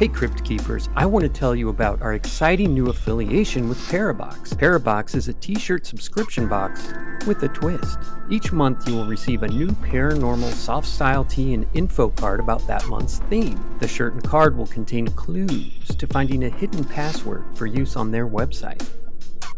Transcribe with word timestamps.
Hey 0.00 0.08
Crypt 0.08 0.42
Keepers, 0.46 0.88
I 0.96 1.04
want 1.04 1.24
to 1.24 1.28
tell 1.28 1.54
you 1.54 1.68
about 1.68 2.00
our 2.00 2.14
exciting 2.14 2.72
new 2.72 2.88
affiliation 2.88 3.68
with 3.68 3.76
Parabox. 3.80 4.54
Parabox 4.54 5.14
is 5.14 5.28
a 5.28 5.34
t-shirt 5.34 5.84
subscription 5.84 6.48
box 6.48 6.94
with 7.26 7.42
a 7.42 7.48
twist. 7.48 7.98
Each 8.30 8.50
month 8.50 8.88
you 8.88 8.94
will 8.94 9.04
receive 9.04 9.42
a 9.42 9.48
new 9.48 9.66
paranormal 9.66 10.52
soft 10.52 10.88
style 10.88 11.26
tee 11.26 11.52
and 11.52 11.66
info 11.74 12.08
card 12.08 12.40
about 12.40 12.66
that 12.66 12.86
month's 12.86 13.18
theme. 13.28 13.62
The 13.78 13.86
shirt 13.86 14.14
and 14.14 14.24
card 14.24 14.56
will 14.56 14.68
contain 14.68 15.06
clues 15.06 15.94
to 15.94 16.06
finding 16.06 16.44
a 16.44 16.48
hidden 16.48 16.82
password 16.82 17.44
for 17.54 17.66
use 17.66 17.94
on 17.94 18.10
their 18.10 18.26
website. 18.26 18.82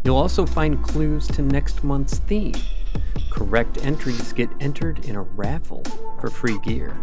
You'll 0.03 0.17
also 0.17 0.45
find 0.45 0.83
clues 0.83 1.25
to 1.27 1.41
next 1.41 1.85
month's 1.85 2.17
theme. 2.17 2.55
Correct 3.31 3.77
entries 3.85 4.33
get 4.33 4.49
entered 4.59 5.05
in 5.05 5.15
a 5.15 5.21
raffle 5.21 5.85
for 6.19 6.29
free 6.29 6.59
gear. 6.65 6.97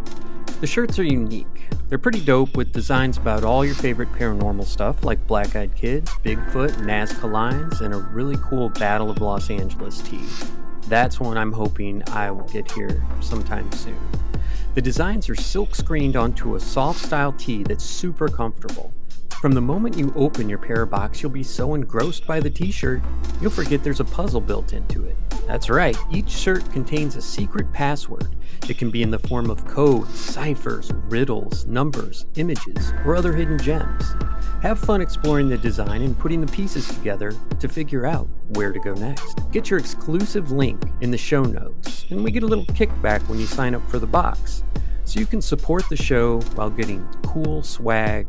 The 0.60 0.66
shirts 0.66 0.98
are 0.98 1.04
unique. 1.04 1.70
They're 1.88 1.96
pretty 1.96 2.20
dope 2.20 2.54
with 2.54 2.70
designs 2.70 3.16
about 3.16 3.44
all 3.44 3.64
your 3.64 3.74
favorite 3.74 4.12
paranormal 4.12 4.66
stuff 4.66 5.02
like 5.02 5.26
Black 5.26 5.56
Eyed 5.56 5.74
Kids, 5.74 6.10
Bigfoot, 6.22 6.72
Nazca 6.82 7.32
Lines, 7.32 7.80
and 7.80 7.94
a 7.94 7.96
really 7.96 8.36
cool 8.42 8.68
Battle 8.68 9.10
of 9.10 9.22
Los 9.22 9.48
Angeles 9.48 10.02
tee. 10.02 10.20
That's 10.86 11.18
one 11.18 11.38
I'm 11.38 11.50
hoping 11.50 12.02
I 12.10 12.30
will 12.30 12.46
get 12.48 12.70
here 12.72 13.02
sometime 13.22 13.72
soon. 13.72 13.98
The 14.74 14.82
designs 14.82 15.30
are 15.30 15.34
silk 15.34 15.74
screened 15.74 16.14
onto 16.14 16.56
a 16.56 16.60
soft 16.60 17.06
style 17.06 17.32
tee 17.32 17.62
that's 17.62 17.82
super 17.82 18.28
comfortable. 18.28 18.92
From 19.40 19.52
the 19.52 19.62
moment 19.62 19.96
you 19.96 20.12
open 20.14 20.50
your 20.50 20.58
Parabox, 20.58 21.22
you'll 21.22 21.32
be 21.32 21.42
so 21.42 21.74
engrossed 21.74 22.26
by 22.26 22.38
the 22.38 22.50
t 22.50 22.70
shirt, 22.70 23.00
you'll 23.40 23.50
forget 23.50 23.82
there's 23.82 24.00
a 24.00 24.04
puzzle 24.04 24.42
built 24.42 24.74
into 24.74 25.06
it. 25.06 25.16
That's 25.46 25.70
right, 25.70 25.96
each 26.12 26.28
shirt 26.28 26.70
contains 26.70 27.16
a 27.16 27.22
secret 27.22 27.72
password. 27.72 28.36
It 28.68 28.78
can 28.78 28.90
be 28.90 29.02
in 29.02 29.10
the 29.10 29.18
form 29.18 29.50
of 29.50 29.64
codes, 29.66 30.18
ciphers, 30.18 30.92
riddles, 31.08 31.66
numbers, 31.66 32.26
images, 32.36 32.92
or 33.04 33.16
other 33.16 33.32
hidden 33.32 33.58
gems. 33.58 34.14
Have 34.62 34.78
fun 34.78 35.00
exploring 35.00 35.48
the 35.48 35.58
design 35.58 36.02
and 36.02 36.18
putting 36.18 36.40
the 36.40 36.52
pieces 36.52 36.86
together 36.86 37.34
to 37.58 37.68
figure 37.68 38.06
out 38.06 38.28
where 38.50 38.72
to 38.72 38.78
go 38.78 38.94
next. 38.94 39.40
Get 39.50 39.70
your 39.70 39.78
exclusive 39.78 40.52
link 40.52 40.80
in 41.00 41.10
the 41.10 41.18
show 41.18 41.42
notes, 41.42 42.06
and 42.10 42.22
we 42.22 42.30
get 42.30 42.42
a 42.42 42.46
little 42.46 42.66
kickback 42.66 43.26
when 43.28 43.38
you 43.38 43.46
sign 43.46 43.74
up 43.74 43.88
for 43.90 43.98
the 43.98 44.06
box. 44.06 44.62
So 45.04 45.18
you 45.18 45.26
can 45.26 45.42
support 45.42 45.88
the 45.88 45.96
show 45.96 46.40
while 46.54 46.70
getting 46.70 47.04
cool 47.26 47.62
swag 47.62 48.28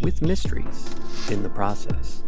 with 0.00 0.22
mysteries 0.22 0.94
in 1.30 1.42
the 1.42 1.50
process. 1.50 2.23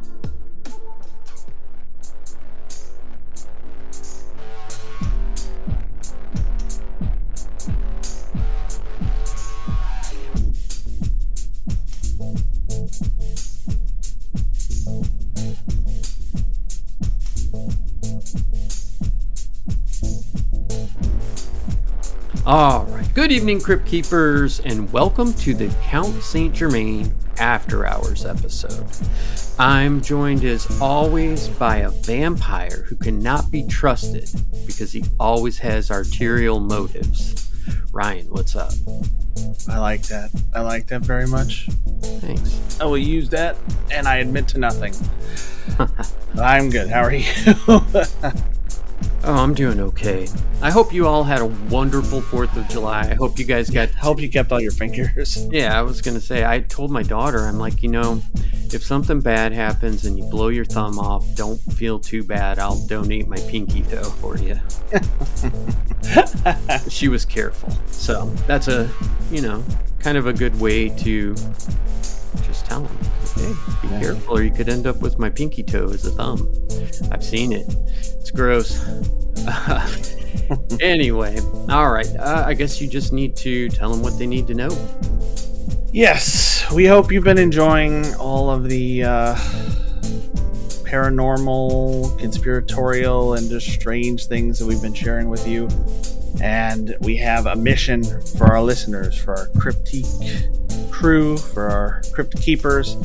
All 22.47 22.85
right. 22.85 23.13
Good 23.13 23.33
evening, 23.33 23.61
Crypt 23.61 23.87
Keepers, 23.87 24.61
and 24.61 24.93
welcome 24.93 25.35
to 25.35 25.53
the 25.53 25.67
Count 25.83 26.23
Saint 26.23 26.55
Germain 26.55 27.13
After 27.39 27.85
Hours 27.85 28.25
episode. 28.25 28.87
I'm 29.59 30.01
joined 30.01 30.45
as 30.45 30.81
always 30.81 31.49
by 31.49 31.79
a 31.79 31.91
vampire 31.91 32.85
who 32.87 32.95
cannot 32.95 33.51
be 33.51 33.67
trusted 33.67 34.31
because 34.65 34.93
he 34.93 35.03
always 35.19 35.59
has 35.59 35.91
arterial 35.91 36.61
motives. 36.61 37.51
Ryan, 37.91 38.27
what's 38.31 38.55
up? 38.55 38.75
I 39.69 39.81
like 39.81 40.03
that. 40.03 40.31
I 40.55 40.61
like 40.61 40.87
that 40.87 41.03
very 41.03 41.27
much. 41.27 41.67
Thanks. 42.21 42.81
I 42.81 42.85
will 42.85 42.97
use 42.97 43.29
that, 43.31 43.57
and 43.91 44.07
I 44.07 44.19
admit 44.19 44.47
to 44.51 44.59
nothing. 44.59 44.95
I'm 46.41 46.71
good. 46.71 46.91
How 46.91 47.03
are 47.03 47.13
you? 47.13 47.27
Oh, 49.25 49.35
I'm 49.35 49.55
doing 49.55 49.81
okay. 49.81 50.29
I 50.63 50.71
hope 50.71 50.93
you 50.93 51.07
all 51.07 51.25
had 51.25 51.41
a 51.41 51.47
wonderful 51.47 52.23
4th 52.23 52.57
of 52.57 52.69
July. 52.69 53.01
I 53.11 53.15
hope 53.15 53.39
you 53.39 53.45
guys 53.45 53.69
got. 53.71 53.89
I 53.89 53.99
Hope 53.99 54.21
you 54.21 54.29
kept 54.29 54.53
all 54.53 54.61
your 54.61 54.73
fingers. 54.73 55.37
Yeah, 55.53 55.79
I 55.79 55.83
was 55.83 56.01
going 56.01 56.15
to 56.15 56.21
say, 56.21 56.45
I 56.45 56.61
told 56.61 56.91
my 56.91 57.03
daughter, 57.03 57.41
I'm 57.41 57.59
like, 57.59 57.83
you 57.83 57.89
know, 57.89 58.23
if 58.73 58.83
something 58.83 59.21
bad 59.21 59.53
happens 59.53 60.05
and 60.05 60.19
you 60.19 60.25
blow 60.25 60.49
your 60.49 60.65
thumb 60.65 60.99
off, 60.99 61.25
don't 61.35 61.59
feel 61.75 61.99
too 61.99 62.23
bad. 62.23 62.59
I'll 62.59 62.85
donate 62.87 63.27
my 63.27 63.39
pinky 63.49 63.83
toe 63.83 64.05
for 64.05 64.37
you. 64.39 64.59
she 66.89 67.09
was 67.09 67.25
careful. 67.25 67.71
So 67.87 68.27
that's 68.47 68.69
a, 68.69 68.89
you 69.31 69.41
know, 69.41 69.65
kind 69.99 70.17
of 70.17 70.27
a 70.27 70.33
good 70.33 70.59
way 70.61 70.89
to 70.91 71.35
just 72.45 72.67
tell 72.67 72.83
them, 72.83 72.99
hey, 73.37 73.53
be 73.83 73.89
Yeah. 73.95 74.01
careful 74.01 74.39
or 74.39 74.43
you 74.43 74.51
could 74.51 74.69
end 74.69 74.87
up 74.87 75.01
with 75.01 75.19
my 75.19 75.31
pinky 75.31 75.63
toe 75.63 75.85
as 75.91 76.05
a 76.07 76.11
thumb. 76.11 76.49
I've 77.13 77.25
seen 77.25 77.53
it. 77.53 77.67
It's 78.21 78.31
gross. 78.31 78.79
anyway, 80.81 81.39
all 81.69 81.91
right. 81.91 82.09
Uh, 82.19 82.45
I 82.47 82.55
guess 82.55 82.81
you 82.81 82.89
just 82.89 83.13
need 83.13 83.37
to 83.37 83.69
tell 83.71 83.91
them 83.91 84.03
what 84.03 84.19
they 84.19 84.27
need 84.27 84.47
to 84.49 84.55
know. 84.55 84.71
Yes, 85.93 86.71
we 86.73 86.87
hope 86.87 87.11
you've 87.11 87.25
been 87.25 87.39
enjoying 87.39 88.13
all 88.17 88.51
of 88.51 88.65
the 88.69 89.05
uh, 89.05 89.35
paranormal, 90.85 92.19
conspiratorial, 92.19 93.35
and 93.35 93.49
just 93.49 93.69
strange 93.69 94.27
things 94.27 94.59
that 94.59 94.67
we've 94.67 94.83
been 94.83 94.95
sharing 94.95 95.29
with 95.29 95.47
you. 95.47 95.69
And 96.43 96.95
we 97.01 97.17
have 97.17 97.47
a 97.47 97.57
mission 97.57 98.05
for 98.37 98.47
our 98.47 98.61
listeners, 98.63 99.17
for 99.17 99.37
our 99.37 99.47
cryptique 99.59 100.05
crew, 100.91 101.37
for 101.37 101.69
our 101.71 102.03
crypt 102.13 102.41
keepers. 102.41 102.97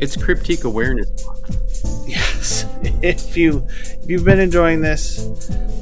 It's 0.00 0.16
Cryptique 0.16 0.64
Awareness 0.64 1.08
Month. 1.24 2.08
Yes, 2.08 2.66
if 3.02 3.36
you 3.36 3.66
if 3.68 4.08
you've 4.08 4.24
been 4.24 4.40
enjoying 4.40 4.80
this, 4.80 5.28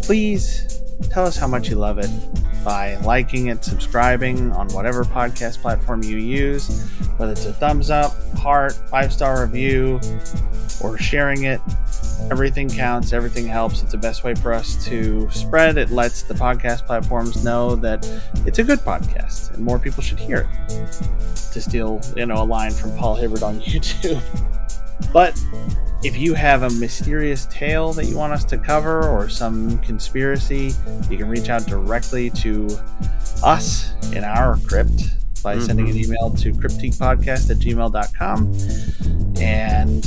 please 0.03 0.72
tell 1.11 1.27
us 1.27 1.37
how 1.37 1.47
much 1.47 1.69
you 1.69 1.77
love 1.77 1.99
it 1.99 2.11
by 2.65 2.97
liking 2.99 3.49
it, 3.49 3.65
subscribing 3.65 4.53
on 4.53 4.69
whatever 4.69 5.05
podcast 5.05 5.61
platform 5.61 6.03
you 6.03 6.17
use, 6.17 6.89
whether 7.17 7.33
it's 7.33 7.45
a 7.47 7.53
thumbs 7.53 7.91
up, 7.91 8.13
heart, 8.37 8.75
five 8.89 9.13
star 9.13 9.45
review, 9.45 10.01
or 10.83 10.99
sharing 10.99 11.45
it. 11.45 11.61
Everything 12.31 12.69
counts, 12.69 13.13
everything 13.13 13.47
helps. 13.47 13.83
It's 13.83 13.93
the 13.93 13.99
best 13.99 14.23
way 14.23 14.35
for 14.35 14.53
us 14.53 14.85
to 14.87 15.29
spread. 15.31 15.77
It 15.77 15.91
lets 15.91 16.23
the 16.23 16.35
podcast 16.35 16.87
platforms 16.87 17.45
know 17.45 17.75
that 17.77 18.09
it's 18.47 18.61
a 18.61 18.65
good 18.65 18.79
podcast 18.81 19.53
and 19.55 19.65
more 19.65 19.79
people 19.79 20.03
should 20.03 20.21
hear 20.21 20.49
it. 20.69 21.03
To 21.53 21.61
steal, 21.61 22.01
you 22.17 22.27
know, 22.27 22.43
a 22.43 22.45
line 22.45 22.73
from 22.73 22.97
Paul 22.97 23.17
Hibbert 23.17 23.43
on 23.43 23.61
YouTube. 23.63 24.23
But 25.13 25.41
if 26.03 26.17
you 26.19 26.35
have 26.35 26.63
a 26.63 26.71
mysterious 26.71 27.47
tale 27.47 27.93
that 27.93 28.07
you 28.07 28.17
want 28.17 28.33
us 28.33 28.45
to 28.45 28.59
cover 28.59 29.09
or 29.09 29.29
some 29.29 29.79
conspiracy, 29.79 30.75
you 31.09 31.17
can 31.17 31.29
reach 31.29 31.49
out 31.49 31.67
directly 31.67 32.31
to 32.31 32.69
us 33.43 33.93
in 34.13 34.25
our 34.25 34.59
crypt 34.67 35.03
by 35.43 35.59
sending 35.59 35.89
an 35.89 35.95
mm-hmm. 35.95 36.13
email 36.13 36.31
to 36.31 36.53
cryptiquepodcast 36.53 37.51
at 37.51 37.57
gmail.com. 37.59 38.53
And 39.41 40.05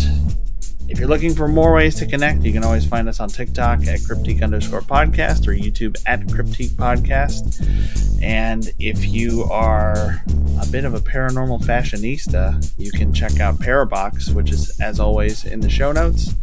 if 0.88 1.00
you're 1.00 1.08
looking 1.08 1.34
for 1.34 1.48
more 1.48 1.74
ways 1.74 1.96
to 1.96 2.06
connect, 2.06 2.44
you 2.44 2.54
can 2.54 2.64
always 2.64 2.86
find 2.86 3.10
us 3.10 3.20
on 3.20 3.30
TikTok 3.30 3.88
at 3.88 4.00
cryptique 4.02 4.44
underscore 4.44 4.82
podcast 4.82 5.48
or 5.48 5.54
YouTube 5.54 5.98
at 6.06 6.22
cryptique 6.28 6.72
podcast. 6.72 8.22
And 8.22 8.72
if 8.80 9.06
you 9.06 9.44
are 9.46 10.24
a 10.62 10.66
bit 10.72 10.86
of 10.86 10.94
a 10.94 11.00
paranormal 11.00 11.64
fashionista, 11.64 12.74
you 12.78 12.92
can 12.92 13.14
check 13.14 13.40
out 13.40 13.56
Parabox, 13.56 14.34
which 14.34 14.52
is, 14.52 14.80
as 14.80 15.00
always, 15.00 15.44
in 15.46 15.60
the 15.60 15.70
show 15.70 15.92
notes. 15.92 16.36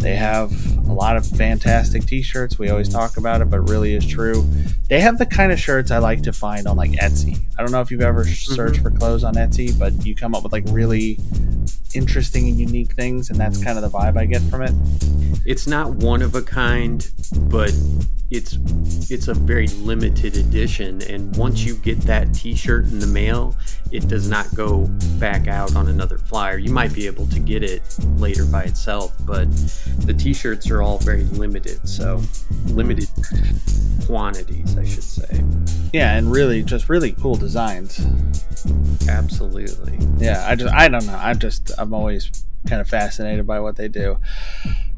They 0.00 0.16
have 0.16 0.50
a 0.88 0.92
lot 0.92 1.16
of 1.16 1.26
fantastic 1.26 2.06
t-shirts. 2.06 2.58
We 2.58 2.70
always 2.70 2.88
talk 2.88 3.18
about 3.18 3.42
it, 3.42 3.50
but 3.50 3.58
it 3.58 3.70
really 3.70 3.94
is 3.94 4.06
true. 4.06 4.46
They 4.88 5.00
have 5.00 5.18
the 5.18 5.26
kind 5.26 5.52
of 5.52 5.60
shirts 5.60 5.90
I 5.90 5.98
like 5.98 6.22
to 6.22 6.32
find 6.32 6.66
on 6.66 6.76
like 6.76 6.92
Etsy. 6.92 7.38
I 7.58 7.62
don't 7.62 7.70
know 7.70 7.82
if 7.82 7.90
you've 7.90 8.00
ever 8.00 8.24
mm-hmm. 8.24 8.54
searched 8.54 8.80
for 8.80 8.90
clothes 8.90 9.24
on 9.24 9.34
Etsy, 9.34 9.78
but 9.78 10.06
you 10.06 10.14
come 10.14 10.34
up 10.34 10.42
with 10.42 10.52
like 10.52 10.64
really 10.68 11.18
interesting 11.94 12.48
and 12.48 12.58
unique 12.58 12.92
things, 12.92 13.30
and 13.30 13.38
that's 13.38 13.62
kind 13.62 13.78
of 13.78 13.82
the 13.82 13.90
vibe 13.90 14.16
I 14.16 14.24
get 14.24 14.42
from 14.42 14.62
it. 14.62 14.72
It's 15.44 15.66
not 15.66 15.90
one 15.90 16.22
of 16.22 16.34
a 16.34 16.42
kind, 16.42 17.06
but 17.34 17.72
it's 18.30 18.58
it's 19.10 19.28
a 19.28 19.34
very 19.34 19.66
limited 19.68 20.36
edition 20.36 21.02
and 21.02 21.36
once 21.36 21.64
you 21.64 21.74
get 21.76 22.00
that 22.02 22.32
t-shirt 22.32 22.84
in 22.84 23.00
the 23.00 23.06
mail, 23.06 23.56
it 23.90 24.06
does 24.06 24.28
not 24.28 24.46
go 24.54 24.86
back 25.18 25.48
out 25.48 25.74
on 25.74 25.88
another 25.88 26.16
flyer. 26.16 26.56
You 26.56 26.70
might 26.70 26.94
be 26.94 27.06
able 27.06 27.26
to 27.26 27.40
get 27.40 27.64
it 27.64 27.82
later 28.16 28.44
by 28.44 28.64
itself, 28.64 29.16
but 29.26 29.48
the 29.98 30.14
t-shirts 30.14 30.70
are 30.70 30.82
all 30.82 30.98
very 30.98 31.24
limited, 31.24 31.88
so 31.88 32.22
limited 32.66 33.08
quantities, 34.06 34.76
I 34.76 34.84
should 34.84 35.02
say. 35.02 35.44
Yeah, 35.92 36.16
and 36.16 36.30
really 36.30 36.62
just 36.62 36.88
really 36.88 37.12
cool 37.12 37.34
designs. 37.34 38.00
Absolutely. 39.08 39.98
Yeah, 40.18 40.44
I 40.46 40.54
just 40.54 40.72
I 40.74 40.88
don't 40.88 41.06
know. 41.06 41.16
I'm 41.16 41.38
just 41.38 41.70
I'm 41.78 41.94
always 41.94 42.30
kind 42.66 42.80
of 42.80 42.88
fascinated 42.88 43.46
by 43.46 43.60
what 43.60 43.76
they 43.76 43.88
do 43.88 44.18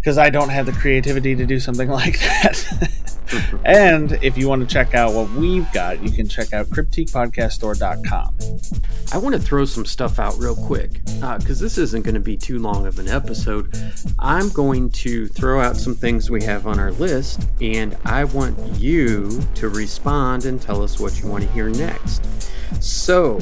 because 0.02 0.18
I 0.18 0.30
don't 0.30 0.48
have 0.48 0.66
the 0.66 0.72
creativity 0.72 1.36
to 1.36 1.46
do 1.46 1.60
something 1.60 1.88
like 2.00 2.18
that. 2.18 2.92
and 3.64 4.18
if 4.20 4.36
you 4.36 4.48
want 4.48 4.68
to 4.68 4.74
check 4.74 4.96
out 4.96 5.14
what 5.14 5.30
we've 5.30 5.70
got, 5.72 6.02
you 6.02 6.10
can 6.10 6.28
check 6.28 6.52
out 6.52 6.66
cryptiquepodcaststore.com. 6.66 8.34
I 9.12 9.18
want 9.18 9.36
to 9.36 9.40
throw 9.40 9.64
some 9.64 9.84
stuff 9.84 10.18
out 10.18 10.36
real 10.38 10.56
quick 10.56 11.04
because 11.04 11.62
uh, 11.62 11.64
this 11.64 11.78
isn't 11.78 12.02
going 12.04 12.16
to 12.16 12.20
be 12.20 12.36
too 12.36 12.58
long 12.58 12.84
of 12.84 12.98
an 12.98 13.06
episode. 13.06 13.72
I'm 14.18 14.48
going 14.48 14.90
to 14.90 15.28
throw 15.28 15.60
out 15.60 15.76
some 15.76 15.94
things 15.94 16.30
we 16.30 16.42
have 16.42 16.66
on 16.66 16.80
our 16.80 16.90
list, 16.90 17.46
and 17.60 17.96
I 18.04 18.24
want 18.24 18.58
you 18.80 19.40
to 19.54 19.68
respond 19.68 20.46
and 20.46 20.60
tell 20.60 20.82
us 20.82 20.98
what 20.98 21.22
you 21.22 21.28
want 21.28 21.44
to 21.44 21.50
hear 21.52 21.68
next. 21.68 22.26
So, 22.80 23.38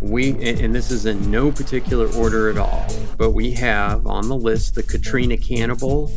we 0.00 0.30
and 0.42 0.74
this 0.74 0.90
is 0.90 1.06
in 1.06 1.30
no 1.30 1.50
particular 1.50 2.08
order 2.14 2.50
at 2.50 2.58
all, 2.58 2.86
but 3.16 3.30
we 3.30 3.52
have 3.52 4.06
on 4.06 4.28
the 4.28 4.36
list 4.36 4.74
the 4.74 4.82
Katrina 4.82 5.36
Cannibal, 5.36 6.10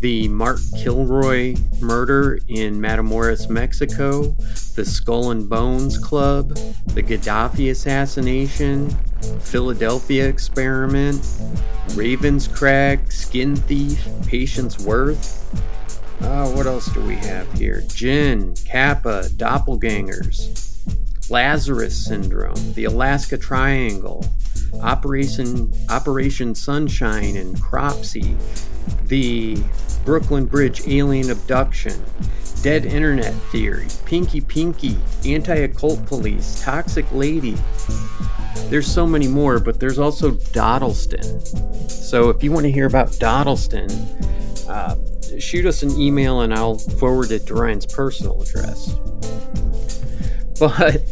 the 0.00 0.28
Mark 0.28 0.58
Kilroy 0.76 1.56
murder 1.80 2.38
in 2.48 2.80
Matamoros, 2.80 3.48
Mexico, 3.48 4.36
the 4.74 4.84
Skull 4.84 5.30
and 5.30 5.48
Bones 5.48 5.98
Club, 5.98 6.48
the 6.88 7.02
Gaddafi 7.02 7.70
assassination, 7.70 8.90
Philadelphia 9.40 10.28
experiment, 10.28 11.20
Ravenscrack, 11.90 13.12
Skin 13.12 13.56
Thief, 13.56 14.06
Patience 14.26 14.78
Worth. 14.80 15.40
Uh, 16.22 16.48
what 16.50 16.66
else 16.66 16.86
do 16.92 17.00
we 17.02 17.16
have 17.16 17.50
here? 17.52 17.82
Jinn, 17.88 18.54
Kappa, 18.64 19.24
Doppelgangers, 19.36 20.63
Lazarus 21.30 22.06
Syndrome, 22.06 22.72
the 22.74 22.84
Alaska 22.84 23.38
Triangle, 23.38 24.24
Operation 24.82 25.72
Operation 25.88 26.54
Sunshine 26.54 27.36
and 27.36 27.60
Cropsey, 27.60 28.36
the 29.06 29.62
Brooklyn 30.04 30.44
Bridge 30.44 30.86
alien 30.86 31.30
abduction, 31.30 32.02
dead 32.62 32.84
internet 32.84 33.34
theory, 33.50 33.86
Pinky 34.04 34.40
Pinky, 34.40 34.98
anti 35.24 35.54
occult 35.54 36.04
police, 36.06 36.62
toxic 36.62 37.10
lady. 37.12 37.56
There's 38.68 38.86
so 38.86 39.06
many 39.06 39.28
more, 39.28 39.60
but 39.60 39.80
there's 39.80 39.98
also 39.98 40.32
Dodleston. 40.52 41.40
So 41.88 42.30
if 42.30 42.42
you 42.42 42.52
want 42.52 42.64
to 42.64 42.72
hear 42.72 42.86
about 42.86 43.18
Dodleston, 43.18 43.90
uh, 44.68 44.96
shoot 45.38 45.66
us 45.66 45.82
an 45.82 45.98
email 46.00 46.40
and 46.40 46.54
I'll 46.54 46.78
forward 46.78 47.30
it 47.30 47.46
to 47.46 47.54
Ryan's 47.54 47.86
personal 47.86 48.42
address. 48.42 48.94
But 50.60 51.02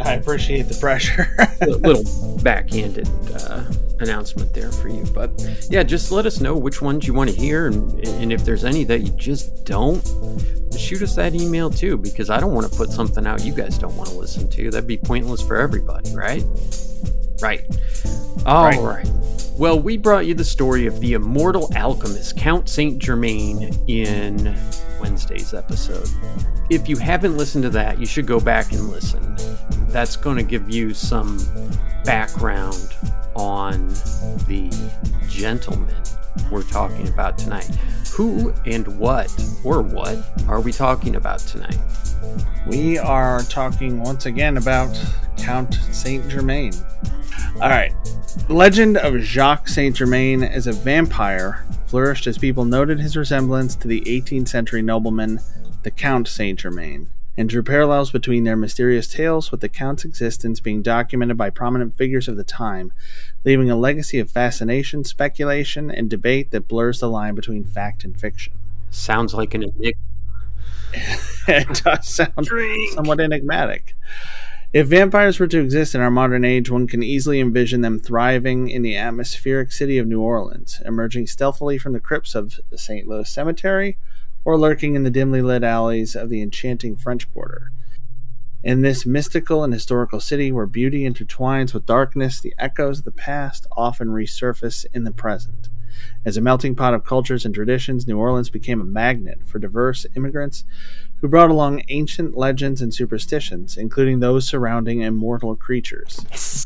I 0.00 0.14
appreciate 0.14 0.62
the 0.62 0.78
pressure. 0.80 1.28
a 1.60 1.66
little 1.66 2.38
backhanded 2.38 3.08
uh, 3.34 3.64
announcement 3.98 4.54
there 4.54 4.70
for 4.70 4.88
you. 4.88 5.04
But 5.12 5.30
yeah, 5.68 5.82
just 5.82 6.10
let 6.10 6.24
us 6.24 6.40
know 6.40 6.56
which 6.56 6.80
ones 6.80 7.06
you 7.06 7.12
want 7.12 7.30
to 7.30 7.36
hear, 7.36 7.66
and, 7.66 7.92
and 8.06 8.32
if 8.32 8.44
there's 8.44 8.64
any 8.64 8.84
that 8.84 9.00
you 9.00 9.10
just 9.10 9.64
don't, 9.64 10.00
shoot 10.78 11.02
us 11.02 11.14
that 11.16 11.34
email 11.34 11.68
too, 11.68 11.96
because 11.96 12.30
I 12.30 12.40
don't 12.40 12.54
want 12.54 12.70
to 12.70 12.76
put 12.76 12.90
something 12.90 13.26
out 13.26 13.44
you 13.44 13.54
guys 13.54 13.76
don't 13.78 13.96
want 13.96 14.08
to 14.10 14.14
listen 14.16 14.48
to. 14.50 14.70
That'd 14.70 14.86
be 14.86 14.96
pointless 14.96 15.42
for 15.42 15.56
everybody, 15.56 16.14
right? 16.14 16.44
Right. 17.40 17.64
All 18.46 18.64
right. 18.64 18.80
right. 18.80 19.10
Well, 19.58 19.78
we 19.78 19.98
brought 19.98 20.26
you 20.26 20.34
the 20.34 20.44
story 20.44 20.86
of 20.86 21.00
the 21.00 21.12
immortal 21.12 21.70
alchemist, 21.76 22.36
Count 22.36 22.68
Saint 22.68 22.98
Germain, 22.98 23.74
in 23.88 24.56
Wednesday's 25.00 25.54
episode. 25.54 26.08
If 26.68 26.88
you 26.88 26.96
haven't 26.96 27.36
listened 27.36 27.64
to 27.64 27.70
that, 27.70 27.98
you 27.98 28.06
should 28.06 28.26
go 28.26 28.38
back 28.38 28.72
and 28.72 28.88
listen. 28.88 29.36
That's 29.88 30.16
going 30.16 30.36
to 30.36 30.42
give 30.42 30.70
you 30.70 30.94
some 30.94 31.38
background 32.04 32.94
on 33.34 33.88
the 34.46 34.70
gentleman 35.28 35.94
we're 36.50 36.62
talking 36.62 37.08
about 37.08 37.38
tonight. 37.38 37.70
Who 38.14 38.52
and 38.66 38.98
what, 38.98 39.30
or 39.64 39.82
what, 39.82 40.18
are 40.48 40.60
we 40.60 40.72
talking 40.72 41.16
about 41.16 41.40
tonight? 41.40 41.78
We 42.66 42.98
are 42.98 43.42
talking 43.42 44.00
once 44.00 44.26
again 44.26 44.56
about 44.56 44.96
Count 45.36 45.74
Saint 45.90 46.28
Germain. 46.28 46.72
All 47.54 47.68
right. 47.68 47.92
The 48.46 48.54
legend 48.54 48.96
of 48.98 49.20
Jacques 49.20 49.68
Saint 49.68 49.96
Germain 49.96 50.42
as 50.42 50.66
a 50.66 50.72
vampire 50.72 51.64
flourished 51.90 52.28
as 52.28 52.38
people 52.38 52.64
noted 52.64 53.00
his 53.00 53.16
resemblance 53.16 53.74
to 53.74 53.88
the 53.88 54.02
18th 54.02 54.46
century 54.46 54.80
nobleman, 54.80 55.40
the 55.82 55.90
Count 55.90 56.28
Saint 56.28 56.60
Germain, 56.60 57.10
and 57.36 57.48
drew 57.48 57.64
parallels 57.64 58.12
between 58.12 58.44
their 58.44 58.54
mysterious 58.54 59.12
tales 59.12 59.50
with 59.50 59.60
the 59.60 59.68
Count's 59.68 60.04
existence 60.04 60.60
being 60.60 60.82
documented 60.82 61.36
by 61.36 61.50
prominent 61.50 61.96
figures 61.96 62.28
of 62.28 62.36
the 62.36 62.44
time, 62.44 62.92
leaving 63.44 63.72
a 63.72 63.76
legacy 63.76 64.20
of 64.20 64.30
fascination, 64.30 65.02
speculation, 65.02 65.90
and 65.90 66.08
debate 66.08 66.52
that 66.52 66.68
blurs 66.68 67.00
the 67.00 67.08
line 67.08 67.34
between 67.34 67.64
fact 67.64 68.04
and 68.04 68.20
fiction. 68.20 68.52
Sounds 68.90 69.34
like 69.34 69.52
an 69.54 69.64
enigma. 69.64 70.00
it 71.48 71.82
does 71.82 72.06
sound 72.06 72.46
Drink. 72.46 72.92
somewhat 72.92 73.18
enigmatic. 73.18 73.96
If 74.72 74.86
vampires 74.86 75.40
were 75.40 75.48
to 75.48 75.60
exist 75.60 75.96
in 75.96 76.00
our 76.00 76.12
modern 76.12 76.44
age, 76.44 76.70
one 76.70 76.86
can 76.86 77.02
easily 77.02 77.40
envision 77.40 77.80
them 77.80 77.98
thriving 77.98 78.68
in 78.68 78.82
the 78.82 78.96
atmospheric 78.96 79.72
city 79.72 79.98
of 79.98 80.06
New 80.06 80.20
Orleans, 80.20 80.80
emerging 80.84 81.26
stealthily 81.26 81.76
from 81.76 81.92
the 81.92 81.98
crypts 81.98 82.36
of 82.36 82.60
the 82.70 82.78
St. 82.78 83.08
Louis 83.08 83.28
Cemetery, 83.28 83.98
or 84.44 84.56
lurking 84.56 84.94
in 84.94 85.02
the 85.02 85.10
dimly 85.10 85.42
lit 85.42 85.64
alleys 85.64 86.14
of 86.14 86.28
the 86.28 86.40
enchanting 86.40 86.96
French 86.96 87.28
Quarter. 87.32 87.72
In 88.62 88.82
this 88.82 89.04
mystical 89.04 89.64
and 89.64 89.72
historical 89.72 90.20
city 90.20 90.52
where 90.52 90.66
beauty 90.66 91.02
intertwines 91.02 91.74
with 91.74 91.84
darkness, 91.84 92.40
the 92.40 92.54
echoes 92.56 93.00
of 93.00 93.06
the 93.06 93.10
past 93.10 93.66
often 93.76 94.10
resurface 94.10 94.86
in 94.94 95.02
the 95.02 95.10
present. 95.10 95.68
As 96.24 96.36
a 96.36 96.40
melting 96.40 96.76
pot 96.76 96.94
of 96.94 97.04
cultures 97.04 97.44
and 97.44 97.52
traditions, 97.52 98.06
New 98.06 98.18
Orleans 98.18 98.50
became 98.50 98.80
a 98.80 98.84
magnet 98.84 99.40
for 99.44 99.58
diverse 99.58 100.06
immigrants 100.14 100.64
who 101.20 101.28
brought 101.28 101.50
along 101.50 101.82
ancient 101.88 102.36
legends 102.36 102.80
and 102.80 102.94
superstitions, 102.94 103.76
including 103.76 104.20
those 104.20 104.46
surrounding 104.46 105.02
immortal 105.02 105.54
creatures. 105.56 106.24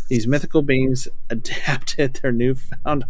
These 0.09 0.27
mythical 0.27 0.63
beings 0.63 1.09
adapted 1.31 2.15
their 2.15 2.33
newfound 2.33 3.05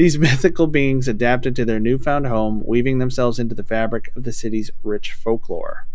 these 0.00 0.18
mythical 0.18 0.66
beings 0.66 1.08
adapted 1.08 1.54
to 1.56 1.66
their 1.66 1.78
newfound 1.78 2.26
home, 2.26 2.62
weaving 2.64 3.00
themselves 3.00 3.38
into 3.38 3.54
the 3.54 3.62
fabric 3.62 4.10
of 4.16 4.24
the 4.24 4.32
city's 4.32 4.70
rich 4.82 5.12
folklore. 5.12 5.86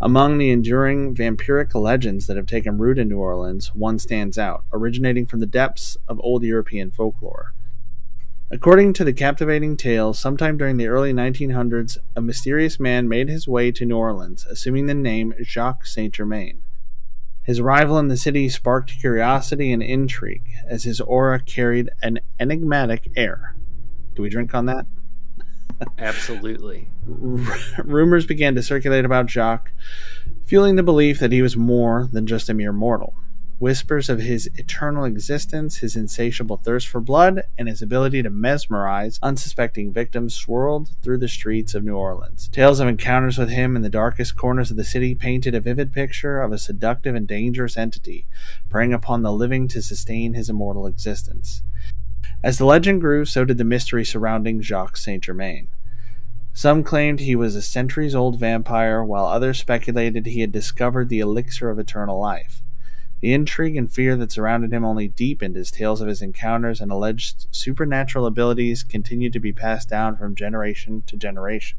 Among 0.00 0.38
the 0.38 0.52
enduring 0.52 1.12
vampiric 1.12 1.74
legends 1.74 2.28
that 2.28 2.36
have 2.36 2.46
taken 2.46 2.78
root 2.78 3.00
in 3.00 3.08
New 3.08 3.18
Orleans, 3.18 3.74
one 3.74 3.98
stands 3.98 4.38
out, 4.38 4.62
originating 4.72 5.26
from 5.26 5.40
the 5.40 5.46
depths 5.46 5.96
of 6.06 6.20
old 6.22 6.44
European 6.44 6.92
folklore. 6.92 7.52
According 8.54 8.92
to 8.94 9.04
the 9.04 9.14
captivating 9.14 9.78
tale, 9.78 10.12
sometime 10.12 10.58
during 10.58 10.76
the 10.76 10.86
early 10.86 11.14
1900s, 11.14 11.96
a 12.14 12.20
mysterious 12.20 12.78
man 12.78 13.08
made 13.08 13.30
his 13.30 13.48
way 13.48 13.72
to 13.72 13.86
New 13.86 13.96
Orleans, 13.96 14.44
assuming 14.44 14.84
the 14.84 14.94
name 14.94 15.32
Jacques 15.42 15.86
Saint 15.86 16.12
Germain. 16.12 16.60
His 17.42 17.60
arrival 17.60 17.98
in 17.98 18.08
the 18.08 18.16
city 18.18 18.50
sparked 18.50 19.00
curiosity 19.00 19.72
and 19.72 19.82
intrigue, 19.82 20.50
as 20.68 20.84
his 20.84 21.00
aura 21.00 21.40
carried 21.40 21.88
an 22.02 22.20
enigmatic 22.38 23.10
air. 23.16 23.56
Do 24.14 24.20
we 24.20 24.28
drink 24.28 24.54
on 24.54 24.66
that? 24.66 24.84
Absolutely. 25.98 26.90
Rumors 27.06 28.26
began 28.26 28.54
to 28.54 28.62
circulate 28.62 29.06
about 29.06 29.30
Jacques, 29.30 29.72
fueling 30.44 30.76
the 30.76 30.82
belief 30.82 31.20
that 31.20 31.32
he 31.32 31.40
was 31.40 31.56
more 31.56 32.06
than 32.12 32.26
just 32.26 32.50
a 32.50 32.54
mere 32.54 32.72
mortal. 32.72 33.14
Whispers 33.62 34.08
of 34.08 34.18
his 34.18 34.50
eternal 34.56 35.04
existence, 35.04 35.76
his 35.76 35.94
insatiable 35.94 36.56
thirst 36.56 36.88
for 36.88 37.00
blood, 37.00 37.44
and 37.56 37.68
his 37.68 37.80
ability 37.80 38.20
to 38.24 38.28
mesmerize 38.28 39.20
unsuspecting 39.22 39.92
victims 39.92 40.34
swirled 40.34 40.90
through 41.00 41.18
the 41.18 41.28
streets 41.28 41.72
of 41.72 41.84
New 41.84 41.94
Orleans. 41.94 42.48
Tales 42.48 42.80
of 42.80 42.88
encounters 42.88 43.38
with 43.38 43.50
him 43.50 43.76
in 43.76 43.82
the 43.82 43.88
darkest 43.88 44.34
corners 44.34 44.72
of 44.72 44.76
the 44.76 44.82
city 44.82 45.14
painted 45.14 45.54
a 45.54 45.60
vivid 45.60 45.92
picture 45.92 46.42
of 46.42 46.50
a 46.50 46.58
seductive 46.58 47.14
and 47.14 47.28
dangerous 47.28 47.76
entity, 47.76 48.26
preying 48.68 48.92
upon 48.92 49.22
the 49.22 49.32
living 49.32 49.68
to 49.68 49.80
sustain 49.80 50.34
his 50.34 50.50
immortal 50.50 50.84
existence. 50.84 51.62
As 52.42 52.58
the 52.58 52.66
legend 52.66 53.00
grew, 53.00 53.24
so 53.24 53.44
did 53.44 53.58
the 53.58 53.64
mystery 53.64 54.04
surrounding 54.04 54.60
Jacques 54.60 54.96
Saint 54.96 55.22
Germain. 55.22 55.68
Some 56.52 56.82
claimed 56.82 57.20
he 57.20 57.36
was 57.36 57.54
a 57.54 57.62
centuries 57.62 58.16
old 58.16 58.40
vampire, 58.40 59.04
while 59.04 59.26
others 59.26 59.60
speculated 59.60 60.26
he 60.26 60.40
had 60.40 60.50
discovered 60.50 61.08
the 61.08 61.20
elixir 61.20 61.70
of 61.70 61.78
eternal 61.78 62.18
life. 62.18 62.60
The 63.22 63.32
intrigue 63.32 63.76
and 63.76 63.90
fear 63.90 64.16
that 64.16 64.32
surrounded 64.32 64.72
him 64.72 64.84
only 64.84 65.06
deepened 65.06 65.56
as 65.56 65.70
tales 65.70 66.00
of 66.00 66.08
his 66.08 66.22
encounters 66.22 66.80
and 66.80 66.90
alleged 66.90 67.46
supernatural 67.52 68.26
abilities 68.26 68.82
continued 68.82 69.32
to 69.34 69.38
be 69.38 69.52
passed 69.52 69.88
down 69.88 70.16
from 70.16 70.34
generation 70.34 71.04
to 71.06 71.16
generation. 71.16 71.78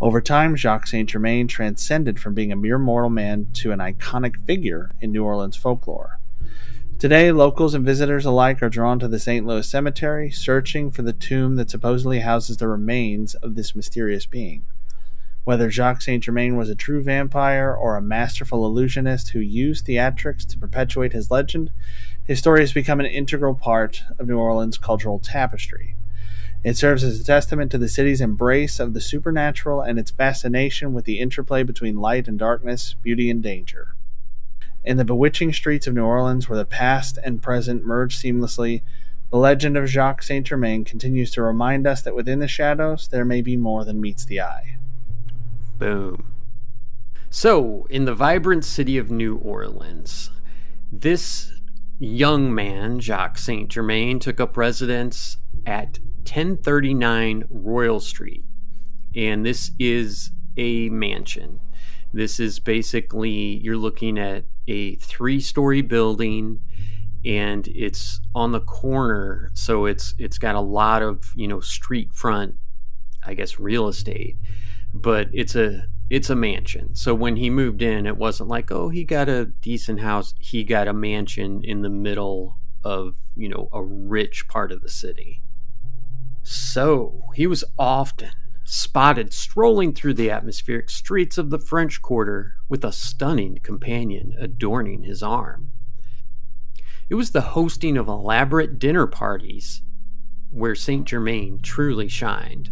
Over 0.00 0.22
time, 0.22 0.56
Jacques 0.56 0.86
Saint 0.86 1.10
Germain 1.10 1.46
transcended 1.46 2.18
from 2.18 2.32
being 2.32 2.50
a 2.50 2.56
mere 2.56 2.78
mortal 2.78 3.10
man 3.10 3.48
to 3.52 3.70
an 3.70 3.80
iconic 3.80 4.36
figure 4.46 4.92
in 5.02 5.12
New 5.12 5.22
Orleans 5.22 5.56
folklore. 5.56 6.18
Today, 6.98 7.30
locals 7.30 7.74
and 7.74 7.84
visitors 7.84 8.24
alike 8.24 8.62
are 8.62 8.70
drawn 8.70 8.98
to 9.00 9.08
the 9.08 9.18
St. 9.18 9.44
Louis 9.46 9.68
Cemetery, 9.68 10.30
searching 10.30 10.90
for 10.90 11.02
the 11.02 11.12
tomb 11.12 11.56
that 11.56 11.68
supposedly 11.68 12.20
houses 12.20 12.56
the 12.56 12.68
remains 12.68 13.34
of 13.34 13.56
this 13.56 13.76
mysterious 13.76 14.24
being. 14.24 14.64
Whether 15.44 15.70
Jacques 15.70 16.00
Saint 16.00 16.24
Germain 16.24 16.56
was 16.56 16.70
a 16.70 16.74
true 16.74 17.02
vampire 17.02 17.74
or 17.74 17.96
a 17.96 18.02
masterful 18.02 18.64
illusionist 18.64 19.30
who 19.30 19.40
used 19.40 19.86
theatrics 19.86 20.46
to 20.48 20.58
perpetuate 20.58 21.12
his 21.12 21.30
legend, 21.30 21.70
his 22.24 22.38
story 22.38 22.60
has 22.60 22.72
become 22.72 22.98
an 22.98 23.06
integral 23.06 23.54
part 23.54 24.04
of 24.18 24.26
New 24.26 24.38
Orleans' 24.38 24.78
cultural 24.78 25.18
tapestry. 25.18 25.96
It 26.64 26.78
serves 26.78 27.04
as 27.04 27.20
a 27.20 27.24
testament 27.24 27.70
to 27.72 27.78
the 27.78 27.90
city's 27.90 28.22
embrace 28.22 28.80
of 28.80 28.94
the 28.94 29.02
supernatural 29.02 29.82
and 29.82 29.98
its 29.98 30.10
fascination 30.10 30.94
with 30.94 31.04
the 31.04 31.20
interplay 31.20 31.62
between 31.62 32.00
light 32.00 32.26
and 32.26 32.38
darkness, 32.38 32.94
beauty 33.02 33.28
and 33.28 33.42
danger. 33.42 33.94
In 34.82 34.96
the 34.96 35.04
bewitching 35.04 35.52
streets 35.52 35.86
of 35.86 35.92
New 35.92 36.04
Orleans, 36.04 36.48
where 36.48 36.58
the 36.58 36.64
past 36.64 37.18
and 37.22 37.42
present 37.42 37.84
merge 37.84 38.16
seamlessly, 38.16 38.80
the 39.30 39.36
legend 39.36 39.76
of 39.76 39.90
Jacques 39.90 40.22
Saint 40.22 40.46
Germain 40.46 40.84
continues 40.84 41.30
to 41.32 41.42
remind 41.42 41.86
us 41.86 42.00
that 42.00 42.14
within 42.16 42.38
the 42.38 42.48
shadows 42.48 43.08
there 43.08 43.26
may 43.26 43.42
be 43.42 43.58
more 43.58 43.84
than 43.84 44.00
meets 44.00 44.24
the 44.24 44.40
eye. 44.40 44.78
Boom. 45.84 46.32
So, 47.28 47.86
in 47.90 48.06
the 48.06 48.14
vibrant 48.14 48.64
city 48.64 48.96
of 48.96 49.10
New 49.10 49.36
Orleans, 49.36 50.30
this 50.90 51.52
young 51.98 52.54
man, 52.54 53.00
Jacques 53.00 53.36
Saint 53.36 53.68
Germain, 53.68 54.18
took 54.18 54.40
up 54.40 54.56
residence 54.56 55.36
at 55.66 55.98
1039 56.22 57.44
Royal 57.50 58.00
Street. 58.00 58.44
And 59.14 59.44
this 59.44 59.72
is 59.78 60.30
a 60.56 60.88
mansion. 60.88 61.60
This 62.14 62.40
is 62.40 62.60
basically, 62.60 63.58
you're 63.62 63.76
looking 63.76 64.18
at 64.18 64.44
a 64.66 64.94
three 64.94 65.38
story 65.38 65.82
building 65.82 66.60
and 67.26 67.68
it's 67.68 68.22
on 68.34 68.52
the 68.52 68.60
corner 68.60 69.50
so 69.52 69.84
it's 69.84 70.14
it's 70.18 70.36
got 70.38 70.54
a 70.54 70.60
lot 70.60 71.02
of 71.02 71.32
you 71.34 71.48
know 71.48 71.58
street 71.58 72.12
front 72.12 72.54
i 73.22 73.32
guess 73.32 73.58
real 73.58 73.88
estate 73.88 74.36
but 74.94 75.28
it's 75.32 75.56
a 75.56 75.86
it's 76.08 76.30
a 76.30 76.36
mansion. 76.36 76.94
So 76.94 77.14
when 77.14 77.36
he 77.36 77.50
moved 77.50 77.82
in 77.82 78.06
it 78.06 78.16
wasn't 78.16 78.48
like 78.48 78.70
oh 78.70 78.88
he 78.88 79.04
got 79.04 79.28
a 79.28 79.46
decent 79.46 80.00
house. 80.00 80.34
He 80.38 80.62
got 80.64 80.88
a 80.88 80.92
mansion 80.92 81.62
in 81.64 81.82
the 81.82 81.90
middle 81.90 82.58
of 82.84 83.16
you 83.34 83.48
know 83.48 83.68
a 83.72 83.82
rich 83.82 84.46
part 84.48 84.70
of 84.70 84.80
the 84.80 84.88
city. 84.88 85.42
So 86.42 87.24
he 87.34 87.46
was 87.46 87.64
often 87.78 88.30
spotted 88.64 89.32
strolling 89.32 89.92
through 89.92 90.14
the 90.14 90.30
atmospheric 90.30 90.88
streets 90.88 91.36
of 91.36 91.50
the 91.50 91.58
french 91.58 92.00
quarter 92.00 92.54
with 92.68 92.84
a 92.84 92.92
stunning 92.92 93.58
companion 93.62 94.34
adorning 94.38 95.02
his 95.02 95.22
arm. 95.22 95.70
It 97.10 97.16
was 97.16 97.32
the 97.32 97.42
hosting 97.42 97.98
of 97.98 98.08
elaborate 98.08 98.78
dinner 98.78 99.06
parties 99.06 99.82
where 100.50 100.74
Saint 100.74 101.06
Germain 101.06 101.60
truly 101.60 102.08
shined. 102.08 102.70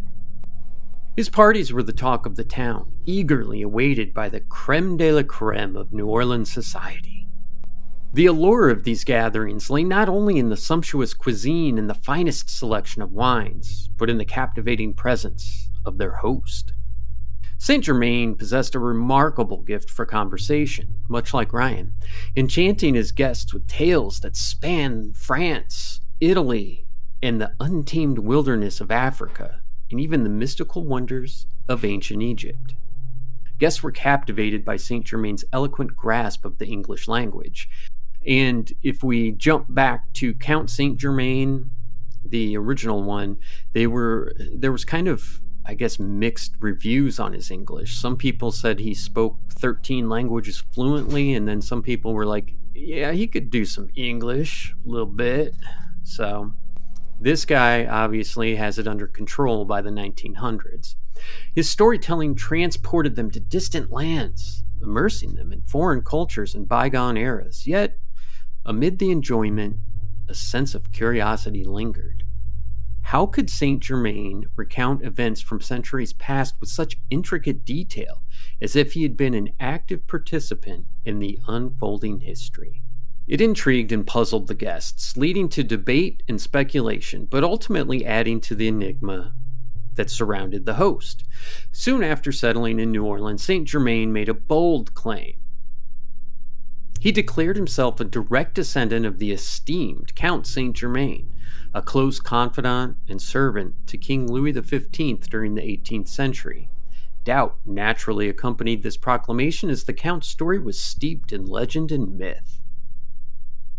His 1.15 1.29
parties 1.29 1.71
were 1.75 1.83
the 1.83 1.93
talk 1.93 2.25
of 2.25 2.37
the 2.37 2.45
town, 2.45 2.91
eagerly 3.05 3.61
awaited 3.61 4.15
by 4.15 4.31
the 4.31 4.41
creme 4.41 4.97
de 4.97 5.13
la 5.13 5.23
creme 5.23 5.77
of 5.77 5.93
New 5.93 6.07
Orleans 6.07 6.51
society. 6.51 7.29
The 8.15 8.25
allure 8.25 8.71
of 8.71 8.85
these 8.85 9.05
gatherings 9.05 9.69
lay 9.69 9.85
not 9.85 10.09
only 10.09 10.39
in 10.39 10.49
the 10.49 10.57
sumptuous 10.57 11.13
cuisine 11.13 11.77
and 11.77 11.89
the 11.89 11.95
finest 11.95 12.49
selection 12.49 13.03
of 13.03 13.13
wines, 13.13 13.91
but 13.99 14.09
in 14.09 14.17
the 14.17 14.25
captivating 14.25 14.95
presence 14.95 15.71
of 15.85 15.99
their 15.99 16.13
host. 16.13 16.73
Saint 17.59 17.85
Germain 17.85 18.35
possessed 18.35 18.75
a 18.75 18.79
remarkable 18.79 19.63
gift 19.63 19.91
for 19.91 20.07
conversation, 20.07 20.97
much 21.11 21.35
like 21.35 21.53
Ryan, 21.53 21.93
enchanting 22.35 22.95
his 22.95 23.13
guests 23.13 23.53
with 23.53 23.67
tales 23.67 24.21
that 24.21 24.35
span 24.35 25.13
France, 25.13 26.01
Italy, 26.21 26.87
and 27.23 27.39
the 27.39 27.53
untamed 27.61 28.19
wilderness 28.19 28.81
of 28.81 28.91
Africa, 28.91 29.62
and 29.93 30.01
even 30.01 30.25
the 30.25 30.31
mystical 30.31 30.85
wonders 30.85 31.47
of 31.69 31.85
ancient 31.85 32.23
Egypt. 32.23 32.75
Guests 33.59 33.83
were 33.83 33.93
captivated 33.93 34.65
by 34.65 34.77
Saint 34.77 35.07
Germain's 35.07 35.45
eloquent 35.53 35.97
grasp 35.97 36.45
of 36.45 36.59
the 36.59 36.67
English 36.67 37.07
language. 37.07 37.69
And 38.27 38.73
if 38.83 39.05
we 39.05 39.33
jump 39.33 39.67
back 39.69 40.13
to 40.15 40.35
Count 40.35 40.71
Saint 40.71 40.99
Germain, 40.99 41.71
the 42.25 42.57
original 42.57 43.03
one, 43.03 43.37
they 43.73 43.87
were 43.87 44.33
there 44.53 44.73
was 44.73 44.85
kind 44.85 45.09
of 45.09 45.41
I 45.65 45.75
guess, 45.75 45.99
mixed 45.99 46.55
reviews 46.59 47.21
on 47.21 47.33
his 47.33 47.51
English. 47.51 47.97
Some 47.97 48.17
people 48.17 48.51
said 48.51 48.81
he 48.81 48.95
spoke 48.95 49.37
13 49.51 50.09
languages 50.09 50.65
fluently, 50.73 51.35
and 51.35 51.47
then 51.47 51.63
some 51.63 51.83
people 51.83 52.15
were 52.15 52.27
like, 52.27 52.55
yeah, 52.75 53.13
he 53.13 53.27
could 53.27 53.51
do 53.51 53.65
some 53.65 53.89
English 53.95 54.75
a 54.85 54.89
little 54.89 55.07
bit. 55.07 55.55
So, 56.03 56.53
this 57.23 57.45
guy 57.45 57.87
obviously 57.87 58.57
has 58.57 58.79
it 58.79 58.89
under 58.89 59.07
control 59.07 59.65
by 59.65 59.81
the 59.81 59.91
1900s. 59.91 60.97
His 61.55 61.71
storytelling 61.71 62.35
transported 62.35 63.15
them 63.15 63.31
to 63.31 63.41
distant 63.41 63.93
lands, 63.93 64.65
immersing 64.83 65.35
them 65.35 65.53
in 65.53 65.63
foreign 65.63 66.03
cultures 66.03 66.55
and 66.55 66.69
bygone 66.69 67.17
eras. 67.17 67.67
Yet, 67.67 67.99
amid 68.65 68.99
the 68.99 69.11
enjoyment, 69.11 69.77
a 70.29 70.35
sense 70.35 70.75
of 70.75 70.93
curiosity 70.93 71.65
lingered. 71.65 72.25
How 73.07 73.27
could 73.27 73.51
Saint 73.51 73.83
Germain 73.83 74.47
recount 74.57 75.05
events 75.05 75.41
from 75.41 75.61
centuries 75.61 76.13
past 76.13 76.55
with 76.61 76.71
such 76.71 76.99
intricate 77.11 77.65
detail, 77.65 78.23
as 78.61 78.75
if 78.75 78.93
he 78.93 79.03
had 79.03 79.17
been 79.17 79.35
an 79.35 79.51
active 79.61 80.07
participant 80.07 80.87
in 81.05 81.19
the 81.19 81.39
unfolding 81.47 82.21
history? 82.21 82.83
It 83.29 83.41
intrigued 83.41 83.93
and 83.93 84.07
puzzled 84.07 84.49
the 84.49 84.55
guests, 84.55 85.17
leading 85.17 85.49
to 85.51 85.63
debate 85.63 86.23
and 86.29 86.41
speculation, 86.41 87.27
but 87.27 87.45
ultimately 87.45 88.05
adding 88.05 88.41
to 88.43 88.55
the 88.55 88.69
enigma 88.69 89.35
that 89.95 90.11
surrounded 90.11 90.67
the 90.67 90.75
host. 90.75 91.25
Soon 91.71 92.03
after 92.03 92.33
settling 92.33 92.81
in 92.81 92.91
New 92.91 93.05
Orleans, 93.05 93.45
Saint 93.45 93.69
Germain 93.69 94.13
made 94.13 94.29
a 94.29 94.35
bold 94.35 94.95
claim. 94.95 95.35
He 96.99 97.13
declared 97.13 97.57
himself 97.57 98.01
a 98.01 98.05
direct 98.05 98.55
descendant 98.55 99.07
of 99.07 99.19
the 99.19 99.33
esteemed 99.33 100.15
Count 100.15 100.47
Saint 100.47 100.77
Germain, 100.77 101.33
a 101.75 101.83
close 101.83 102.21
confidant 102.21 102.97
and 103.09 103.21
servant 103.21 103.75
to 103.89 103.99
King 103.99 104.31
Louis 104.31 104.53
XV 104.53 105.21
during 105.29 105.55
the 105.55 105.63
18th 105.63 106.09
century. 106.09 106.71
Doubt 107.25 107.59
naturally 107.65 108.29
accompanied 108.29 108.83
this 108.83 108.97
proclamation 108.97 109.71
as 109.71 109.85
the 109.85 109.93
Count's 109.93 110.29
story 110.29 110.59
was 110.59 110.81
steeped 110.81 111.33
in 111.33 111.47
legend 111.47 111.93
and 111.93 112.17
myth. 112.17 112.52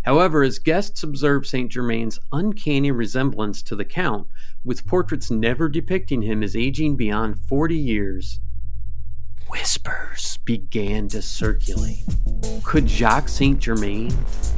However, 0.03 0.43
as 0.43 0.59
guests 0.59 1.01
observed 1.01 1.47
St. 1.47 1.71
Germain's 1.71 2.19
uncanny 2.31 2.91
resemblance 2.91 3.61
to 3.63 3.75
the 3.75 3.85
Count, 3.85 4.27
with 4.63 4.85
portraits 4.85 5.31
never 5.31 5.69
depicting 5.69 6.21
him 6.21 6.43
as 6.43 6.55
aging 6.55 6.97
beyond 6.97 7.39
40 7.39 7.75
years, 7.75 8.39
whispers 9.49 10.37
began 10.45 11.07
to 11.09 11.21
circulate. 11.21 12.03
Could 12.63 12.89
Jacques 12.89 13.29
Saint 13.29 13.59
Germain 13.59 14.13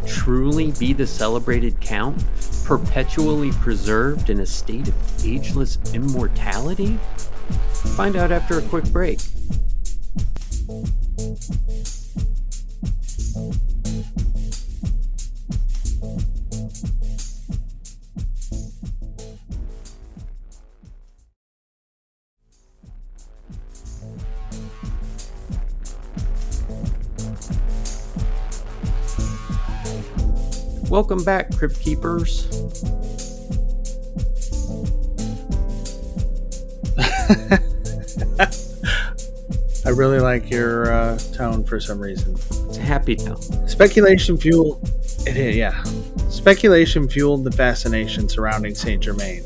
truly 0.07 0.71
be 0.71 0.93
the 0.93 1.05
celebrated 1.05 1.79
Count, 1.79 2.23
perpetually 2.63 3.51
preserved 3.51 4.29
in 4.29 4.39
a 4.39 4.45
state 4.45 4.87
of 4.87 5.25
ageless 5.25 5.77
immortality? 5.93 6.97
Find 7.95 8.15
out 8.15 8.31
after 8.31 8.57
a 8.57 8.61
quick 8.63 8.85
break. 8.85 9.19
Welcome 30.95 31.25
back, 31.25 31.53
Crypt 31.57 31.77
Keepers. 31.81 32.45
I 39.85 39.89
really 39.89 40.19
like 40.19 40.49
your 40.49 40.93
uh, 40.93 41.17
tone 41.33 41.65
for 41.65 41.81
some 41.81 41.99
reason. 41.99 42.35
It's 42.35 42.77
a 42.77 42.81
happy 42.81 43.17
tone. 43.17 43.67
Speculation 43.67 44.37
fueled. 44.37 44.89
Yeah. 45.35 45.83
Speculation 46.29 47.09
fueled 47.09 47.43
the 47.43 47.51
fascination 47.51 48.29
surrounding 48.29 48.73
Saint 48.73 49.03
Germain. 49.03 49.43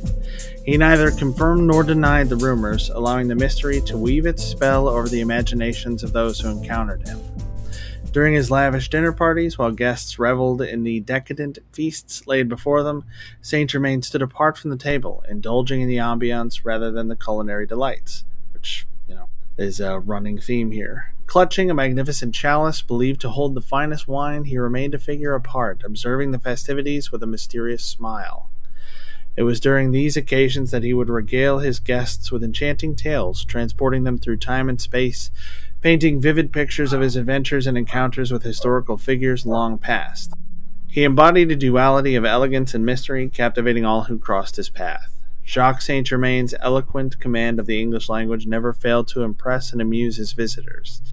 He 0.63 0.77
neither 0.77 1.09
confirmed 1.09 1.63
nor 1.63 1.83
denied 1.83 2.29
the 2.29 2.35
rumors, 2.35 2.89
allowing 2.89 3.27
the 3.27 3.35
mystery 3.35 3.81
to 3.81 3.97
weave 3.97 4.27
its 4.27 4.43
spell 4.43 4.87
over 4.87 5.09
the 5.09 5.21
imaginations 5.21 6.03
of 6.03 6.13
those 6.13 6.39
who 6.39 6.49
encountered 6.49 7.07
him. 7.07 7.19
During 8.11 8.33
his 8.33 8.51
lavish 8.51 8.89
dinner 8.89 9.11
parties, 9.11 9.57
while 9.57 9.71
guests 9.71 10.19
reveled 10.19 10.61
in 10.61 10.83
the 10.83 10.99
decadent 10.99 11.59
feasts 11.73 12.27
laid 12.27 12.49
before 12.49 12.83
them, 12.83 13.03
Saint 13.41 13.71
Germain 13.71 14.01
stood 14.01 14.21
apart 14.21 14.57
from 14.57 14.69
the 14.69 14.77
table, 14.77 15.23
indulging 15.27 15.81
in 15.81 15.87
the 15.87 15.97
ambiance 15.97 16.61
rather 16.63 16.91
than 16.91 17.07
the 17.07 17.15
culinary 17.15 17.65
delights, 17.65 18.25
which, 18.53 18.85
you 19.07 19.15
know, 19.15 19.25
is 19.57 19.79
a 19.79 19.99
running 19.99 20.39
theme 20.39 20.71
here. 20.71 21.13
Clutching 21.29 21.69
a 21.69 21.75
magnificent 21.75 22.33
chalice 22.33 22.81
believed 22.81 23.21
to 23.21 23.29
hold 23.29 23.53
the 23.53 23.61
finest 23.61 24.07
wine, 24.07 24.45
he 24.45 24.57
remained 24.57 24.95
a 24.95 24.97
figure 24.97 25.35
apart, 25.35 25.83
observing 25.85 26.31
the 26.31 26.39
festivities 26.39 27.11
with 27.11 27.21
a 27.21 27.27
mysterious 27.27 27.85
smile. 27.85 28.49
It 29.37 29.43
was 29.43 29.59
during 29.59 29.91
these 29.91 30.17
occasions 30.17 30.71
that 30.71 30.81
he 30.81 30.91
would 30.91 31.07
regale 31.07 31.59
his 31.59 31.79
guests 31.79 32.31
with 32.31 32.43
enchanting 32.43 32.95
tales, 32.95 33.45
transporting 33.45 34.05
them 34.05 34.17
through 34.17 34.37
time 34.37 34.69
and 34.69 34.81
space 34.81 35.29
painting 35.81 36.19
vivid 36.19 36.51
pictures 36.51 36.93
of 36.93 37.01
his 37.01 37.15
adventures 37.15 37.67
and 37.67 37.77
encounters 37.77 38.31
with 38.31 38.41
historical 38.41 38.97
figures 38.97 39.45
long 39.45 39.77
past. 39.77 40.33
He 40.87 41.03
embodied 41.03 41.51
a 41.51 41.55
duality 41.55 42.15
of 42.15 42.25
elegance 42.25 42.73
and 42.73 42.83
mystery, 42.83 43.29
captivating 43.29 43.85
all 43.85 44.05
who 44.05 44.17
crossed 44.17 44.55
his 44.55 44.71
path. 44.71 45.19
Jacques 45.45 45.83
Saint 45.83 46.07
Germain's 46.07 46.55
eloquent 46.59 47.19
command 47.19 47.59
of 47.59 47.67
the 47.67 47.79
English 47.79 48.09
language 48.09 48.47
never 48.47 48.73
failed 48.73 49.07
to 49.09 49.21
impress 49.21 49.71
and 49.71 49.79
amuse 49.79 50.17
his 50.17 50.31
visitors. 50.31 51.03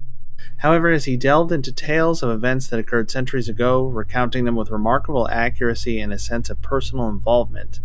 However, 0.57 0.89
as 0.89 1.05
he 1.05 1.17
delved 1.17 1.51
into 1.51 1.71
tales 1.71 2.23
of 2.23 2.31
events 2.31 2.67
that 2.67 2.79
occurred 2.79 3.11
centuries 3.11 3.47
ago, 3.47 3.85
recounting 3.85 4.45
them 4.45 4.55
with 4.55 4.71
remarkable 4.71 5.29
accuracy 5.29 5.99
and 5.99 6.11
a 6.11 6.17
sense 6.17 6.49
of 6.49 6.61
personal 6.61 7.09
involvement, 7.09 7.79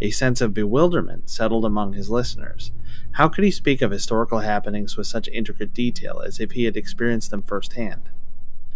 a 0.00 0.10
sense 0.10 0.40
of 0.40 0.54
bewilderment 0.54 1.28
settled 1.28 1.64
among 1.64 1.92
his 1.92 2.10
listeners. 2.10 2.72
How 3.12 3.28
could 3.28 3.44
he 3.44 3.50
speak 3.50 3.82
of 3.82 3.90
historical 3.90 4.40
happenings 4.40 4.96
with 4.96 5.06
such 5.06 5.28
intricate 5.28 5.74
detail 5.74 6.22
as 6.24 6.40
if 6.40 6.52
he 6.52 6.64
had 6.64 6.76
experienced 6.76 7.30
them 7.30 7.42
firsthand? 7.42 8.08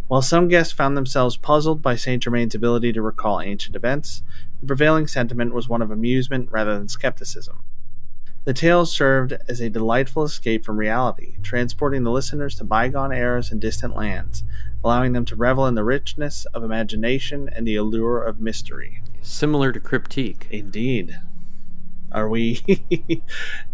While 0.08 0.22
some 0.22 0.48
guests 0.48 0.72
found 0.72 0.96
themselves 0.96 1.36
puzzled 1.36 1.80
by 1.80 1.94
Saint 1.94 2.22
Germain's 2.22 2.54
ability 2.54 2.92
to 2.94 3.02
recall 3.02 3.40
ancient 3.40 3.76
events, 3.76 4.22
the 4.60 4.66
prevailing 4.66 5.06
sentiment 5.06 5.54
was 5.54 5.68
one 5.68 5.82
of 5.82 5.90
amusement 5.90 6.48
rather 6.50 6.76
than 6.76 6.88
skepticism. 6.88 7.62
The 8.44 8.54
tales 8.54 8.90
served 8.90 9.34
as 9.48 9.60
a 9.60 9.68
delightful 9.68 10.24
escape 10.24 10.64
from 10.64 10.78
reality, 10.78 11.36
transporting 11.42 12.04
the 12.04 12.10
listeners 12.10 12.54
to 12.56 12.64
bygone 12.64 13.12
eras 13.12 13.50
and 13.50 13.60
distant 13.60 13.94
lands, 13.94 14.44
allowing 14.82 15.12
them 15.12 15.26
to 15.26 15.36
revel 15.36 15.66
in 15.66 15.74
the 15.74 15.84
richness 15.84 16.46
of 16.46 16.64
imagination 16.64 17.50
and 17.54 17.66
the 17.66 17.76
allure 17.76 18.22
of 18.22 18.40
mystery. 18.40 19.02
Similar 19.20 19.72
to 19.72 19.80
Cryptique. 19.80 20.50
Indeed. 20.50 21.20
Are 22.10 22.28
we 22.28 22.62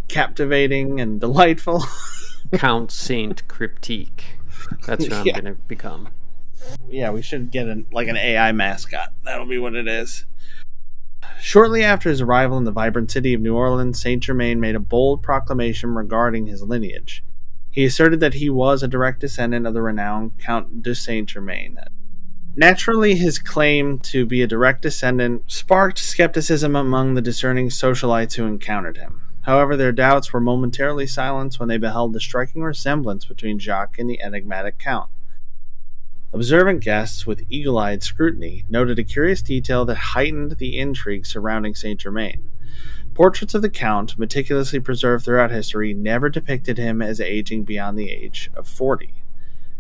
captivating 0.09 1.01
and 1.01 1.21
delightful? 1.21 1.85
Count 2.53 2.91
Saint 2.91 3.47
Cryptique. 3.49 4.23
That's 4.85 5.05
what 5.05 5.13
I'm 5.13 5.25
going 5.25 5.45
to 5.45 5.55
become. 5.69 6.09
yeah, 6.89 7.11
we 7.11 7.23
should 7.23 7.53
get 7.53 7.69
an 7.69 7.87
like 7.93 8.09
an 8.09 8.17
AI 8.17 8.51
mascot. 8.51 9.13
That'll 9.25 9.47
be 9.47 9.59
what 9.59 9.77
it 9.77 9.87
is. 9.87 10.25
Shortly 11.41 11.83
after 11.83 12.09
his 12.09 12.21
arrival 12.21 12.59
in 12.59 12.65
the 12.65 12.73
vibrant 12.73 13.11
city 13.11 13.35
of 13.35 13.41
New 13.41 13.55
Orleans, 13.55 14.01
Saint 14.01 14.23
Germain 14.23 14.59
made 14.59 14.75
a 14.75 14.81
bold 14.81 15.23
proclamation 15.23 15.95
regarding 15.95 16.47
his 16.47 16.63
lineage. 16.63 17.23
He 17.71 17.85
asserted 17.85 18.21
that 18.21 18.35
he 18.35 18.49
was 18.49 18.83
a 18.83 18.89
direct 18.89 19.21
descendant 19.21 19.67
of 19.67 19.75
the 19.75 19.83
renowned 19.83 20.39
Count 20.39 20.83
de 20.83 20.95
Saint 20.95 21.29
Germain. 21.29 21.79
Naturally, 22.57 23.17
his 23.17 23.39
claim 23.39 23.99
to 23.99 24.25
be 24.25 24.41
a 24.41 24.47
direct 24.47 24.81
descendant 24.81 25.43
sparked 25.47 25.99
skepticism 25.99 26.75
among 26.75 27.15
the 27.15 27.21
discerning 27.21 27.69
socialites 27.69 28.35
who 28.35 28.47
encountered 28.47 28.97
him. 28.97 29.21
However, 29.43 29.77
their 29.77 29.93
doubts 29.93 30.33
were 30.33 30.41
momentarily 30.41 31.07
silenced 31.07 31.61
when 31.61 31.69
they 31.69 31.77
beheld 31.77 32.15
the 32.15 32.21
striking 32.21 32.63
resemblance 32.63 33.27
between 33.27 33.59
Jacques 33.59 33.99
and 33.99 34.09
the 34.09 34.21
enigmatic 34.23 34.79
Count. 34.79 35.11
Observant 36.37 36.85
guests, 36.85 37.27
with 37.27 37.47
eagle 37.49 37.79
eyed 37.79 38.03
scrutiny, 38.03 38.67
noted 38.69 38.99
a 38.99 39.05
curious 39.05 39.41
detail 39.41 39.87
that 39.87 39.97
heightened 39.97 40.59
the 40.59 40.79
intrigue 40.79 41.25
surrounding 41.25 41.75
Saint 41.75 41.99
Germain. 41.99 42.51
Portraits 43.15 43.55
of 43.55 43.63
the 43.63 43.71
Count, 43.71 44.19
meticulously 44.19 44.79
preserved 44.79 45.25
throughout 45.25 45.51
history, 45.51 45.95
never 45.95 46.29
depicted 46.29 46.77
him 46.77 47.01
as 47.01 47.23
aging 47.23 47.65
beyond 47.65 47.99
the 47.99 48.11
age 48.11 48.51
of 48.55 48.69
forty. 48.69 49.15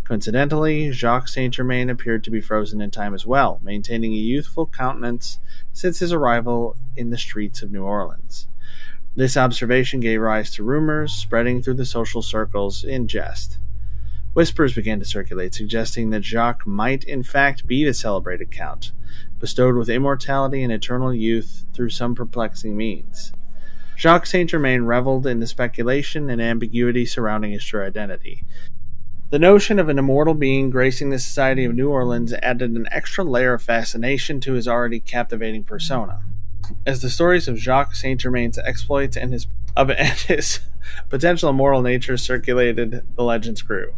Coincidentally, 0.05 0.91
Jacques 0.93 1.29
Saint 1.29 1.53
Germain 1.53 1.91
appeared 1.91 2.25
to 2.25 2.31
be 2.31 2.41
frozen 2.41 2.81
in 2.81 2.91
time 2.91 3.13
as 3.13 3.27
well, 3.27 3.61
maintaining 3.63 4.15
a 4.15 4.17
youthful 4.17 4.67
countenance 4.67 5.39
since 5.75 5.99
his 5.99 6.11
arrival 6.11 6.75
in 6.97 7.11
the 7.11 7.19
streets 7.19 7.61
of 7.61 7.71
New 7.71 7.85
Orleans. 7.85 8.49
This 9.15 9.37
observation 9.37 10.01
gave 10.01 10.23
rise 10.23 10.51
to 10.53 10.65
rumors 10.65 11.13
spreading 11.13 11.61
through 11.61 11.75
the 11.75 11.85
social 11.85 12.23
circles 12.23 12.83
in 12.83 13.09
jest. 13.09 13.59
Whispers 14.37 14.75
began 14.75 14.99
to 14.99 15.07
circulate, 15.07 15.55
suggesting 15.55 16.11
that 16.11 16.23
Jacques 16.23 16.67
might 16.67 17.05
in 17.05 17.23
fact 17.23 17.67
be 17.67 17.87
the 17.87 17.95
celebrated 17.95 18.51
Count, 18.51 18.93
bestowed 19.41 19.77
with 19.77 19.89
immortality 19.89 20.63
and 20.63 20.71
eternal 20.71 21.15
youth 21.15 21.65
through 21.73 21.89
some 21.89 22.15
perplexing 22.15 22.77
means. 22.77 23.33
Jacques 23.97 24.27
Saint 24.27 24.51
Germain 24.51 24.83
reveled 24.83 25.27
in 25.27 25.41
the 25.41 25.47
speculation 25.47 26.29
and 26.29 26.43
ambiguity 26.43 27.07
surrounding 27.07 27.53
his 27.53 27.65
true 27.65 27.83
identity. 27.83 28.45
The 29.31 29.39
notion 29.39 29.79
of 29.79 29.89
an 29.89 29.99
immortal 29.99 30.35
being 30.35 30.69
gracing 30.69 31.09
the 31.09 31.19
society 31.19 31.65
of 31.65 31.75
New 31.75 31.89
Orleans 31.89 32.35
added 32.43 32.73
an 32.73 32.89
extra 32.91 33.25
layer 33.25 33.55
of 33.55 33.63
fascination 33.63 34.39
to 34.41 34.53
his 34.53 34.69
already 34.69 35.01
captivating 35.01 35.65
persona. 35.65 36.21
As 36.85 37.01
the 37.01 37.09
stories 37.09 37.49
of 37.49 37.57
Jacques 37.57 37.95
Saint 37.95 38.21
Germain's 38.21 38.59
exploits 38.59 39.17
and 39.17 39.33
his 39.33 39.47
of 39.75 39.91
and 39.99 40.19
his 40.19 40.61
potential 41.09 41.49
immortal 41.49 41.81
nature 41.81 42.19
circulated, 42.19 43.03
the 43.17 43.23
legends 43.23 43.63
grew. 43.63 43.95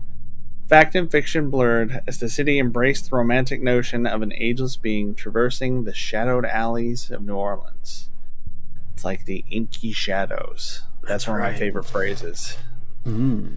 Fact 0.69 0.95
and 0.95 1.11
fiction 1.11 1.49
blurred 1.49 2.03
as 2.07 2.19
the 2.19 2.29
city 2.29 2.59
embraced 2.59 3.09
the 3.09 3.17
romantic 3.17 3.63
notion 3.63 4.07
of 4.07 4.21
an 4.21 4.35
ageless 4.35 4.77
being 4.77 5.15
traversing 5.15 5.85
the 5.85 5.95
shadowed 5.95 6.45
alleys 6.45 7.11
of 7.11 7.23
New 7.23 7.35
Orleans. 7.35 8.11
It's 8.93 9.03
like 9.03 9.25
the 9.25 9.47
inky 9.51 9.93
shadows. 9.93 10.83
That's, 11.01 11.25
That's 11.25 11.29
one 11.29 11.39
of 11.39 11.43
my 11.43 11.55
favorite 11.55 11.87
phrases. 11.87 12.59
Mmm, 13.07 13.57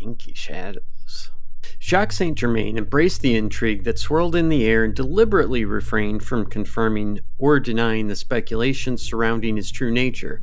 inky 0.00 0.34
shadows. 0.34 1.30
Jacques 1.78 2.10
Saint 2.10 2.36
Germain 2.36 2.76
embraced 2.76 3.20
the 3.20 3.36
intrigue 3.36 3.84
that 3.84 4.00
swirled 4.00 4.34
in 4.34 4.48
the 4.48 4.66
air 4.66 4.82
and 4.82 4.96
deliberately 4.96 5.64
refrained 5.64 6.24
from 6.24 6.46
confirming 6.46 7.20
or 7.38 7.60
denying 7.60 8.08
the 8.08 8.16
speculations 8.16 9.00
surrounding 9.00 9.56
his 9.56 9.70
true 9.70 9.92
nature. 9.92 10.42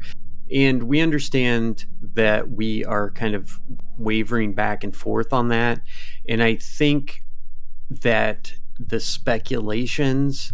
And 0.49 0.83
we 0.83 1.01
understand 1.01 1.85
that 2.13 2.49
we 2.51 2.85
are 2.85 3.11
kind 3.11 3.35
of 3.35 3.59
wavering 3.99 4.53
back 4.53 4.83
and 4.83 4.95
forth 4.95 5.33
on 5.33 5.49
that. 5.49 5.81
And 6.27 6.41
I 6.41 6.55
think 6.55 7.23
that 7.89 8.53
the 8.79 8.99
speculations 8.99 10.53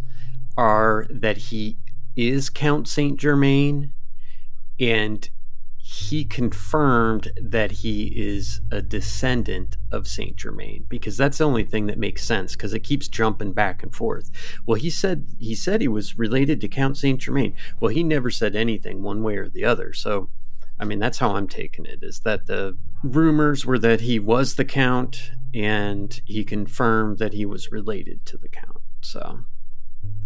are 0.57 1.05
that 1.09 1.37
he 1.37 1.77
is 2.15 2.49
Count 2.49 2.87
Saint 2.87 3.19
Germain 3.19 3.91
and 4.79 5.29
he 5.87 6.25
confirmed 6.25 7.31
that 7.39 7.71
he 7.71 8.07
is 8.07 8.59
a 8.71 8.81
descendant 8.81 9.77
of 9.91 10.07
Saint 10.07 10.35
Germain 10.35 10.83
because 10.89 11.15
that's 11.15 11.37
the 11.37 11.43
only 11.43 11.63
thing 11.63 11.85
that 11.85 11.99
makes 11.99 12.23
sense 12.23 12.53
because 12.53 12.73
it 12.73 12.79
keeps 12.79 13.07
jumping 13.07 13.53
back 13.53 13.83
and 13.83 13.93
forth. 13.93 14.31
Well, 14.65 14.79
he 14.79 14.89
said 14.89 15.27
he 15.37 15.53
said 15.53 15.81
he 15.81 15.87
was 15.87 16.17
related 16.17 16.59
to 16.61 16.67
Count 16.67 16.97
Saint 16.97 17.21
Germain. 17.21 17.55
Well, 17.79 17.89
he 17.89 18.03
never 18.03 18.31
said 18.31 18.55
anything 18.55 19.03
one 19.03 19.21
way 19.21 19.37
or 19.37 19.47
the 19.47 19.63
other. 19.63 19.93
So, 19.93 20.29
I 20.79 20.85
mean, 20.85 20.99
that's 20.99 21.19
how 21.19 21.35
I'm 21.35 21.47
taking 21.47 21.85
it 21.85 21.99
is 22.01 22.21
that 22.21 22.47
the 22.47 22.77
rumors 23.03 23.65
were 23.65 23.79
that 23.79 24.01
he 24.01 24.19
was 24.19 24.55
the 24.55 24.65
count 24.65 25.31
and 25.53 26.19
he 26.25 26.43
confirmed 26.43 27.17
that 27.19 27.33
he 27.33 27.45
was 27.45 27.71
related 27.71 28.25
to 28.25 28.37
the 28.37 28.49
count. 28.49 28.81
So, 29.01 29.45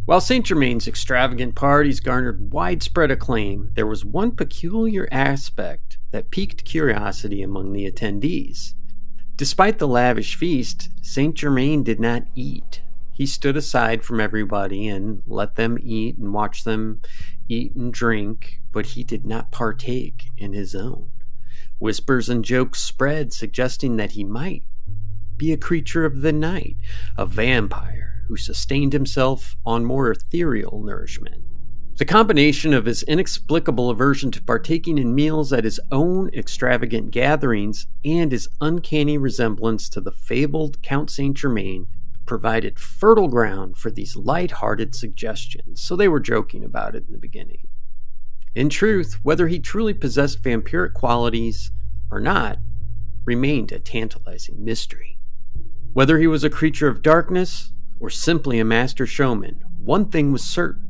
while 0.06 0.22
St. 0.22 0.44
Germain's 0.44 0.88
extravagant 0.88 1.54
parties 1.54 2.00
garnered 2.00 2.52
widespread 2.52 3.12
acclaim, 3.12 3.72
there 3.76 3.86
was 3.86 4.04
one 4.04 4.32
peculiar 4.32 5.08
aspect 5.12 6.00
that 6.12 6.32
piqued 6.32 6.66
curiosity 6.66 7.44
among 7.44 7.74
the 7.74 7.90
attendees. 7.90 8.74
Despite 9.36 9.78
the 9.78 9.88
lavish 9.88 10.36
feast, 10.36 10.90
St. 11.02 11.36
Germain 11.36 11.84
did 11.84 12.00
not 12.00 12.24
eat. 12.36 12.82
He 13.14 13.26
stood 13.26 13.56
aside 13.56 14.04
from 14.04 14.20
everybody 14.20 14.88
and 14.88 15.22
let 15.28 15.56
them 15.56 15.78
eat 15.82 16.18
and 16.18 16.34
watch 16.34 16.64
them 16.64 17.02
eat 17.50 17.76
and 17.76 17.94
drink, 17.94 18.62
but 18.72 18.88
he 18.88 19.04
did 19.04 19.26
not 19.26 19.52
partake 19.52 20.30
in 20.38 20.54
his 20.54 20.74
own. 20.74 21.12
Whispers 21.80 22.30
and 22.30 22.46
jokes 22.46 22.80
spread, 22.80 23.34
suggesting 23.34 23.98
that 23.98 24.12
he 24.12 24.24
might 24.24 24.64
be 25.36 25.52
a 25.52 25.58
creature 25.58 26.06
of 26.06 26.22
the 26.22 26.34
night, 26.34 26.78
a 27.18 27.26
vampire 27.26 28.24
who 28.28 28.38
sustained 28.38 28.94
himself 28.94 29.56
on 29.66 29.86
more 29.86 30.12
ethereal 30.12 30.84
nourishment. 30.84 31.44
The 31.98 32.06
combination 32.06 32.74
of 32.74 32.86
his 32.86 33.04
inexplicable 33.04 33.90
aversion 33.90 34.32
to 34.32 34.42
partaking 34.42 34.98
in 34.98 35.16
meals 35.16 35.52
at 35.52 35.66
his 35.66 35.82
own 35.92 36.30
extravagant 36.34 37.12
gatherings 37.12 37.88
and 38.06 38.32
his 38.32 38.48
uncanny 38.62 39.18
resemblance 39.18 39.90
to 39.90 40.00
the 40.00 40.12
fabled 40.12 40.82
Count 40.82 41.10
Saint 41.10 41.36
Germain 41.36 41.88
provided 42.30 42.78
fertile 42.78 43.28
ground 43.28 43.76
for 43.76 43.89
these 43.89 44.15
light-hearted 44.15 44.94
suggestions, 44.94 45.82
so 45.82 45.96
they 45.96 46.08
were 46.08 46.20
joking 46.20 46.63
about 46.63 46.94
it 46.94 47.04
in 47.08 47.12
the 47.12 47.18
beginning. 47.18 47.68
In 48.54 48.70
truth, 48.70 49.18
whether 49.24 49.48
he 49.48 49.58
truly 49.58 49.96
possessed 49.96 50.44
vampiric 50.44 50.94
qualities 50.94 51.72
or 52.12 52.20
not 52.20 52.60
remained 53.26 53.72
a 53.72 53.80
tantalizing 53.80 54.63
mystery. 54.63 55.18
Whether 55.94 56.20
he 56.20 56.28
was 56.28 56.44
a 56.44 56.52
creature 56.52 56.88
of 56.88 57.02
darkness 57.02 57.74
or 58.00 58.12
simply 58.12 58.60
a 58.60 58.63
master 58.63 59.08
showman, 59.08 59.62
one 59.80 60.06
thing 60.12 60.32
was 60.32 60.44
certain 60.44 60.88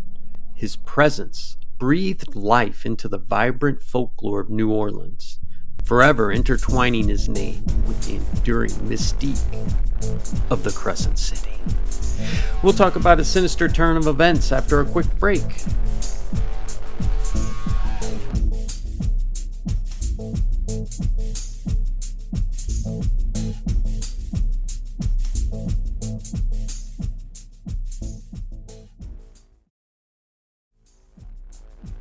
his 0.54 0.76
presence 0.76 1.56
breathed 1.78 2.36
life 2.36 2.86
into 2.86 3.08
the 3.08 3.18
vibrant 3.18 3.82
folklore 3.82 4.42
of 4.42 4.50
New 4.50 4.74
Orleans, 4.74 5.40
forever 5.90 6.32
intertwining 6.32 7.08
his 7.08 7.28
name 7.28 7.64
with 7.88 8.00
the 8.04 8.18
enduring 8.38 8.70
mystique 8.88 9.42
of 10.52 10.64
the 10.64 10.70
Crescent 10.70 11.18
City. 11.18 11.50
We'll 12.62 12.74
talk 12.74 12.96
about 12.96 13.20
a 13.20 13.26
sinister 13.26 13.68
turn 13.68 13.98
of 13.98 14.06
events 14.06 14.52
after 14.52 14.82
a 14.82 14.86
quick 14.86 15.08
break. 15.18 15.42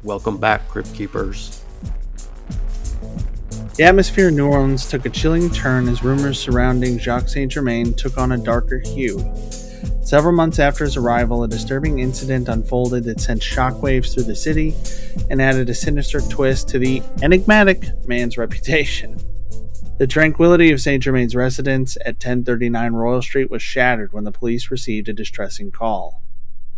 Welcome 0.03 0.37
back, 0.37 0.69
Crypt 0.69 0.93
Keepers. 0.93 1.58
The 3.79 3.85
atmosphere 3.85 4.27
in 4.27 4.35
New 4.35 4.49
Orleans 4.49 4.89
took 4.89 5.07
a 5.07 5.09
chilling 5.09 5.51
turn 5.51 5.89
as 5.89 6.03
rumors 6.03 6.41
surrounding 6.41 6.99
Jacques 6.99 7.29
Saint 7.29 7.53
Germain 7.53 7.95
took 7.95 8.19
on 8.19 8.33
a 8.33 8.37
darker 8.37 8.81
hue. 8.81 9.21
Several 10.03 10.33
months 10.33 10.59
after 10.59 10.85
his 10.85 10.97
arrival, 10.97 11.45
a 11.45 11.49
disturbing 11.49 12.01
incident 12.01 12.49
unfolded 12.49 13.05
that 13.05 13.21
sent 13.21 13.41
shockwaves 13.41 14.13
through 14.13 14.25
the 14.25 14.35
city 14.35 14.75
and 15.31 15.41
added 15.41 15.69
a 15.69 15.75
sinister 15.77 16.21
twist 16.23 16.69
to 16.71 16.81
the 16.81 17.05
enigmatic 17.23 17.85
man's 18.05 18.37
reputation. 18.37 19.17
The 19.99 20.09
tranquility 20.09 20.73
of 20.73 20.81
Saint 20.81 21.05
Germain's 21.05 21.37
residence 21.37 21.97
at 21.99 22.15
1039 22.15 22.95
Royal 22.95 23.23
Street 23.23 23.49
was 23.49 23.63
shattered 23.63 24.13
when 24.13 24.25
the 24.25 24.33
police 24.33 24.73
received 24.73 25.09
a 25.09 25.13
distressing 25.13 25.71
call. 25.71 26.21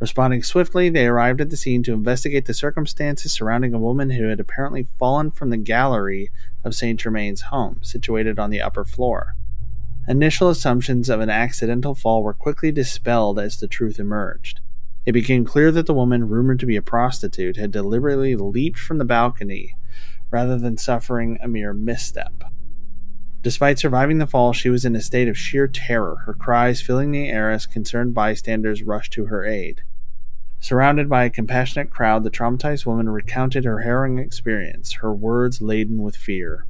Responding 0.01 0.43
swiftly, 0.43 0.89
they 0.89 1.07
arrived 1.07 1.43
at 1.43 1.51
the 1.51 1.59
scene 1.59 1.83
to 1.83 1.93
investigate 1.93 2.47
the 2.47 2.55
circumstances 2.55 3.33
surrounding 3.33 3.75
a 3.75 3.79
woman 3.79 4.09
who 4.11 4.29
had 4.29 4.41
apparently 4.41 4.87
fallen 4.99 5.31
from 5.31 5.51
the 5.51 5.59
gallery 5.59 6.31
of 6.65 6.75
Saint 6.75 6.99
Germain's 6.99 7.43
home, 7.43 7.81
situated 7.83 8.39
on 8.39 8.49
the 8.49 8.63
upper 8.63 8.87
floor. 8.87 9.35
Initial 10.09 10.49
assumptions 10.49 11.11
of 11.11 11.21
an 11.21 11.29
accidental 11.29 11.95
fall 11.95 12.23
were 12.23 12.33
quickly 12.33 12.73
dispelled 12.73 13.39
as 13.39 13.59
the 13.59 13.69
truth 13.69 13.99
emerged. 13.99 14.61
It 15.05 15.13
became 15.13 15.45
clear 15.45 15.71
that 15.73 15.85
the 15.85 15.95
woman, 15.95 16.29
rumored 16.29 16.61
to 16.61 16.67
be 16.67 16.77
a 16.77 16.83
prostitute, 16.83 17.59
had 17.59 17.71
deliberately 17.71 18.37
leaped 18.37 18.79
from 18.79 18.97
the 18.97 19.05
balcony 19.05 19.77
rather 20.31 20.59
than 20.59 20.79
suffering 20.79 21.39
a 21.43 21.49
mere 21.49 21.75
misstep. 21.75 22.45
Despite 23.43 23.79
surviving 23.79 24.17
the 24.17 24.27
fall, 24.27 24.55
she 24.55 24.71
was 24.71 24.87
in 24.87 24.97
a 24.97 25.03
state 25.03 25.29
of 25.29 25.37
sheer 25.37 25.69
terror, 25.69 26.23
her 26.25 26.35
cries 26.35 26.81
filling 26.81 27.11
the 27.11 27.29
air 27.29 27.51
as 27.51 27.67
concerned 27.67 28.15
bystanders 28.15 28.83
rushed 28.83 29.13
to 29.15 29.27
her 29.27 29.45
aid. 29.45 29.83
Surrounded 30.61 31.09
by 31.09 31.25
a 31.25 31.31
compassionate 31.31 31.89
crowd, 31.89 32.23
the 32.23 32.31
traumatized 32.31 32.85
woman 32.85 33.09
recounted 33.09 33.65
her 33.65 33.81
harrowing 33.81 34.19
experience, 34.19 34.93
her 35.01 35.13
words 35.13 35.63
laden 35.63 36.03
with 36.03 36.15
fear. 36.15 36.67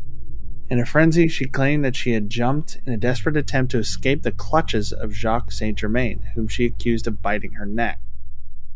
In 0.68 0.78
a 0.78 0.86
frenzy, 0.86 1.26
she 1.26 1.46
claimed 1.46 1.84
that 1.84 1.96
she 1.96 2.12
had 2.12 2.30
jumped 2.30 2.78
in 2.86 2.92
a 2.92 2.96
desperate 2.96 3.36
attempt 3.36 3.72
to 3.72 3.78
escape 3.78 4.22
the 4.22 4.30
clutches 4.30 4.92
of 4.92 5.12
Jacques 5.12 5.50
Saint 5.50 5.76
Germain, 5.76 6.22
whom 6.36 6.46
she 6.46 6.64
accused 6.64 7.08
of 7.08 7.20
biting 7.20 7.54
her 7.54 7.66
neck. 7.66 7.98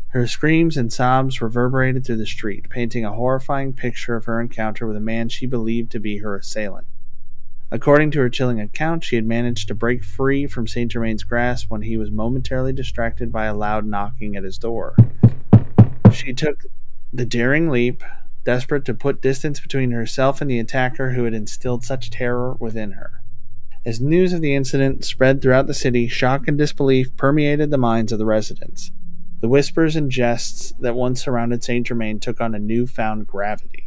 Her 0.09 0.27
screams 0.27 0.75
and 0.75 0.91
sobs 0.91 1.41
reverberated 1.41 2.05
through 2.05 2.17
the 2.17 2.25
street, 2.25 2.69
painting 2.69 3.05
a 3.05 3.13
horrifying 3.13 3.71
picture 3.71 4.15
of 4.15 4.25
her 4.25 4.41
encounter 4.41 4.85
with 4.85 4.97
a 4.97 5.01
man 5.01 5.29
she 5.29 5.45
believed 5.45 5.91
to 5.91 5.99
be 6.01 6.17
her 6.17 6.35
assailant. 6.35 6.87
According 7.75 8.11
to 8.11 8.19
her 8.19 8.29
chilling 8.29 8.61
account, 8.61 9.03
she 9.03 9.17
had 9.17 9.25
managed 9.25 9.67
to 9.67 9.75
break 9.75 10.01
free 10.01 10.47
from 10.47 10.65
Saint 10.65 10.93
Germain's 10.93 11.25
grasp 11.25 11.69
when 11.69 11.81
he 11.81 11.97
was 11.97 12.09
momentarily 12.09 12.71
distracted 12.71 13.33
by 13.33 13.47
a 13.47 13.53
loud 13.53 13.85
knocking 13.85 14.37
at 14.37 14.45
his 14.45 14.57
door. 14.57 14.95
She 16.09 16.31
took 16.31 16.63
the 17.11 17.25
daring 17.25 17.69
leap, 17.69 18.01
desperate 18.45 18.85
to 18.85 18.93
put 18.93 19.21
distance 19.21 19.59
between 19.59 19.91
herself 19.91 20.39
and 20.39 20.49
the 20.49 20.57
attacker 20.57 21.11
who 21.11 21.25
had 21.25 21.33
instilled 21.33 21.83
such 21.83 22.11
terror 22.11 22.53
within 22.61 22.93
her. 22.93 23.21
As 23.85 23.99
news 23.99 24.31
of 24.31 24.39
the 24.39 24.55
incident 24.55 25.03
spread 25.03 25.41
throughout 25.41 25.67
the 25.67 25.73
city, 25.73 26.07
shock 26.07 26.47
and 26.47 26.57
disbelief 26.57 27.13
permeated 27.17 27.71
the 27.71 27.77
minds 27.77 28.13
of 28.13 28.19
the 28.19 28.25
residents. 28.25 28.93
The 29.41 29.49
whispers 29.49 29.97
and 29.97 30.09
jests 30.09 30.73
that 30.79 30.95
once 30.95 31.25
surrounded 31.25 31.61
Saint 31.61 31.87
Germain 31.87 32.21
took 32.21 32.39
on 32.39 32.55
a 32.55 32.59
newfound 32.59 33.27
gravity. 33.27 33.84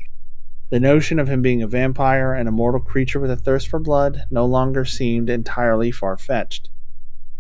The 0.71 0.81
notion 0.81 1.19
of 1.19 1.29
him 1.29 1.41
being 1.41 1.63
a 1.63 1.67
vampire 1.67 2.35
and 2.35 2.47
a 2.47 2.53
mortal 2.53 2.81
creature 2.81 3.19
with 3.19 3.31
a 3.31 3.37
thirst 3.37 3.69
for 3.69 3.79
blood 3.79 4.25
no 4.31 4.45
longer 4.45 4.85
seemed 4.85 5.31
entirely 5.31 5.91
far 5.91 6.19
fetched. 6.19 6.69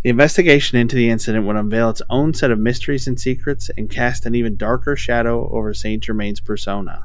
The 0.02 0.08
investigation 0.08 0.78
into 0.78 0.96
the 0.96 1.10
incident 1.10 1.44
would 1.44 1.56
unveil 1.56 1.90
its 1.90 2.00
own 2.08 2.32
set 2.32 2.50
of 2.50 2.58
mysteries 2.58 3.06
and 3.06 3.20
secrets 3.20 3.70
and 3.76 3.90
cast 3.90 4.24
an 4.24 4.34
even 4.34 4.56
darker 4.56 4.96
shadow 4.96 5.50
over 5.50 5.74
Saint 5.74 6.02
Germain's 6.04 6.40
persona. 6.40 7.04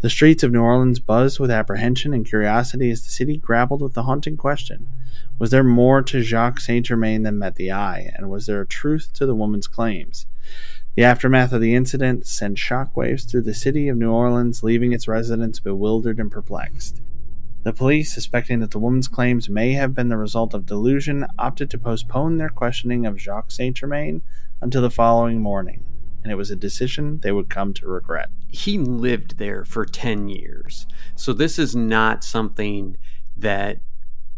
The 0.00 0.10
streets 0.10 0.42
of 0.42 0.52
New 0.52 0.60
Orleans 0.60 1.00
buzzed 1.00 1.40
with 1.40 1.50
apprehension 1.50 2.12
and 2.12 2.26
curiosity 2.26 2.90
as 2.90 3.02
the 3.02 3.10
city 3.10 3.38
grappled 3.38 3.80
with 3.80 3.94
the 3.94 4.02
haunting 4.02 4.36
question 4.36 4.88
Was 5.38 5.50
there 5.50 5.64
more 5.64 6.02
to 6.02 6.22
Jacques 6.22 6.60
Saint 6.60 6.86
Germain 6.86 7.22
than 7.22 7.38
met 7.38 7.54
the 7.54 7.72
eye, 7.72 8.12
and 8.14 8.28
was 8.28 8.46
there 8.46 8.60
a 8.60 8.66
truth 8.66 9.12
to 9.14 9.24
the 9.24 9.34
woman's 9.34 9.66
claims? 9.66 10.26
The 10.98 11.04
aftermath 11.04 11.52
of 11.52 11.60
the 11.60 11.76
incident 11.76 12.26
sent 12.26 12.56
shockwaves 12.56 13.24
through 13.24 13.42
the 13.42 13.54
city 13.54 13.86
of 13.86 13.96
New 13.96 14.10
Orleans, 14.10 14.64
leaving 14.64 14.92
its 14.92 15.06
residents 15.06 15.60
bewildered 15.60 16.18
and 16.18 16.28
perplexed. 16.28 17.00
The 17.62 17.72
police, 17.72 18.12
suspecting 18.12 18.58
that 18.58 18.72
the 18.72 18.80
woman's 18.80 19.06
claims 19.06 19.48
may 19.48 19.74
have 19.74 19.94
been 19.94 20.08
the 20.08 20.16
result 20.16 20.54
of 20.54 20.66
delusion, 20.66 21.24
opted 21.38 21.70
to 21.70 21.78
postpone 21.78 22.38
their 22.38 22.48
questioning 22.48 23.06
of 23.06 23.20
Jacques 23.20 23.52
Saint 23.52 23.76
Germain 23.76 24.22
until 24.60 24.82
the 24.82 24.90
following 24.90 25.40
morning, 25.40 25.84
and 26.24 26.32
it 26.32 26.34
was 26.34 26.50
a 26.50 26.56
decision 26.56 27.20
they 27.20 27.30
would 27.30 27.48
come 27.48 27.72
to 27.74 27.86
regret. 27.86 28.30
He 28.48 28.76
lived 28.76 29.38
there 29.38 29.64
for 29.64 29.84
10 29.84 30.28
years. 30.28 30.88
So 31.14 31.32
this 31.32 31.60
is 31.60 31.76
not 31.76 32.24
something 32.24 32.96
that 33.36 33.78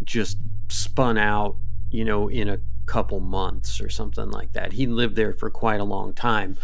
just 0.05 0.37
spun 0.69 1.17
out, 1.17 1.57
you 1.91 2.05
know, 2.05 2.29
in 2.29 2.51
a 2.51 2.59
couple 2.91 3.21
months 3.21 3.81
or 3.81 3.89
something 3.89 4.31
like 4.33 4.53
that. 4.53 4.73
He 4.73 4.85
lived 4.85 5.15
there 5.15 5.33
for 5.33 5.49
quite 5.49 5.79
a 5.79 5.85
long 5.85 6.13
time, 6.13 6.59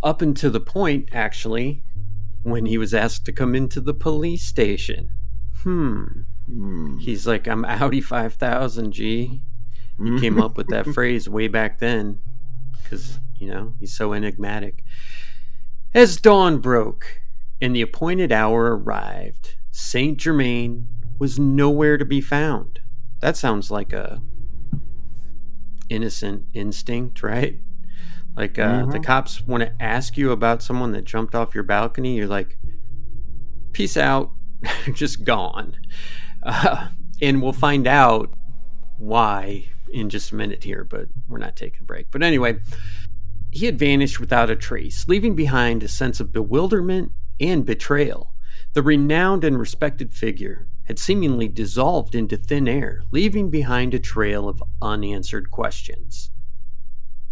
up 0.00 0.22
until 0.22 0.52
the 0.52 0.60
point, 0.60 1.08
actually, 1.12 1.82
when 2.44 2.66
he 2.66 2.78
was 2.78 2.94
asked 2.94 3.24
to 3.24 3.32
come 3.32 3.56
into 3.56 3.80
the 3.80 3.92
police 3.92 4.46
station. 4.46 5.10
Hmm. 5.64 6.22
Mm. 6.48 7.00
He's 7.00 7.26
like, 7.26 7.48
I'm 7.48 7.64
Audi 7.64 8.00
5000 8.00 8.92
G. 8.92 9.40
He 9.98 10.02
mm. 10.02 10.20
came 10.20 10.40
up 10.40 10.56
with 10.56 10.68
that 10.68 10.86
phrase 10.94 11.28
way 11.28 11.48
back 11.48 11.80
then 11.80 12.20
because, 12.82 13.18
you 13.36 13.48
know, 13.48 13.74
he's 13.80 13.92
so 13.92 14.12
enigmatic. 14.12 14.84
As 15.94 16.16
dawn 16.16 16.58
broke 16.58 17.22
and 17.60 17.74
the 17.74 17.82
appointed 17.82 18.30
hour 18.30 18.76
arrived, 18.76 19.56
Saint 19.72 20.18
Germain 20.18 20.86
was 21.18 21.40
nowhere 21.40 21.98
to 21.98 22.04
be 22.04 22.20
found. 22.20 22.78
That 23.20 23.36
sounds 23.36 23.70
like 23.70 23.92
a 23.92 24.22
innocent 25.92 26.46
instinct, 26.54 27.22
right? 27.22 27.60
Like 28.36 28.58
uh, 28.58 28.82
mm-hmm. 28.82 28.90
the 28.90 29.00
cops 29.00 29.46
want 29.46 29.62
to 29.62 29.82
ask 29.82 30.16
you 30.16 30.32
about 30.32 30.62
someone 30.62 30.92
that 30.92 31.04
jumped 31.04 31.34
off 31.34 31.54
your 31.54 31.64
balcony. 31.64 32.16
You're 32.16 32.26
like, 32.26 32.58
peace 33.72 33.96
out, 33.96 34.30
just 34.94 35.24
gone. 35.24 35.76
Uh, 36.42 36.88
and 37.20 37.42
we'll 37.42 37.52
find 37.52 37.86
out 37.86 38.34
why 38.96 39.68
in 39.92 40.08
just 40.08 40.32
a 40.32 40.34
minute 40.34 40.64
here, 40.64 40.84
but 40.84 41.08
we're 41.28 41.38
not 41.38 41.56
taking 41.56 41.80
a 41.82 41.84
break. 41.84 42.06
But 42.10 42.22
anyway, 42.22 42.58
he 43.50 43.66
had 43.66 43.78
vanished 43.78 44.18
without 44.18 44.48
a 44.48 44.56
trace, 44.56 45.06
leaving 45.06 45.36
behind 45.36 45.82
a 45.82 45.88
sense 45.88 46.18
of 46.18 46.32
bewilderment 46.32 47.12
and 47.38 47.66
betrayal. 47.66 48.32
The 48.72 48.82
renowned 48.82 49.44
and 49.44 49.58
respected 49.58 50.14
figure 50.14 50.68
had 50.84 50.98
seemingly 50.98 51.48
dissolved 51.48 52.14
into 52.14 52.36
thin 52.36 52.66
air, 52.66 53.02
leaving 53.10 53.50
behind 53.50 53.94
a 53.94 53.98
trail 53.98 54.48
of 54.48 54.62
unanswered 54.80 55.50
questions. 55.50 56.30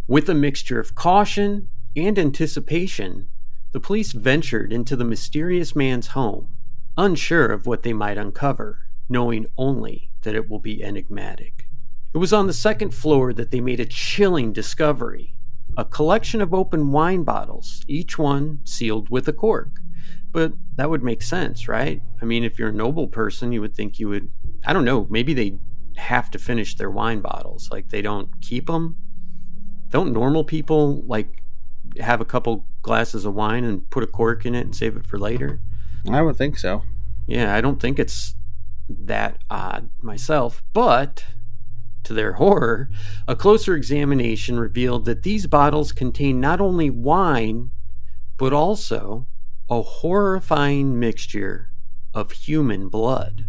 With 0.06 0.28
a 0.28 0.34
mixture 0.34 0.80
of 0.80 0.94
caution 0.94 1.68
and 1.96 2.18
anticipation, 2.18 3.28
the 3.72 3.80
police 3.80 4.12
ventured 4.12 4.72
into 4.72 4.96
the 4.96 5.04
mysterious 5.04 5.76
man's 5.76 6.08
home, 6.08 6.56
unsure 6.96 7.46
of 7.46 7.66
what 7.66 7.82
they 7.82 7.92
might 7.92 8.18
uncover, 8.18 8.88
knowing 9.08 9.46
only 9.56 10.10
that 10.22 10.34
it 10.34 10.48
will 10.48 10.58
be 10.58 10.82
enigmatic. 10.82 11.68
It 12.12 12.18
was 12.18 12.32
on 12.32 12.46
the 12.46 12.52
second 12.52 12.92
floor 12.92 13.32
that 13.32 13.50
they 13.50 13.60
made 13.60 13.80
a 13.80 13.84
chilling 13.84 14.52
discovery 14.52 15.34
a 15.76 15.84
collection 15.84 16.40
of 16.40 16.52
open 16.52 16.90
wine 16.90 17.22
bottles, 17.22 17.82
each 17.86 18.18
one 18.18 18.60
sealed 18.64 19.08
with 19.08 19.28
a 19.28 19.32
cork. 19.32 19.80
But 20.32 20.52
that 20.76 20.90
would 20.90 21.02
make 21.02 21.22
sense, 21.22 21.68
right? 21.68 22.02
I 22.22 22.24
mean, 22.24 22.44
if 22.44 22.58
you're 22.58 22.68
a 22.68 22.72
noble 22.72 23.08
person, 23.08 23.52
you 23.52 23.60
would 23.60 23.74
think 23.74 23.98
you 23.98 24.08
would, 24.08 24.30
I 24.64 24.72
don't 24.72 24.84
know, 24.84 25.06
maybe 25.10 25.34
they 25.34 25.58
have 25.96 26.30
to 26.30 26.38
finish 26.38 26.76
their 26.76 26.90
wine 26.90 27.20
bottles. 27.20 27.68
Like 27.70 27.88
they 27.88 28.02
don't 28.02 28.40
keep 28.40 28.66
them. 28.66 28.96
Don't 29.90 30.12
normal 30.12 30.44
people 30.44 31.02
like 31.02 31.42
have 31.98 32.20
a 32.20 32.24
couple 32.24 32.64
glasses 32.82 33.24
of 33.24 33.34
wine 33.34 33.64
and 33.64 33.88
put 33.90 34.04
a 34.04 34.06
cork 34.06 34.46
in 34.46 34.54
it 34.54 34.60
and 34.60 34.74
save 34.74 34.96
it 34.96 35.06
for 35.06 35.18
later? 35.18 35.60
I 36.08 36.22
would 36.22 36.36
think 36.36 36.58
so. 36.58 36.84
Yeah, 37.26 37.54
I 37.54 37.60
don't 37.60 37.80
think 37.80 37.98
it's 37.98 38.34
that 38.88 39.38
odd 39.50 39.90
myself, 40.00 40.62
but 40.72 41.24
to 42.04 42.14
their 42.14 42.34
horror, 42.34 42.88
a 43.28 43.36
closer 43.36 43.74
examination 43.76 44.58
revealed 44.58 45.04
that 45.04 45.22
these 45.22 45.46
bottles 45.46 45.92
contain 45.92 46.40
not 46.40 46.60
only 46.60 46.88
wine, 46.90 47.70
but 48.36 48.52
also 48.52 49.26
a 49.70 49.82
horrifying 49.82 50.98
mixture 50.98 51.68
of 52.12 52.32
human 52.32 52.88
blood. 52.88 53.44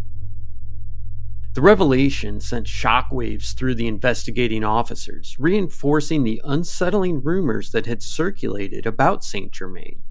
The 1.54 1.60
revelation 1.60 2.38
sent 2.38 2.68
shockwaves 2.68 3.52
through 3.54 3.74
the 3.74 3.88
investigating 3.88 4.62
officers, 4.62 5.34
reinforcing 5.40 6.22
the 6.22 6.40
unsettling 6.44 7.24
rumors 7.24 7.72
that 7.72 7.86
had 7.86 8.04
circulated 8.04 8.86
about 8.86 9.24
Saint 9.24 9.50
Germain. 9.50 10.04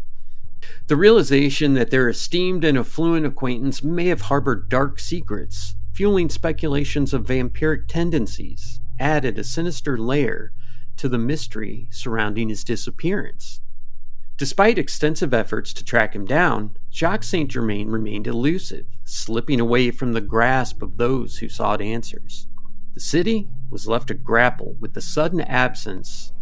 The 0.88 0.98
realization 0.98 1.76
that 1.76 1.92
their 1.92 2.10
esteemed 2.10 2.66
and 2.66 2.78
affluent 2.78 3.26
acquaintance 3.26 3.82
may 3.82 4.08
have 4.08 4.24
harbored 4.24 4.68
dark 4.68 5.00
secrets, 5.00 5.78
fueling 5.94 6.30
speculations 6.30 7.14
of 7.14 7.26
vampiric 7.26 7.88
tendencies, 7.88 8.82
added 9.00 9.40
a 9.40 9.46
sinister 9.46 9.98
layer 9.98 10.52
to 10.98 11.08
the 11.08 11.18
mystery 11.18 11.88
surrounding 11.90 12.50
his 12.50 12.66
disappearance. 12.66 13.61
Despite 14.42 14.80
extensive 14.80 15.36
efforts 15.36 15.72
to 15.72 15.84
track 15.84 16.16
him 16.16 16.26
down, 16.26 16.72
Jacques 16.92 17.22
Saint 17.22 17.52
Germain 17.52 17.90
remained 17.90 18.26
elusive, 18.26 18.88
slipping 19.04 19.60
away 19.60 19.92
from 19.92 20.14
the 20.14 20.20
grasp 20.20 20.82
of 20.82 20.98
those 20.98 21.38
who 21.38 21.48
sought 21.48 21.80
answers. 21.80 22.48
The 22.96 23.02
city 23.02 23.50
was 23.70 23.86
left 23.86 24.08
to 24.08 24.16
grapple 24.16 24.78
with 24.80 24.96
the 24.96 25.00
sudden 25.00 25.42
absence 25.42 26.34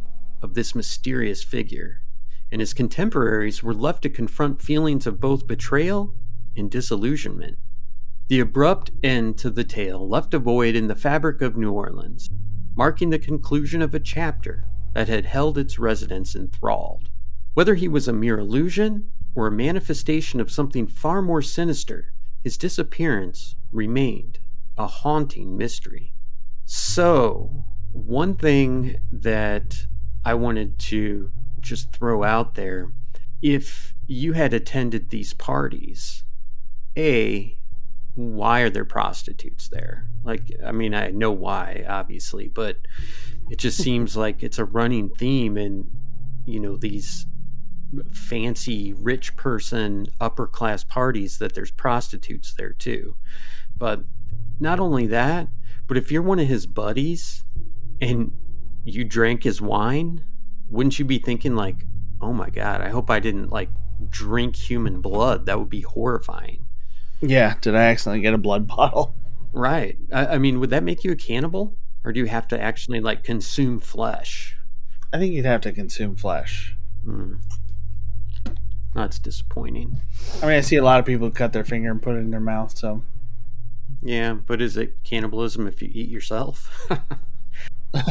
of 0.41 0.53
this 0.53 0.73
mysterious 0.73 1.43
figure, 1.43 2.01
and 2.49 2.61
his 2.61 2.73
contemporaries 2.73 3.61
were 3.61 3.73
left 3.73 4.03
to 4.03 4.09
confront 4.09 4.61
feelings 4.61 5.05
of 5.05 5.19
both 5.19 5.45
betrayal 5.45 6.15
and 6.55 6.71
disillusionment. 6.71 7.57
The 8.29 8.39
abrupt 8.39 8.91
end 9.03 9.37
to 9.39 9.49
the 9.49 9.65
tale 9.65 10.07
left 10.07 10.33
a 10.33 10.39
void 10.39 10.73
in 10.73 10.87
the 10.87 10.95
fabric 10.95 11.41
of 11.41 11.57
New 11.57 11.73
Orleans, 11.73 12.29
marking 12.77 13.09
the 13.09 13.19
conclusion 13.19 13.81
of 13.81 13.93
a 13.93 13.99
chapter 13.99 14.63
that 14.93 15.09
had 15.09 15.25
held 15.25 15.57
its 15.57 15.77
residents 15.77 16.33
enthralled. 16.33 17.08
Whether 17.53 17.75
he 17.75 17.87
was 17.87 18.07
a 18.07 18.13
mere 18.13 18.39
illusion 18.39 19.11
or 19.35 19.47
a 19.47 19.51
manifestation 19.51 20.39
of 20.39 20.51
something 20.51 20.87
far 20.87 21.21
more 21.21 21.41
sinister, 21.41 22.13
his 22.43 22.57
disappearance 22.57 23.55
remained 23.71 24.39
a 24.77 24.87
haunting 24.87 25.57
mystery. 25.57 26.13
So, 26.65 27.65
one 27.91 28.35
thing 28.35 28.97
that 29.11 29.87
I 30.23 30.35
wanted 30.35 30.79
to 30.79 31.31
just 31.59 31.91
throw 31.91 32.23
out 32.23 32.55
there 32.55 32.93
if 33.41 33.93
you 34.07 34.33
had 34.33 34.53
attended 34.53 35.09
these 35.09 35.33
parties, 35.33 36.23
A, 36.97 37.57
why 38.15 38.61
are 38.61 38.69
there 38.69 38.85
prostitutes 38.85 39.69
there? 39.69 40.07
Like, 40.23 40.51
I 40.65 40.71
mean, 40.71 40.93
I 40.93 41.11
know 41.11 41.31
why, 41.31 41.85
obviously, 41.87 42.47
but 42.47 42.77
it 43.49 43.57
just 43.57 43.77
seems 43.77 44.17
like 44.17 44.43
it's 44.43 44.59
a 44.59 44.65
running 44.65 45.09
theme 45.09 45.57
in, 45.57 45.89
you 46.45 46.59
know, 46.59 46.75
these 46.75 47.27
fancy 48.11 48.93
rich 48.93 49.35
person 49.35 50.07
upper 50.19 50.47
class 50.47 50.83
parties 50.83 51.37
that 51.39 51.55
there's 51.55 51.71
prostitutes 51.71 52.53
there 52.53 52.73
too. 52.73 53.15
But 53.77 54.01
not 54.59 54.79
only 54.79 55.07
that, 55.07 55.47
but 55.87 55.97
if 55.97 56.11
you're 56.11 56.21
one 56.21 56.39
of 56.39 56.47
his 56.47 56.65
buddies 56.65 57.43
and 58.01 58.31
you 58.83 59.03
drank 59.03 59.43
his 59.43 59.61
wine, 59.61 60.23
wouldn't 60.69 60.99
you 60.99 61.05
be 61.05 61.19
thinking 61.19 61.55
like, 61.55 61.85
"Oh 62.21 62.33
my 62.33 62.49
god, 62.49 62.81
I 62.81 62.89
hope 62.89 63.09
I 63.09 63.19
didn't 63.19 63.49
like 63.49 63.69
drink 64.09 64.55
human 64.55 65.01
blood. 65.01 65.45
That 65.45 65.59
would 65.59 65.69
be 65.69 65.81
horrifying." 65.81 66.65
Yeah, 67.21 67.55
did 67.59 67.75
I 67.75 67.83
accidentally 67.85 68.21
get 68.21 68.33
a 68.33 68.37
blood 68.37 68.67
bottle? 68.67 69.15
Right. 69.51 69.97
I, 70.11 70.25
I 70.27 70.37
mean, 70.37 70.59
would 70.59 70.69
that 70.69 70.83
make 70.83 71.03
you 71.03 71.11
a 71.11 71.15
cannibal, 71.15 71.75
or 72.03 72.13
do 72.13 72.19
you 72.19 72.27
have 72.27 72.47
to 72.49 72.61
actually 72.61 72.99
like 73.01 73.23
consume 73.23 73.79
flesh? 73.79 74.57
I 75.11 75.17
think 75.17 75.33
you'd 75.33 75.45
have 75.45 75.61
to 75.61 75.71
consume 75.71 76.15
flesh. 76.15 76.75
Hmm. 77.03 77.35
That's 78.99 79.17
disappointing. 79.17 80.01
I 80.43 80.45
mean, 80.45 80.55
I 80.55 80.59
see 80.59 80.75
a 80.75 80.83
lot 80.83 80.99
of 80.99 81.05
people 81.05 81.31
cut 81.31 81.53
their 81.53 81.63
finger 81.63 81.89
and 81.89 82.01
put 82.01 82.17
it 82.17 82.19
in 82.19 82.31
their 82.31 82.41
mouth, 82.41 82.77
so 82.77 83.01
Yeah, 84.01 84.33
but 84.33 84.61
is 84.61 84.75
it 84.75 85.05
cannibalism 85.05 85.67
if 85.67 85.81
you 85.81 85.89
eat 85.93 86.09
yourself? 86.09 86.85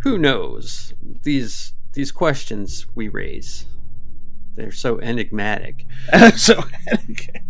Who 0.00 0.18
knows? 0.18 0.92
These 1.22 1.72
these 1.94 2.12
questions 2.12 2.86
we 2.94 3.08
raise, 3.08 3.64
they're 4.56 4.70
so 4.70 5.00
enigmatic. 5.00 5.86
so 6.36 6.62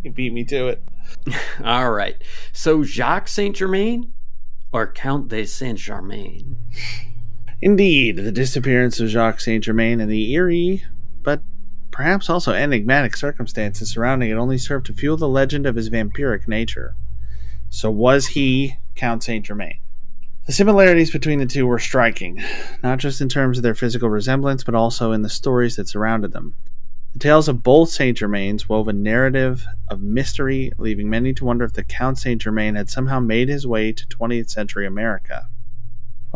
you 0.05 0.13
beat 0.13 0.33
me 0.33 0.45
to 0.45 0.69
it. 0.69 0.85
All 1.65 1.91
right. 1.91 2.23
So 2.53 2.85
Jacques 2.85 3.27
Saint 3.27 3.57
Germain 3.57 4.13
or 4.71 4.93
Count 4.93 5.27
de 5.27 5.45
Saint 5.45 5.77
Germain? 5.77 6.57
Indeed, 7.61 8.19
the 8.19 8.31
disappearance 8.31 9.01
of 9.01 9.09
Jacques 9.09 9.41
Saint 9.41 9.65
Germain 9.65 10.01
and 10.01 10.09
the 10.09 10.33
eerie, 10.33 10.85
but 11.25 11.43
perhaps 11.97 12.29
also 12.29 12.53
enigmatic 12.53 13.17
circumstances 13.17 13.89
surrounding 13.89 14.29
it 14.29 14.35
only 14.35 14.59
served 14.59 14.85
to 14.85 14.93
fuel 14.93 15.17
the 15.17 15.27
legend 15.27 15.65
of 15.65 15.77
his 15.77 15.89
vampiric 15.89 16.47
nature. 16.47 16.95
So 17.71 17.91
was 17.91 18.29
he 18.29 18.77
Count 18.95 19.25
Saint 19.25 19.47
Germain? 19.47 19.79
The 20.47 20.53
similarities 20.53 21.11
between 21.11 21.39
the 21.39 21.47
two 21.47 21.67
were 21.67 21.79
striking, 21.79 22.43
not 22.83 22.99
just 22.99 23.23
in 23.23 23.31
terms 23.31 23.57
of 23.57 23.63
their 23.63 23.75
physical 23.75 24.11
resemblance, 24.11 24.63
but 24.63 24.75
also 24.75 25.13
in 25.13 25.23
the 25.23 25.31
stories 25.31 25.77
that 25.77 25.89
surrounded 25.89 26.33
them. 26.33 26.53
The 27.15 27.19
tales 27.19 27.49
of 27.49 27.63
both 27.63 27.89
Saint 27.89 28.19
Germains 28.19 28.69
wove 28.69 28.89
a 28.89 28.93
narrative 28.93 29.65
of 29.89 30.03
mystery, 30.03 30.73
leaving 30.77 31.09
many 31.09 31.33
to 31.33 31.47
wonder 31.47 31.65
if 31.65 31.73
the 31.73 31.83
Count 31.83 32.19
Saint 32.19 32.43
Germain 32.43 32.75
had 32.75 32.91
somehow 32.91 33.21
made 33.21 33.49
his 33.49 33.67
way 33.67 33.91
to 33.93 34.07
20th 34.07 34.51
century 34.51 34.87
America. 34.87 35.49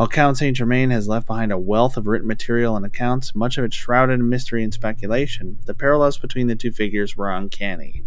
While 0.01 0.09
Count 0.09 0.39
Saint 0.39 0.57
Germain 0.57 0.89
has 0.93 1.09
left 1.09 1.27
behind 1.27 1.53
a 1.53 1.59
wealth 1.59 1.99
of 1.99 2.07
written 2.07 2.27
material 2.27 2.75
and 2.75 2.87
accounts, 2.87 3.35
much 3.35 3.59
of 3.59 3.67
it 3.67 3.75
shrouded 3.75 4.19
in 4.19 4.31
mystery 4.31 4.65
and 4.65 4.73
speculation, 4.73 5.59
the 5.67 5.75
parallels 5.75 6.17
between 6.17 6.47
the 6.47 6.57
two 6.57 6.73
figures 6.73 7.19
were 7.19 7.31
uncanny. 7.31 8.03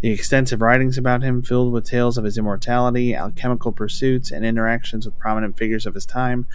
The 0.00 0.12
extensive 0.12 0.62
writings 0.62 0.96
about 0.96 1.22
him, 1.22 1.42
filled 1.42 1.74
with 1.74 1.84
tales 1.84 2.16
of 2.16 2.24
his 2.24 2.38
immortality, 2.38 3.14
alchemical 3.14 3.70
pursuits, 3.70 4.30
and 4.30 4.46
interactions 4.46 5.04
with 5.04 5.18
prominent 5.18 5.58
figures 5.58 5.84
of 5.84 5.92
his 5.92 6.06
time, 6.06 6.46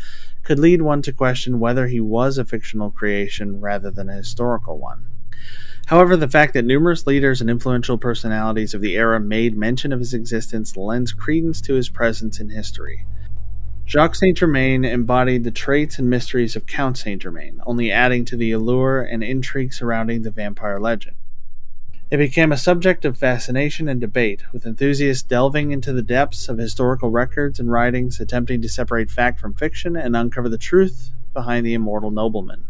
could 0.41 0.57
lead 0.57 0.81
one 0.81 1.03
to 1.03 1.13
question 1.13 1.59
whether 1.59 1.85
he 1.85 1.99
was 1.99 2.39
a 2.39 2.43
fictional 2.43 2.89
creation 2.89 3.61
rather 3.61 3.91
than 3.91 4.09
a 4.09 4.15
historical 4.15 4.79
one. 4.79 5.05
However, 5.85 6.17
the 6.17 6.27
fact 6.27 6.55
that 6.55 6.65
numerous 6.65 7.05
leaders 7.05 7.39
and 7.39 7.51
influential 7.51 7.99
personalities 7.99 8.73
of 8.73 8.81
the 8.81 8.95
era 8.95 9.19
made 9.19 9.55
mention 9.55 9.93
of 9.93 9.99
his 9.99 10.15
existence 10.15 10.75
lends 10.75 11.13
credence 11.13 11.61
to 11.61 11.75
his 11.75 11.89
presence 11.89 12.39
in 12.39 12.49
history. 12.49 13.05
Jacques 13.87 14.15
Saint 14.15 14.35
Germain 14.35 14.83
embodied 14.83 15.43
the 15.43 15.51
traits 15.51 15.99
and 15.99 16.09
mysteries 16.09 16.55
of 16.55 16.65
Count 16.65 16.97
Saint 16.97 17.21
Germain, 17.21 17.61
only 17.67 17.91
adding 17.91 18.25
to 18.25 18.35
the 18.35 18.51
allure 18.51 19.01
and 19.01 19.23
intrigue 19.23 19.73
surrounding 19.73 20.23
the 20.23 20.31
vampire 20.31 20.79
legend. 20.79 21.15
It 22.09 22.17
became 22.17 22.51
a 22.51 22.57
subject 22.57 23.05
of 23.05 23.15
fascination 23.15 23.87
and 23.87 24.01
debate, 24.01 24.41
with 24.51 24.65
enthusiasts 24.65 25.21
delving 25.21 25.71
into 25.71 25.93
the 25.93 26.01
depths 26.01 26.49
of 26.49 26.57
historical 26.57 27.11
records 27.11 27.59
and 27.59 27.71
writings, 27.71 28.19
attempting 28.19 28.59
to 28.63 28.69
separate 28.69 29.11
fact 29.11 29.39
from 29.39 29.53
fiction 29.53 29.95
and 29.95 30.15
uncover 30.15 30.49
the 30.49 30.57
truth 30.57 31.11
behind 31.31 31.63
the 31.63 31.75
immortal 31.75 32.09
nobleman. 32.09 32.65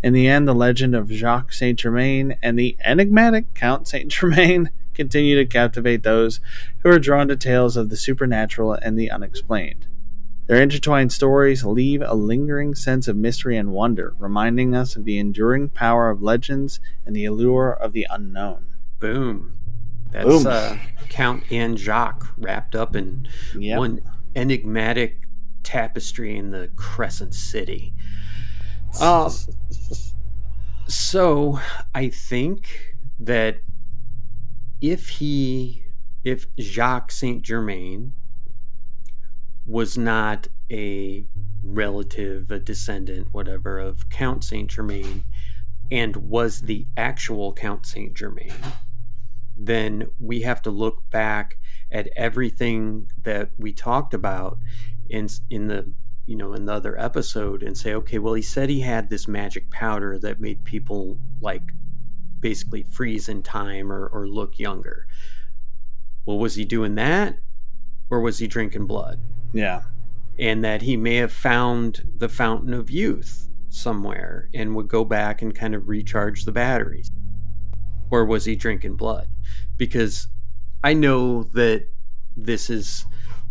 In 0.00 0.12
the 0.12 0.28
end, 0.28 0.46
the 0.46 0.54
legend 0.54 0.94
of 0.94 1.10
Jacques 1.10 1.54
Saint 1.54 1.80
Germain 1.80 2.36
and 2.40 2.56
the 2.56 2.76
enigmatic 2.84 3.52
Count 3.54 3.88
Saint 3.88 4.12
Germain 4.12 4.70
continue 4.94 5.34
to 5.34 5.44
captivate 5.44 6.04
those 6.04 6.38
who 6.84 6.90
are 6.90 7.00
drawn 7.00 7.26
to 7.26 7.36
tales 7.36 7.76
of 7.76 7.88
the 7.88 7.96
supernatural 7.96 8.74
and 8.74 8.96
the 8.96 9.10
unexplained. 9.10 9.88
Their 10.46 10.62
intertwined 10.62 11.12
stories 11.12 11.64
leave 11.64 12.02
a 12.02 12.14
lingering 12.14 12.74
sense 12.76 13.08
of 13.08 13.16
mystery 13.16 13.56
and 13.56 13.72
wonder, 13.72 14.14
reminding 14.18 14.74
us 14.76 14.94
of 14.94 15.04
the 15.04 15.18
enduring 15.18 15.70
power 15.70 16.08
of 16.08 16.22
legends 16.22 16.78
and 17.04 17.16
the 17.16 17.24
allure 17.24 17.72
of 17.72 17.92
the 17.92 18.06
unknown. 18.08 18.66
Boom. 19.00 19.58
That's 20.12 20.24
Boom. 20.26 20.46
Uh, 20.46 20.76
Count 21.08 21.42
and 21.50 21.76
Jacques 21.76 22.26
wrapped 22.36 22.76
up 22.76 22.94
in 22.94 23.28
Yep. 23.58 23.78
one 23.78 24.00
enigmatic 24.36 25.26
tapestry 25.64 26.36
in 26.36 26.52
the 26.52 26.70
Crescent 26.76 27.34
City. 27.34 27.92
Uh, 29.00 29.30
so 30.86 31.58
I 31.92 32.08
think 32.08 32.94
that 33.18 33.58
if 34.80 35.08
he, 35.08 35.82
if 36.22 36.46
Jacques 36.60 37.10
Saint 37.10 37.42
Germain 37.42 38.12
was 39.66 39.98
not 39.98 40.48
a 40.70 41.26
relative, 41.62 42.50
a 42.50 42.58
descendant, 42.58 43.28
whatever, 43.32 43.78
of 43.78 44.08
Count 44.08 44.44
Saint 44.44 44.70
Germain, 44.70 45.24
and 45.90 46.16
was 46.16 46.62
the 46.62 46.86
actual 46.96 47.52
Count 47.52 47.86
Saint 47.86 48.14
Germain, 48.14 48.52
then 49.56 50.08
we 50.20 50.40
have 50.42 50.62
to 50.62 50.70
look 50.70 51.08
back 51.10 51.58
at 51.90 52.08
everything 52.16 53.10
that 53.22 53.50
we 53.58 53.72
talked 53.72 54.12
about 54.12 54.58
in 55.08 55.28
in 55.50 55.68
the 55.68 55.92
you 56.26 56.36
know 56.36 56.52
in 56.52 56.66
the 56.66 56.72
other 56.72 56.98
episode 56.98 57.62
and 57.62 57.78
say 57.78 57.94
okay 57.94 58.18
well 58.18 58.34
he 58.34 58.42
said 58.42 58.68
he 58.68 58.80
had 58.80 59.08
this 59.08 59.28
magic 59.28 59.70
powder 59.70 60.18
that 60.18 60.40
made 60.40 60.64
people 60.64 61.16
like 61.40 61.70
basically 62.40 62.82
freeze 62.90 63.28
in 63.28 63.40
time 63.42 63.90
or, 63.90 64.06
or 64.08 64.26
look 64.28 64.58
younger. 64.58 65.06
Well 66.26 66.38
was 66.38 66.56
he 66.56 66.64
doing 66.64 66.96
that 66.96 67.38
or 68.10 68.20
was 68.20 68.38
he 68.38 68.46
drinking 68.46 68.86
blood 68.86 69.20
Yeah. 69.56 69.82
and 70.38 70.62
that 70.64 70.82
he 70.82 70.96
may 70.96 71.16
have 71.16 71.32
found 71.32 72.02
the 72.18 72.28
fountain 72.28 72.74
of 72.74 72.90
youth 72.90 73.48
somewhere 73.70 74.48
and 74.54 74.74
would 74.74 74.88
go 74.88 75.04
back 75.04 75.42
and 75.42 75.54
kind 75.54 75.74
of 75.74 75.88
recharge 75.88 76.44
the 76.44 76.52
batteries. 76.52 77.10
Or 78.10 78.24
was 78.24 78.44
he 78.44 78.54
drinking 78.54 78.96
blood? 78.96 79.28
Because 79.76 80.28
I 80.84 80.92
know 80.92 81.42
that 81.54 81.88
this 82.36 82.70
is 82.70 83.06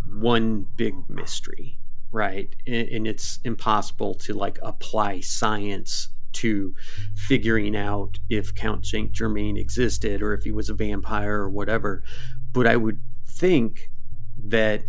one 0.08 0.68
big 0.78 0.96
mystery, 1.10 1.78
right? 2.12 2.56
And, 2.68 2.88
and 2.89 3.08
it's 3.08 3.39
impossible 3.44 4.13
to 4.15 4.34
like 4.34 4.60
apply 4.62 5.22
science 5.22 6.10
to 6.34 6.76
figuring 7.15 7.76
out 7.76 8.20
if 8.30 8.54
Count 8.54 8.86
Saint 8.86 9.12
Germain 9.12 9.58
existed 9.58 10.22
or 10.22 10.34
if 10.34 10.44
he 10.44 10.52
was 10.52 10.70
a 10.70 10.74
vampire 10.74 11.39
or 11.39 11.50
whatever. 11.50 12.04
But 12.52 12.68
I 12.68 12.76
would 12.76 13.02
think 13.28 13.89
that 14.38 14.84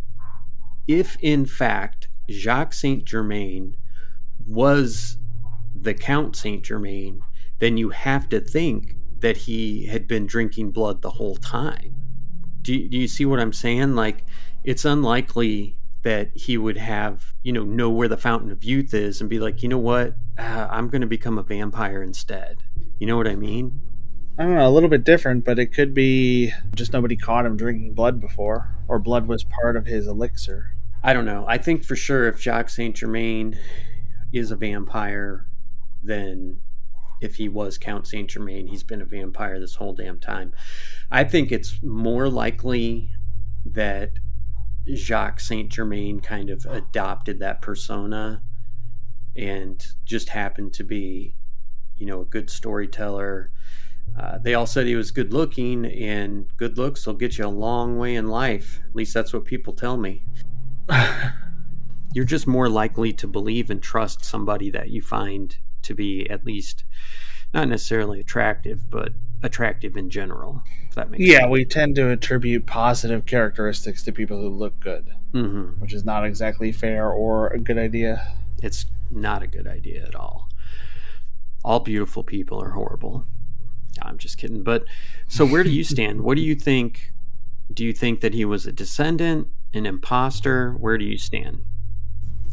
if 0.86 1.16
in 1.20 1.46
fact 1.46 2.08
Jacques 2.30 2.72
Saint 2.72 3.04
Germain 3.04 3.76
was 4.46 5.18
the 5.74 5.94
Count 5.94 6.36
Saint 6.36 6.64
Germain 6.64 7.20
then 7.58 7.76
you 7.76 7.90
have 7.90 8.28
to 8.28 8.40
think 8.40 8.96
that 9.20 9.36
he 9.36 9.86
had 9.86 10.06
been 10.06 10.26
drinking 10.26 10.70
blood 10.70 11.02
the 11.02 11.10
whole 11.10 11.36
time. 11.36 11.94
Do 12.62 12.74
you, 12.74 12.88
do 12.88 12.98
you 12.98 13.08
see 13.08 13.24
what 13.24 13.40
I'm 13.40 13.52
saying? 13.52 13.94
Like, 13.94 14.24
it's 14.64 14.84
unlikely 14.84 15.76
that 16.02 16.30
he 16.34 16.58
would 16.58 16.76
have, 16.76 17.24
you 17.42 17.52
know, 17.52 17.64
know 17.64 17.90
where 17.90 18.08
the 18.08 18.16
fountain 18.16 18.50
of 18.50 18.62
youth 18.62 18.92
is 18.94 19.20
and 19.20 19.30
be 19.30 19.38
like, 19.38 19.62
you 19.62 19.68
know 19.68 19.78
what, 19.78 20.14
uh, 20.38 20.68
I'm 20.70 20.88
going 20.88 21.00
to 21.00 21.06
become 21.06 21.38
a 21.38 21.42
vampire 21.42 22.02
instead. 22.02 22.58
You 22.98 23.06
know 23.06 23.16
what 23.16 23.26
I 23.26 23.36
mean? 23.36 23.80
I 24.38 24.42
don't 24.42 24.54
know, 24.54 24.68
a 24.68 24.70
little 24.70 24.90
bit 24.90 25.04
different, 25.04 25.44
but 25.44 25.58
it 25.58 25.72
could 25.72 25.94
be 25.94 26.52
just 26.74 26.92
nobody 26.92 27.16
caught 27.16 27.46
him 27.46 27.56
drinking 27.56 27.94
blood 27.94 28.20
before, 28.20 28.76
or 28.86 28.98
blood 28.98 29.26
was 29.26 29.44
part 29.44 29.76
of 29.76 29.86
his 29.86 30.06
elixir. 30.06 30.75
I 31.06 31.12
don't 31.12 31.24
know. 31.24 31.44
I 31.46 31.56
think 31.56 31.84
for 31.84 31.94
sure 31.94 32.26
if 32.26 32.40
Jacques 32.40 32.68
Saint 32.68 32.96
Germain 32.96 33.56
is 34.32 34.50
a 34.50 34.56
vampire, 34.56 35.46
then 36.02 36.58
if 37.20 37.36
he 37.36 37.48
was 37.48 37.78
Count 37.78 38.08
Saint 38.08 38.28
Germain, 38.28 38.66
he's 38.66 38.82
been 38.82 39.00
a 39.00 39.04
vampire 39.04 39.60
this 39.60 39.76
whole 39.76 39.92
damn 39.92 40.18
time. 40.18 40.52
I 41.08 41.22
think 41.22 41.52
it's 41.52 41.80
more 41.80 42.28
likely 42.28 43.12
that 43.64 44.14
Jacques 44.92 45.38
Saint 45.38 45.70
Germain 45.70 46.18
kind 46.18 46.50
of 46.50 46.66
adopted 46.68 47.38
that 47.38 47.62
persona 47.62 48.42
and 49.36 49.86
just 50.04 50.30
happened 50.30 50.72
to 50.72 50.82
be, 50.82 51.36
you 51.96 52.06
know, 52.06 52.22
a 52.22 52.24
good 52.24 52.50
storyteller. 52.50 53.52
Uh, 54.18 54.38
they 54.38 54.54
all 54.54 54.66
said 54.66 54.88
he 54.88 54.96
was 54.96 55.12
good 55.12 55.32
looking, 55.32 55.86
and 55.86 56.46
good 56.56 56.76
looks 56.76 57.06
will 57.06 57.14
get 57.14 57.38
you 57.38 57.46
a 57.46 57.48
long 57.48 57.96
way 57.96 58.16
in 58.16 58.26
life. 58.26 58.80
At 58.88 58.96
least 58.96 59.14
that's 59.14 59.32
what 59.32 59.44
people 59.44 59.72
tell 59.72 59.96
me. 59.96 60.24
You're 62.12 62.24
just 62.24 62.46
more 62.46 62.68
likely 62.68 63.12
to 63.14 63.26
believe 63.26 63.70
and 63.70 63.82
trust 63.82 64.24
somebody 64.24 64.70
that 64.70 64.88
you 64.90 65.02
find 65.02 65.56
to 65.82 65.94
be 65.94 66.28
at 66.30 66.44
least 66.46 66.84
not 67.52 67.68
necessarily 67.68 68.20
attractive, 68.20 68.90
but 68.90 69.12
attractive 69.42 69.96
in 69.96 70.10
general. 70.10 70.62
If 70.88 70.94
that 70.94 71.10
makes 71.10 71.24
yeah, 71.24 71.40
sense. 71.40 71.50
we 71.50 71.64
tend 71.64 71.94
to 71.96 72.08
attribute 72.10 72.66
positive 72.66 73.26
characteristics 73.26 74.02
to 74.04 74.12
people 74.12 74.40
who 74.40 74.48
look 74.48 74.80
good, 74.80 75.10
Mm-hmm. 75.34 75.80
which 75.80 75.92
is 75.92 76.04
not 76.04 76.24
exactly 76.24 76.72
fair 76.72 77.10
or 77.10 77.48
a 77.48 77.58
good 77.58 77.76
idea. 77.76 78.36
It's 78.62 78.86
not 79.10 79.42
a 79.42 79.46
good 79.46 79.66
idea 79.66 80.06
at 80.06 80.14
all. 80.14 80.48
All 81.62 81.80
beautiful 81.80 82.22
people 82.22 82.62
are 82.62 82.70
horrible. 82.70 83.26
I'm 84.00 84.16
just 84.16 84.38
kidding. 84.38 84.62
But 84.62 84.84
so 85.28 85.44
where 85.44 85.62
do 85.62 85.70
you 85.70 85.84
stand? 85.94 86.22
What 86.22 86.36
do 86.36 86.42
you 86.42 86.54
think? 86.54 87.12
Do 87.72 87.84
you 87.84 87.92
think 87.92 88.20
that 88.20 88.32
he 88.32 88.44
was 88.46 88.66
a 88.66 88.72
descendant, 88.72 89.48
an 89.76 89.86
imposter? 89.86 90.72
Where 90.72 90.98
do 90.98 91.04
you 91.04 91.18
stand? 91.18 91.62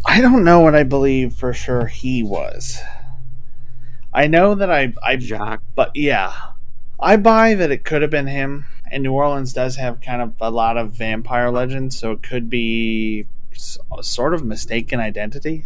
I 0.05 0.21
don't 0.21 0.43
know 0.43 0.59
what 0.59 0.75
I 0.75 0.83
believe 0.83 1.33
for 1.33 1.53
sure 1.53 1.87
he 1.87 2.23
was. 2.23 2.79
I 4.13 4.27
know 4.27 4.53
that 4.55 4.69
I, 4.71 4.93
I, 5.01 5.17
Jacques? 5.17 5.63
but 5.75 5.91
yeah, 5.95 6.33
I 6.99 7.17
buy 7.17 7.53
that 7.55 7.71
it 7.71 7.83
could 7.83 8.01
have 8.01 8.11
been 8.11 8.27
him. 8.27 8.65
And 8.91 9.01
New 9.01 9.13
Orleans 9.13 9.53
does 9.53 9.77
have 9.77 10.01
kind 10.01 10.21
of 10.21 10.33
a 10.39 10.51
lot 10.51 10.77
of 10.77 10.91
vampire 10.91 11.49
legends, 11.49 11.97
so 11.97 12.11
it 12.11 12.21
could 12.21 12.47
be 12.49 13.25
sort 14.01 14.33
of 14.35 14.43
mistaken 14.45 14.99
identity. 14.99 15.65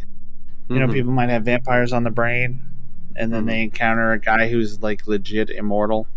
You 0.70 0.80
know, 0.80 0.88
Mhm. 0.88 0.94
people 0.94 1.12
might 1.12 1.30
have 1.30 1.44
vampires 1.44 1.92
on 1.92 2.04
the 2.04 2.10
brain, 2.12 2.62
and 3.18 3.34
then 3.34 3.44
Mhm. 3.44 3.48
they 3.48 3.64
encounter 3.64 4.14
a 4.14 4.20
guy 4.20 4.48
who's 4.50 4.82
like 4.82 5.08
legit 5.08 5.50
immortal 5.50 6.08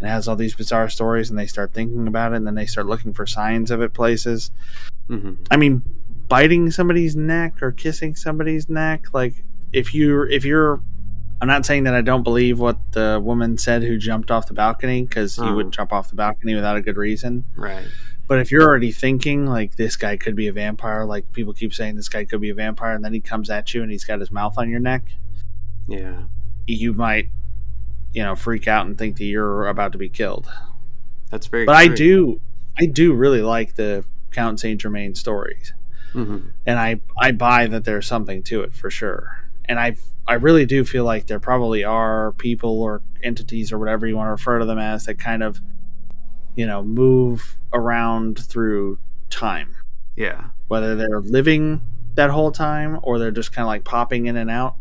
and 0.00 0.08
has 0.08 0.26
all 0.26 0.36
these 0.36 0.54
bizarre 0.54 0.88
stories, 0.88 1.30
and 1.30 1.38
they 1.38 1.46
start 1.46 1.72
thinking 1.72 2.06
about 2.08 2.32
it, 2.32 2.36
and 2.36 2.46
then 2.46 2.54
they 2.54 2.66
start 2.66 2.86
looking 2.86 3.12
for 3.12 3.26
signs 3.26 3.70
of 3.70 3.80
it 3.82 3.92
places. 3.92 4.50
Mhm. 5.08 5.36
I 5.50 5.56
mean, 5.56 5.82
biting 6.28 6.70
somebody's 6.70 7.14
neck 7.16 7.62
or 7.62 7.72
kissing 7.72 8.14
somebody's 8.14 8.68
neck, 8.68 9.12
like 9.12 9.44
if 9.72 9.94
you're 9.94 10.28
if 10.28 10.44
you're 10.44 10.80
I'm 11.42 11.48
not 11.48 11.64
saying 11.64 11.84
that 11.84 11.94
I 11.94 12.02
don't 12.02 12.22
believe 12.22 12.58
what 12.60 12.76
the 12.92 13.18
woman 13.22 13.56
said 13.56 13.82
who 13.82 13.96
jumped 13.96 14.30
off 14.30 14.46
the 14.46 14.52
balcony 14.52 15.02
because 15.02 15.38
you 15.38 15.44
Uh-huh. 15.44 15.54
wouldn't 15.56 15.74
jump 15.74 15.90
off 15.90 16.10
the 16.10 16.14
balcony 16.14 16.54
without 16.54 16.76
a 16.76 16.82
good 16.82 16.98
reason. 16.98 17.44
Right. 17.56 17.84
But 18.28 18.40
if 18.40 18.52
you're 18.52 18.62
already 18.62 18.92
thinking 18.92 19.46
like 19.46 19.76
this 19.76 19.96
guy 19.96 20.16
could 20.18 20.36
be 20.36 20.48
a 20.48 20.52
vampire, 20.52 21.04
like 21.06 21.32
people 21.32 21.54
keep 21.54 21.72
saying 21.72 21.96
this 21.96 22.10
guy 22.10 22.24
could 22.26 22.40
be 22.42 22.50
a 22.50 22.54
vampire, 22.54 22.94
and 22.94 23.02
then 23.04 23.14
he 23.14 23.20
comes 23.20 23.48
at 23.48 23.72
you 23.74 23.82
and 23.82 23.90
he's 23.90 24.04
got 24.04 24.20
his 24.20 24.30
mouth 24.30 24.54
on 24.58 24.68
your 24.68 24.80
neck, 24.80 25.16
Yeah. 25.88 26.24
you 26.66 26.92
might, 26.92 27.30
you 28.12 28.22
know, 28.22 28.34
freak 28.34 28.66
out 28.68 28.86
and 28.86 28.96
think 28.98 29.16
that 29.18 29.24
you're 29.24 29.66
about 29.68 29.92
to 29.92 29.98
be 29.98 30.08
killed. 30.08 30.50
That's 31.30 31.46
very. 31.46 31.64
But 31.64 31.76
I 31.76 31.88
do, 31.88 32.40
I 32.78 32.86
do 32.86 33.12
really 33.14 33.42
like 33.42 33.74
the 33.76 34.04
Count 34.32 34.58
Saint 34.60 34.80
Germain 34.80 35.14
stories, 35.14 35.72
Mhm. 36.14 36.50
and 36.66 36.78
I 36.78 37.00
I 37.18 37.32
buy 37.32 37.66
that 37.68 37.84
there's 37.84 38.06
something 38.06 38.42
to 38.44 38.62
it 38.62 38.74
for 38.74 38.90
sure. 38.90 39.28
And 39.64 39.78
I 39.78 39.96
I 40.26 40.34
really 40.34 40.66
do 40.66 40.84
feel 40.84 41.04
like 41.04 41.26
there 41.26 41.40
probably 41.40 41.82
are 41.84 42.32
people 42.32 42.82
or 42.82 43.02
entities 43.22 43.72
or 43.72 43.78
whatever 43.78 44.06
you 44.06 44.16
want 44.16 44.28
to 44.28 44.32
refer 44.32 44.58
to 44.60 44.64
them 44.64 44.78
as 44.78 45.04
that 45.06 45.18
kind 45.18 45.42
of, 45.42 45.60
you 46.56 46.66
know, 46.66 46.82
move 46.82 47.58
around 47.72 48.38
through 48.38 48.98
time. 49.30 49.74
Yeah. 50.16 50.46
whether 50.68 50.94
they're 50.94 51.20
living 51.20 51.80
that 52.14 52.30
whole 52.30 52.52
time 52.52 52.98
or 53.02 53.18
they're 53.18 53.30
just 53.32 53.52
kind 53.52 53.64
of 53.64 53.68
like 53.68 53.82
popping 53.84 54.26
in 54.26 54.36
and 54.36 54.48
out. 54.50 54.76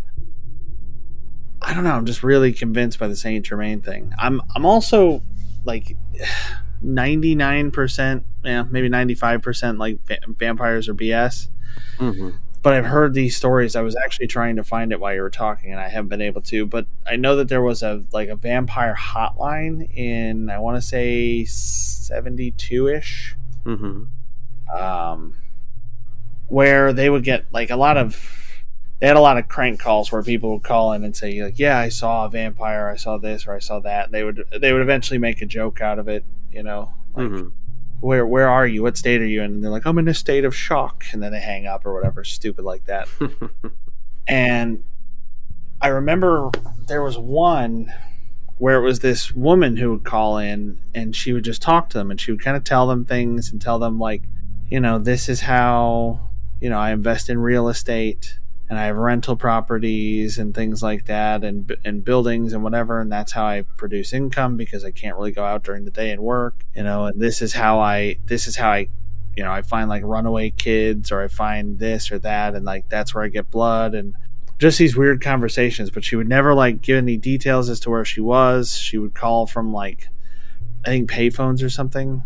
I 1.61 1.73
don't 1.73 1.83
know. 1.83 1.91
I'm 1.91 2.05
just 2.05 2.23
really 2.23 2.53
convinced 2.53 2.99
by 2.99 3.07
the 3.07 3.15
Saint 3.15 3.45
Germain 3.45 3.81
thing. 3.81 4.13
I'm 4.17 4.41
I'm 4.55 4.65
also 4.65 5.23
like 5.65 5.95
99%, 6.83 8.23
yeah, 8.45 8.63
maybe 8.63 8.89
95% 8.89 9.77
like 9.77 9.99
va- 10.05 10.19
vampires 10.27 10.87
are 10.87 10.93
BS. 10.93 11.49
hmm 11.97 12.29
But 12.61 12.73
I've 12.73 12.85
heard 12.85 13.13
these 13.13 13.35
stories. 13.35 13.75
I 13.75 13.81
was 13.81 13.95
actually 13.97 14.27
trying 14.27 14.55
to 14.55 14.63
find 14.63 14.91
it 14.93 14.99
while 14.99 15.13
you 15.13 15.21
were 15.21 15.29
talking 15.29 15.71
and 15.71 15.79
I 15.79 15.89
haven't 15.89 16.07
been 16.09 16.21
able 16.21 16.41
to, 16.43 16.65
but 16.65 16.85
I 17.05 17.17
know 17.17 17.35
that 17.35 17.49
there 17.49 17.61
was 17.61 17.83
a 17.83 18.03
like 18.13 18.29
a 18.29 18.35
vampire 18.37 18.95
hotline 18.97 19.93
in 19.93 20.49
I 20.49 20.59
want 20.59 20.77
to 20.77 20.81
say 20.81 21.43
72ish 21.43 23.33
hmm 23.65 24.03
um, 24.73 25.35
where 26.47 26.93
they 26.93 27.09
would 27.09 27.23
get 27.23 27.45
like 27.51 27.69
a 27.69 27.75
lot 27.75 27.97
of 27.97 28.15
they 28.99 29.07
had 29.07 29.17
a 29.17 29.21
lot 29.21 29.37
of 29.37 29.47
crank 29.47 29.79
calls 29.79 30.11
where 30.11 30.21
people 30.21 30.51
would 30.51 30.63
call 30.63 30.93
in 30.93 31.03
and 31.03 31.15
say 31.15 31.41
like 31.41 31.57
yeah 31.57 31.77
i 31.77 31.89
saw 31.89 32.25
a 32.25 32.29
vampire 32.29 32.89
i 32.89 32.95
saw 32.95 33.17
this 33.17 33.47
or 33.47 33.53
i 33.53 33.59
saw 33.59 33.79
that. 33.79 34.05
And 34.05 34.13
they 34.13 34.23
would 34.23 34.45
they 34.59 34.73
would 34.73 34.81
eventually 34.81 35.17
make 35.17 35.41
a 35.41 35.45
joke 35.45 35.81
out 35.81 35.99
of 35.99 36.07
it 36.07 36.25
you 36.51 36.63
know 36.63 36.93
like 37.15 37.29
hmm 37.29 37.47
where 38.01 38.25
where 38.25 38.47
are 38.47 38.65
you? 38.65 38.81
What 38.81 38.95
state 38.95 39.21
are 39.21 39.25
you 39.25 39.41
in? 39.41 39.55
And 39.55 39.63
they're 39.63 39.71
like 39.71 39.85
i'm 39.85 39.97
in 39.99 40.07
a 40.07 40.13
state 40.13 40.45
of 40.45 40.55
shock 40.55 41.03
and 41.11 41.21
then 41.21 41.33
they 41.33 41.41
hang 41.41 41.67
up 41.67 41.85
or 41.85 41.93
whatever 41.93 42.23
stupid 42.23 42.63
like 42.63 42.85
that. 42.85 43.09
And 44.29 44.83
I 45.81 45.87
remember 45.87 46.51
there 46.87 47.01
was 47.01 47.17
one 47.17 47.91
where 48.57 48.77
it 48.77 48.83
was 48.83 48.99
this 48.99 49.33
woman 49.33 49.77
who 49.77 49.89
would 49.91 50.03
call 50.03 50.37
in 50.37 50.79
and 50.93 51.15
she 51.15 51.33
would 51.33 51.43
just 51.43 51.63
talk 51.63 51.89
to 51.89 51.97
them 51.97 52.11
and 52.11 52.21
she 52.21 52.31
would 52.31 52.41
kind 52.41 52.55
of 52.55 52.63
tell 52.63 52.85
them 52.87 53.05
things 53.05 53.51
and 53.51 53.59
tell 53.59 53.79
them 53.79 53.97
like, 53.97 54.21
you 54.69 54.79
know, 54.79 54.99
this 54.99 55.29
is 55.29 55.41
how, 55.41 56.29
you 56.61 56.69
know, 56.69 56.77
I 56.77 56.91
invest 56.91 57.29
in 57.29 57.39
real 57.39 57.69
estate 57.69 58.37
and 58.69 58.77
I 58.77 58.85
have 58.85 58.97
rental 58.97 59.35
properties 59.35 60.37
and 60.37 60.53
things 60.53 60.83
like 60.83 61.05
that 61.05 61.43
and 61.43 61.75
and 61.83 62.05
buildings 62.05 62.53
and 62.53 62.63
whatever 62.63 63.01
and 63.01 63.11
that's 63.11 63.31
how 63.31 63.45
I 63.45 63.63
produce 63.77 64.13
income 64.13 64.57
because 64.57 64.85
I 64.85 64.91
can't 64.91 65.15
really 65.15 65.31
go 65.31 65.43
out 65.43 65.63
during 65.63 65.85
the 65.85 65.91
day 65.91 66.11
and 66.11 66.21
work, 66.21 66.63
you 66.75 66.83
know, 66.83 67.05
and 67.05 67.19
this 67.19 67.41
is 67.41 67.53
how 67.53 67.79
I 67.79 68.17
this 68.25 68.47
is 68.47 68.55
how 68.55 68.69
I 68.69 68.89
you 69.35 69.43
know, 69.43 69.51
I 69.51 69.61
find 69.61 69.89
like 69.89 70.03
runaway 70.03 70.51
kids 70.51 71.11
or 71.11 71.21
I 71.21 71.27
find 71.27 71.79
this 71.79 72.11
or 72.11 72.19
that 72.19 72.55
and 72.55 72.65
like 72.65 72.89
that's 72.89 73.15
where 73.15 73.23
I 73.23 73.29
get 73.29 73.49
blood 73.49 73.95
and 73.95 74.13
just 74.59 74.77
these 74.77 74.95
weird 74.95 75.21
conversations, 75.21 75.89
but 75.89 76.03
she 76.03 76.17
would 76.17 76.27
never 76.27 76.53
like 76.53 76.81
give 76.81 76.97
any 76.97 77.17
details 77.17 77.69
as 77.69 77.79
to 77.81 77.89
where 77.89 78.05
she 78.05 78.19
was. 78.21 78.77
She 78.77 78.97
would 78.97 79.15
call 79.15 79.47
from 79.47 79.73
like 79.73 80.09
I 80.85 80.89
think 80.89 81.09
payphones 81.09 81.63
or 81.63 81.69
something. 81.69 82.23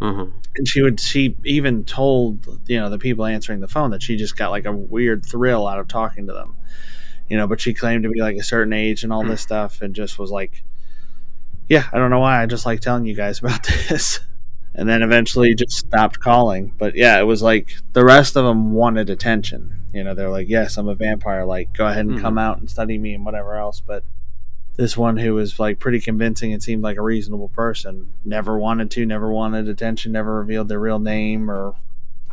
Hmm 0.00 0.24
And 0.56 0.66
she 0.68 0.82
would 0.82 0.98
she 1.00 1.36
even 1.44 1.84
told, 1.84 2.46
you 2.66 2.78
know, 2.80 2.90
the 2.90 2.98
people 2.98 3.24
answering 3.26 3.60
the 3.60 3.68
phone 3.68 3.90
that 3.90 4.02
she 4.02 4.16
just 4.16 4.36
got 4.36 4.50
like 4.50 4.66
a 4.66 4.72
weird 4.72 5.24
thrill 5.24 5.66
out 5.66 5.78
of 5.78 5.88
talking 5.88 6.26
to 6.26 6.32
them. 6.32 6.56
You 7.28 7.36
know, 7.36 7.46
but 7.46 7.60
she 7.60 7.74
claimed 7.74 8.02
to 8.04 8.10
be 8.10 8.20
like 8.20 8.36
a 8.36 8.42
certain 8.42 8.72
age 8.72 9.04
and 9.04 9.12
all 9.12 9.24
this 9.24 9.40
stuff 9.40 9.82
and 9.82 9.94
just 9.94 10.18
was 10.18 10.30
like 10.30 10.64
Yeah, 11.68 11.88
I 11.92 11.98
don't 11.98 12.10
know 12.10 12.18
why. 12.20 12.42
I 12.42 12.46
just 12.46 12.66
like 12.66 12.80
telling 12.80 13.06
you 13.06 13.14
guys 13.14 13.38
about 13.42 13.62
this. 13.64 14.20
And 14.74 14.88
then 14.88 15.02
eventually 15.02 15.54
just 15.54 15.72
stopped 15.76 16.20
calling. 16.20 16.72
But 16.78 16.94
yeah, 16.94 17.18
it 17.18 17.24
was 17.24 17.42
like 17.42 17.70
the 17.92 18.04
rest 18.04 18.36
of 18.36 18.44
them 18.44 18.72
wanted 18.72 19.10
attention. 19.10 19.76
You 19.92 20.04
know, 20.04 20.14
they're 20.14 20.30
like, 20.30 20.48
"Yes, 20.48 20.76
I'm 20.76 20.86
a 20.86 20.94
vampire. 20.94 21.44
Like, 21.44 21.72
go 21.74 21.86
ahead 21.88 22.06
and 22.06 22.16
Mhm. 22.16 22.20
come 22.22 22.38
out 22.38 22.58
and 22.58 22.70
study 22.70 22.96
me 22.96 23.14
and 23.14 23.24
whatever 23.24 23.56
else." 23.56 23.80
But 23.80 24.04
this 24.80 24.96
one 24.96 25.18
who 25.18 25.34
was 25.34 25.60
like 25.60 25.78
pretty 25.78 26.00
convincing 26.00 26.54
and 26.54 26.62
seemed 26.62 26.82
like 26.82 26.96
a 26.96 27.02
reasonable 27.02 27.50
person 27.50 28.14
never 28.24 28.58
wanted 28.58 28.90
to, 28.90 29.04
never 29.04 29.30
wanted 29.30 29.68
attention, 29.68 30.10
never 30.10 30.38
revealed 30.38 30.70
their 30.70 30.78
real 30.78 30.98
name 30.98 31.50
or 31.50 31.74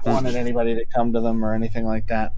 wanted 0.06 0.34
anybody 0.34 0.74
to 0.74 0.86
come 0.86 1.12
to 1.12 1.20
them 1.20 1.44
or 1.44 1.54
anything 1.54 1.86
like 1.86 2.08
that. 2.08 2.34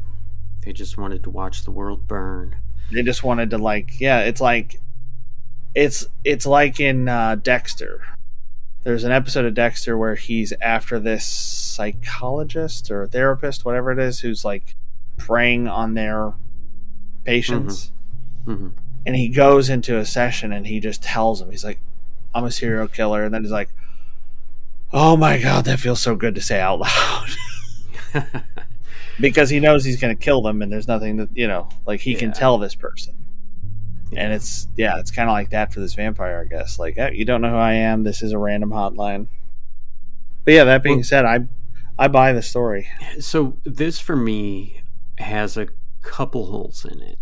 They 0.66 0.74
just 0.74 0.98
wanted 0.98 1.22
to 1.26 1.30
watch 1.30 1.64
the 1.64 1.70
world 1.70 2.08
burn. 2.08 2.56
They 2.92 3.04
just 3.04 3.24
wanted 3.24 3.52
to 3.52 3.60
like, 3.60 4.00
yeah, 4.00 4.22
it's 4.22 4.42
like 4.42 4.82
it's 5.76 6.08
it's 6.24 6.48
like 6.48 6.80
in 6.80 7.08
uh, 7.08 7.36
Dexter. 7.36 8.02
There's 8.82 9.04
an 9.04 9.12
episode 9.12 9.46
of 9.46 9.54
Dexter 9.54 9.96
where 9.96 10.16
he's 10.16 10.54
after 10.60 11.00
this 11.00 11.24
psychologist 11.24 12.90
or 12.90 13.06
therapist, 13.06 13.64
whatever 13.64 13.92
it 13.92 14.00
is, 14.00 14.22
who's 14.22 14.44
like 14.44 14.76
preying 15.18 15.68
on 15.68 15.94
their 15.94 16.34
patients. 17.26 17.92
hmm 18.46 18.70
and 19.06 19.16
he 19.16 19.30
goes 19.30 19.70
into 19.70 19.98
a 19.98 20.06
session 20.06 20.52
and 20.52 20.68
he 20.68 20.80
just 20.80 21.04
tells 21.04 21.42
him 21.42 21.52
he's 21.52 21.64
like, 21.64 21.80
"I'm 22.34 22.46
a 22.46 22.52
serial 22.52 22.88
killer," 22.88 23.24
and 23.24 23.34
then 23.34 23.44
he's 23.44 23.52
like, 23.52 23.70
"Oh 24.92 25.16
my 25.18 25.38
god, 25.38 25.66
that 25.66 25.80
feels 25.80 26.02
so 26.02 26.16
good 26.16 26.36
to 26.36 26.42
say 26.42 26.60
out 26.60 26.80
loud." 26.80 27.30
because 29.20 29.50
he 29.50 29.60
knows 29.60 29.84
he's 29.84 30.00
going 30.00 30.16
to 30.16 30.24
kill 30.24 30.42
them 30.42 30.62
and 30.62 30.72
there's 30.72 30.88
nothing 30.88 31.18
that 31.18 31.30
you 31.36 31.48
know 31.48 31.70
like 31.86 32.02
he 32.02 32.14
yeah. 32.14 32.20
can 32.20 32.32
tell 32.32 32.58
this 32.58 32.76
person. 32.76 33.16
Yeah. 34.12 34.24
and 34.24 34.34
it's 34.34 34.68
yeah 34.76 34.98
it's 34.98 35.12
kind 35.12 35.30
of 35.30 35.34
like 35.34 35.52
that 35.52 35.72
for 35.72 35.82
this 35.82 35.94
vampire 35.94 36.44
i 36.44 36.48
guess. 36.48 36.80
Like 36.80 36.98
you 37.14 37.26
don't 37.26 37.42
know 37.42 37.52
who 37.52 37.56
i 37.56 37.74
am. 37.74 38.04
This 38.04 38.22
is 38.22 38.32
a 38.32 38.38
random 38.38 38.72
hotline. 38.72 39.28
But 40.46 40.54
yeah 40.54 40.64
that 40.64 40.84
being 40.84 40.98
well, 40.98 41.04
said 41.04 41.26
i 41.26 41.40
i 41.98 42.08
buy 42.08 42.34
the 42.34 42.42
story. 42.42 42.88
So 43.20 43.58
this 43.64 44.00
for 44.00 44.16
me 44.16 44.82
has 45.18 45.58
a 45.58 45.68
couple 46.02 46.46
holes 46.50 46.86
in 46.86 47.02
it 47.02 47.20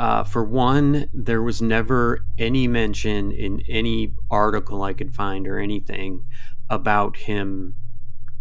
uh, 0.00 0.24
for 0.24 0.42
one, 0.42 1.10
there 1.12 1.42
was 1.42 1.60
never 1.60 2.24
any 2.38 2.66
mention 2.66 3.30
in 3.30 3.60
any 3.68 4.14
article 4.30 4.82
I 4.82 4.94
could 4.94 5.14
find 5.14 5.46
or 5.46 5.58
anything 5.58 6.24
about 6.70 7.18
him 7.18 7.74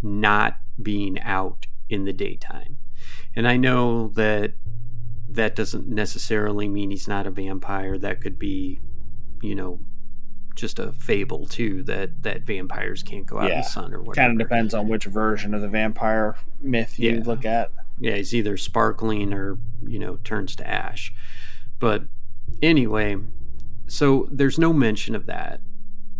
not 0.02 0.56
being 0.82 1.20
out 1.20 1.66
in 1.90 2.06
the 2.06 2.14
daytime. 2.14 2.78
And 3.36 3.46
I 3.46 3.58
know 3.58 4.08
that 4.16 4.54
that 5.30 5.54
doesn't 5.58 5.86
necessarily 5.86 6.70
mean 6.70 6.92
he's 6.92 7.10
not 7.10 7.28
a 7.28 7.32
vampire. 7.32 7.98
That 7.98 8.22
could 8.22 8.40
be, 8.40 8.80
you 9.42 9.54
know, 9.54 9.82
just 10.56 10.80
a 10.80 10.94
fable 10.94 11.46
too 11.46 11.84
that 11.84 12.24
that 12.24 12.44
vampires 12.44 13.04
can't 13.04 13.26
go 13.26 13.38
out 13.38 13.50
yeah. 13.50 13.56
in 13.56 13.58
the 13.58 13.68
sun 13.68 13.94
or 13.94 14.00
whatever. 14.02 14.28
Kind 14.28 14.42
of 14.42 14.48
depends 14.48 14.74
on 14.74 14.88
which 14.88 15.04
version 15.04 15.54
of 15.54 15.60
the 15.60 15.68
vampire 15.68 16.38
myth 16.62 16.98
you 16.98 17.18
yeah. 17.18 17.24
look 17.26 17.44
at. 17.44 17.74
Yeah, 18.00 18.16
he's 18.16 18.34
either 18.34 18.56
sparkling 18.56 19.34
or 19.34 19.58
you 19.86 20.00
know 20.00 20.20
turns 20.24 20.56
to 20.56 20.66
ash. 20.66 21.14
But 21.80 22.04
anyway, 22.62 23.18
so 23.88 24.28
there's 24.32 24.60
no 24.60 24.74
mention 24.74 25.16
of 25.16 25.26
that, 25.26 25.62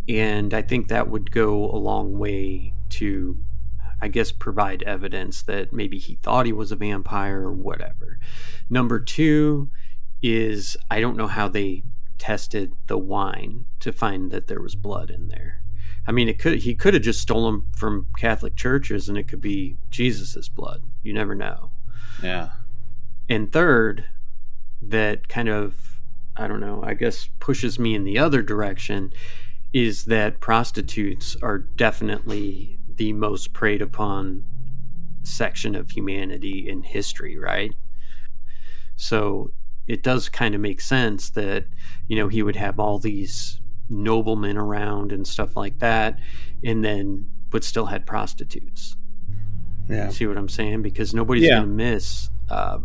and 0.08 0.54
I 0.54 0.62
think 0.62 0.88
that 0.88 1.10
would 1.10 1.32
go 1.32 1.70
a 1.70 1.78
long 1.78 2.18
way 2.18 2.74
to 2.90 3.38
I 4.02 4.08
guess, 4.08 4.32
provide 4.32 4.84
evidence 4.84 5.42
that 5.44 5.74
maybe 5.74 5.98
he 5.98 6.16
thought 6.16 6.46
he 6.46 6.54
was 6.54 6.72
a 6.72 6.76
vampire 6.76 7.42
or 7.42 7.54
whatever. 7.54 8.20
Number 8.70 9.00
two 9.00 9.70
is 10.22 10.78
I 10.90 11.00
don't 11.02 11.18
know 11.18 11.28
how 11.28 11.48
they 11.48 11.84
tested 12.18 12.74
the 12.88 12.98
wine 12.98 13.66
to 13.80 13.92
find 13.92 14.32
that 14.32 14.48
there 14.48 14.62
was 14.62 14.76
blood 14.76 15.10
in 15.10 15.28
there. 15.28 15.62
I 16.08 16.12
mean, 16.12 16.30
it 16.30 16.40
could 16.40 16.60
he 16.60 16.76
could 16.76 16.94
have 16.94 17.04
just 17.04 17.22
stolen 17.22 17.64
from 17.76 18.08
Catholic 18.18 18.56
churches, 18.56 19.10
and 19.10 19.18
it 19.18 19.28
could 19.28 19.42
be 19.42 19.78
Jesus's 19.90 20.50
blood. 20.50 20.84
You 21.04 21.14
never 21.14 21.36
know. 21.36 21.72
Yeah. 22.24 22.52
And 23.28 23.52
third, 23.52 24.06
that 24.82 25.28
kind 25.28 25.50
of 25.50 26.00
I 26.36 26.48
don't 26.48 26.62
know. 26.62 26.82
I 26.84 26.94
guess 26.94 27.30
pushes 27.40 27.78
me 27.78 27.94
in 27.96 28.06
the 28.06 28.18
other 28.18 28.42
direction 28.42 29.12
is 29.74 30.06
that 30.06 30.40
prostitutes 30.40 31.36
are 31.42 31.58
definitely 31.58 32.80
the 32.96 33.14
most 33.14 33.52
preyed 33.54 33.82
upon 33.82 34.46
section 35.24 35.76
of 35.76 35.92
humanity 35.92 36.68
in 36.68 36.84
history, 36.84 37.38
right? 37.38 37.76
So 38.96 39.52
it 39.88 40.02
does 40.02 40.30
kind 40.30 40.56
of 40.56 40.62
make 40.62 40.82
sense 40.82 41.30
that, 41.32 41.66
you 42.08 42.16
know, 42.16 42.30
he 42.30 42.42
would 42.42 42.56
have 42.56 42.80
all 42.80 43.00
these 43.00 43.60
noblemen 43.90 44.58
around 44.58 45.12
and 45.12 45.28
stuff 45.28 45.56
like 45.56 45.80
that, 45.80 46.20
and 46.64 46.84
then, 46.84 47.30
but 47.50 47.64
still 47.64 47.88
had 47.88 48.06
prostitutes. 48.06 48.96
Yeah. 49.90 50.10
See 50.10 50.28
what 50.28 50.38
I'm 50.38 50.50
saying? 50.50 50.84
Because 50.84 51.14
nobody's 51.14 51.46
yeah. 51.46 51.56
going 51.56 51.64
to 51.64 51.68
miss, 51.68 52.30
uh, 52.50 52.80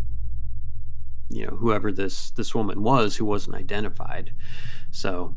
you 1.28 1.46
know, 1.46 1.56
whoever 1.56 1.92
this 1.92 2.30
this 2.30 2.54
woman 2.54 2.82
was 2.82 3.16
who 3.16 3.24
wasn't 3.24 3.56
identified. 3.56 4.32
So 4.90 5.36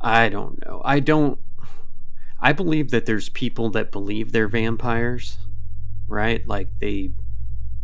I 0.00 0.28
don't 0.28 0.64
know. 0.64 0.82
I 0.84 1.00
don't 1.00 1.38
I 2.40 2.52
believe 2.52 2.90
that 2.90 3.06
there's 3.06 3.28
people 3.28 3.70
that 3.70 3.92
believe 3.92 4.32
they're 4.32 4.48
vampires, 4.48 5.38
right? 6.08 6.46
Like 6.46 6.68
they 6.80 7.12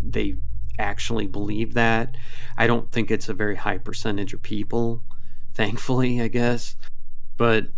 they 0.01 0.37
actually 0.79 1.27
believe 1.27 1.75
that. 1.75 2.17
I 2.57 2.67
don't 2.67 2.91
think 2.91 3.11
it's 3.11 3.29
a 3.29 3.35
very 3.35 3.57
high 3.57 3.79
percentage 3.79 4.33
of 4.33 4.43
people, 4.43 5.03
thankfully, 5.55 6.21
I 6.21 6.29
guess. 6.29 6.77
But 7.37 7.69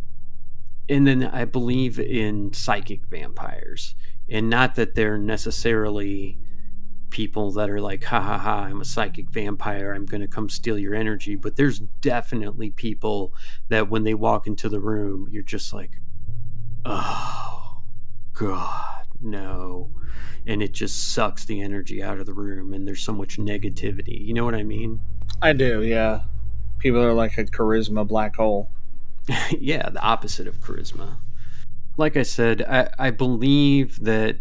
and 0.88 1.06
then 1.06 1.24
I 1.24 1.44
believe 1.44 1.98
in 1.98 2.52
psychic 2.52 3.06
vampires. 3.06 3.94
And 4.28 4.48
not 4.48 4.74
that 4.76 4.94
they're 4.94 5.18
necessarily 5.18 6.38
people 7.10 7.52
that 7.52 7.70
are 7.70 7.80
like, 7.80 8.04
ha 8.04 8.20
ha 8.20 8.38
ha, 8.38 8.62
I'm 8.62 8.80
a 8.80 8.84
psychic 8.84 9.30
vampire, 9.30 9.92
I'm 9.92 10.06
going 10.06 10.20
to 10.20 10.28
come 10.28 10.48
steal 10.48 10.78
your 10.78 10.94
energy. 10.94 11.36
But 11.36 11.56
there's 11.56 11.78
definitely 11.78 12.70
people 12.70 13.32
that 13.68 13.88
when 13.88 14.04
they 14.04 14.14
walk 14.14 14.46
into 14.46 14.68
the 14.68 14.80
room, 14.80 15.28
you're 15.30 15.42
just 15.42 15.72
like, 15.72 16.00
oh 16.84 17.82
god 18.32 19.06
no. 19.20 19.90
And 20.46 20.62
it 20.62 20.72
just 20.72 21.12
sucks 21.12 21.44
the 21.44 21.60
energy 21.60 22.02
out 22.02 22.18
of 22.18 22.26
the 22.26 22.32
room 22.32 22.72
and 22.72 22.86
there's 22.86 23.02
so 23.02 23.12
much 23.12 23.36
negativity. 23.36 24.24
You 24.24 24.34
know 24.34 24.44
what 24.44 24.54
i 24.54 24.62
mean? 24.62 25.00
I 25.42 25.52
do 25.52 25.82
yeah. 25.82 26.22
People 26.78 27.02
are 27.02 27.12
like 27.12 27.36
a 27.38 27.44
charisma 27.44 28.06
black 28.06 28.36
hole. 28.36 28.70
Yeah 29.58 29.90
the 29.90 30.00
opposite 30.00 30.46
of 30.46 30.60
charisma. 30.60 31.16
Like 31.96 32.16
i 32.16 32.22
said 32.22 32.62
I, 32.62 32.90
I 32.98 33.10
believe 33.10 34.02
that 34.04 34.38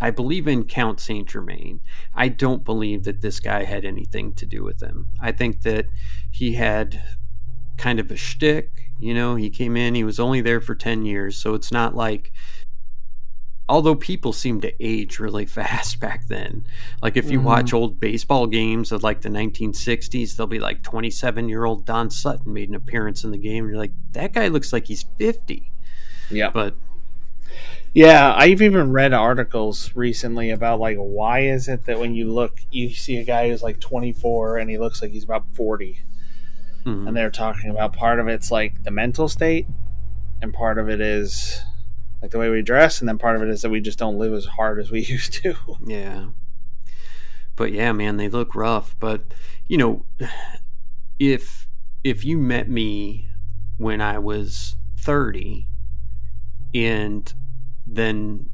I 0.00 0.10
believe 0.10 0.48
in 0.48 0.64
Count 0.64 1.00
Saint 1.00 1.28
Germain. 1.28 1.80
I 2.14 2.28
don't 2.28 2.64
believe 2.64 3.04
that 3.04 3.20
this 3.20 3.40
guy 3.40 3.64
had 3.64 3.84
anything 3.84 4.32
to 4.34 4.46
do 4.46 4.64
with 4.64 4.82
him. 4.82 5.08
I 5.20 5.32
think 5.32 5.62
that 5.62 5.86
he 6.30 6.54
had 6.54 7.02
kind 7.76 8.00
of 8.00 8.10
a 8.10 8.16
shtick. 8.16 8.90
You 8.98 9.14
know, 9.14 9.36
he 9.36 9.50
came 9.50 9.76
in, 9.76 9.94
he 9.94 10.04
was 10.04 10.20
only 10.20 10.40
there 10.40 10.60
for 10.60 10.74
10 10.74 11.04
years, 11.04 11.36
so 11.36 11.54
it's 11.54 11.72
not 11.72 11.94
like 11.94 12.32
although 13.70 13.94
people 13.94 14.32
seem 14.32 14.60
to 14.60 14.84
age 14.84 15.20
really 15.20 15.46
fast 15.58 16.00
back 16.00 16.26
then. 16.26 16.66
Like 17.00 17.16
if 17.16 17.30
you 17.30 17.38
mm-hmm. 17.38 17.46
watch 17.46 17.72
old 17.72 18.00
baseball 18.00 18.46
games 18.46 18.92
of 18.92 19.02
like 19.02 19.22
the 19.22 19.28
1960s, 19.28 20.36
they'll 20.36 20.46
be 20.46 20.58
like 20.58 20.82
27 20.82 21.48
year 21.48 21.64
old 21.64 21.86
Don 21.86 22.10
Sutton 22.10 22.52
made 22.52 22.68
an 22.68 22.74
appearance 22.74 23.22
in 23.24 23.30
the 23.30 23.38
game. 23.38 23.64
And 23.64 23.70
you're 23.70 23.80
like, 23.80 23.92
that 24.12 24.32
guy 24.32 24.48
looks 24.48 24.72
like 24.72 24.86
he's 24.86 25.04
50. 25.18 25.70
Yeah. 26.30 26.50
But 26.50 26.74
yeah, 27.92 28.34
I've 28.36 28.62
even 28.62 28.92
read 28.92 29.12
articles 29.12 29.94
recently 29.96 30.50
about 30.50 30.78
like 30.78 30.96
why 30.96 31.40
is 31.40 31.68
it 31.68 31.86
that 31.86 31.98
when 31.98 32.14
you 32.14 32.32
look, 32.32 32.60
you 32.70 32.90
see 32.90 33.16
a 33.16 33.24
guy 33.24 33.48
who's 33.48 33.62
like 33.62 33.80
24 33.80 34.58
and 34.58 34.70
he 34.70 34.78
looks 34.78 35.02
like 35.02 35.10
he's 35.10 35.24
about 35.24 35.44
40. 35.54 36.00
Mm-hmm. 36.84 37.08
And 37.08 37.16
they're 37.16 37.30
talking 37.30 37.70
about 37.70 37.92
part 37.92 38.20
of 38.20 38.28
it's 38.28 38.50
like 38.50 38.84
the 38.84 38.90
mental 38.90 39.28
state, 39.28 39.66
and 40.40 40.54
part 40.54 40.78
of 40.78 40.88
it 40.88 41.00
is 41.00 41.60
like 42.22 42.30
the 42.30 42.38
way 42.38 42.48
we 42.48 42.62
dress, 42.62 43.00
and 43.00 43.08
then 43.08 43.18
part 43.18 43.36
of 43.36 43.42
it 43.42 43.48
is 43.48 43.62
that 43.62 43.70
we 43.70 43.80
just 43.80 43.98
don't 43.98 44.18
live 44.18 44.32
as 44.32 44.46
hard 44.46 44.78
as 44.78 44.90
we 44.90 45.00
used 45.04 45.32
to. 45.34 45.54
Yeah. 45.84 46.26
But 47.56 47.72
yeah, 47.72 47.92
man, 47.92 48.16
they 48.16 48.28
look 48.28 48.54
rough. 48.54 48.96
But 48.98 49.22
you 49.68 49.76
know, 49.76 50.06
if 51.18 51.68
if 52.02 52.24
you 52.24 52.38
met 52.38 52.70
me 52.70 53.28
when 53.76 54.00
I 54.00 54.18
was 54.18 54.76
thirty, 54.96 55.66
and 56.72 57.34
then 57.90 58.50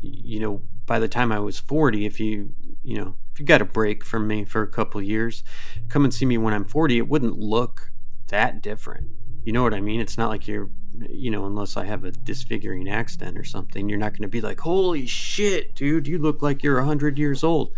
you 0.00 0.38
know 0.38 0.62
by 0.86 0.98
the 0.98 1.08
time 1.08 1.32
I 1.32 1.40
was 1.40 1.58
forty, 1.58 2.06
if 2.06 2.20
you 2.20 2.54
you 2.82 2.96
know 2.96 3.16
if 3.38 3.40
you 3.40 3.46
got 3.46 3.62
a 3.62 3.64
break 3.64 4.04
from 4.04 4.26
me 4.26 4.44
for 4.44 4.62
a 4.62 4.68
couple 4.68 5.00
years, 5.00 5.44
come 5.88 6.02
and 6.04 6.12
see 6.12 6.26
me 6.26 6.38
when 6.38 6.52
I'm 6.52 6.64
40, 6.64 6.98
it 6.98 7.08
wouldn't 7.08 7.38
look 7.38 7.92
that 8.28 8.60
different. 8.60 9.10
You 9.44 9.52
know 9.52 9.62
what 9.62 9.74
I 9.74 9.80
mean? 9.80 10.00
It's 10.00 10.18
not 10.18 10.28
like 10.28 10.48
you're, 10.48 10.70
you 11.08 11.30
know, 11.30 11.46
unless 11.46 11.76
I 11.76 11.84
have 11.84 12.02
a 12.02 12.10
disfiguring 12.10 12.88
accident 12.88 13.38
or 13.38 13.44
something, 13.44 13.88
you're 13.88 13.96
not 13.96 14.10
going 14.10 14.22
to 14.22 14.28
be 14.28 14.40
like, 14.40 14.58
holy 14.58 15.06
shit, 15.06 15.76
dude, 15.76 16.08
you 16.08 16.18
look 16.18 16.42
like 16.42 16.64
you're 16.64 16.78
100 16.78 17.16
years 17.16 17.44
old. 17.44 17.70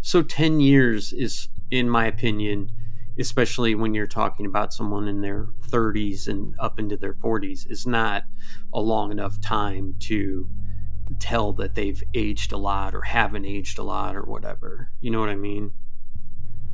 So 0.00 0.22
10 0.22 0.60
years 0.60 1.12
is, 1.12 1.48
in 1.68 1.90
my 1.90 2.06
opinion, 2.06 2.70
especially 3.18 3.74
when 3.74 3.94
you're 3.94 4.06
talking 4.06 4.46
about 4.46 4.72
someone 4.72 5.08
in 5.08 5.20
their 5.20 5.48
30s 5.68 6.28
and 6.28 6.54
up 6.58 6.78
into 6.78 6.96
their 6.96 7.14
40s, 7.14 7.70
is 7.70 7.86
not 7.86 8.24
a 8.72 8.80
long 8.80 9.10
enough 9.10 9.40
time 9.40 9.94
to 10.00 10.48
tell 11.18 11.52
that 11.54 11.74
they've 11.74 12.02
aged 12.14 12.52
a 12.52 12.58
lot 12.58 12.94
or 12.94 13.02
haven't 13.02 13.46
aged 13.46 13.78
a 13.78 13.82
lot 13.82 14.14
or 14.14 14.22
whatever. 14.22 14.90
You 15.00 15.10
know 15.10 15.20
what 15.20 15.30
I 15.30 15.36
mean? 15.36 15.72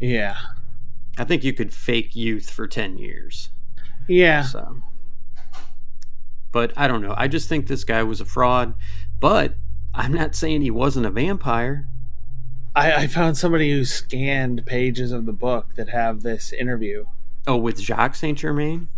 Yeah. 0.01 0.37
I 1.17 1.25
think 1.25 1.45
you 1.45 1.53
could 1.53 1.73
fake 1.73 2.17
youth 2.17 2.51
for 2.51 2.67
10 2.67 2.99
years. 2.99 3.51
Yeah. 4.09 4.43
So 4.43 4.83
But 6.53 6.73
I 6.77 6.89
don't 6.89 7.03
know. 7.03 7.15
I 7.17 7.29
just 7.29 7.49
think 7.49 7.67
this 7.67 7.85
guy 7.85 8.03
was 8.03 8.21
a 8.21 8.25
fraud, 8.25 8.75
but 9.19 9.55
I'm 9.95 10.13
not 10.13 10.35
saying 10.35 10.63
he 10.63 10.71
wasn't 10.71 11.07
a 11.07 11.11
vampire. 11.11 11.89
I, 12.75 12.93
I 12.93 13.07
found 13.07 13.37
somebody 13.37 13.71
who 13.71 13.85
scanned 13.85 14.67
pages 14.67 15.13
of 15.13 15.27
the 15.27 15.33
book 15.33 15.75
that 15.77 15.89
have 15.91 16.23
this 16.23 16.53
interview. 16.53 17.05
Oh, 17.47 17.57
with 17.57 17.81
Jacques 17.81 18.17
Saint 18.17 18.39
Germain? 18.39 18.89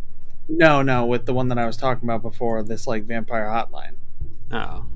No, 0.49 0.83
no, 0.83 1.05
with 1.05 1.27
the 1.27 1.35
one 1.35 1.49
that 1.49 1.59
I 1.59 1.66
was 1.66 1.77
talking 1.77 2.09
about 2.09 2.22
before, 2.22 2.62
this 2.62 2.87
like 2.87 3.05
vampire 3.05 3.47
hotline. 3.47 3.97
Oh. 4.51 4.87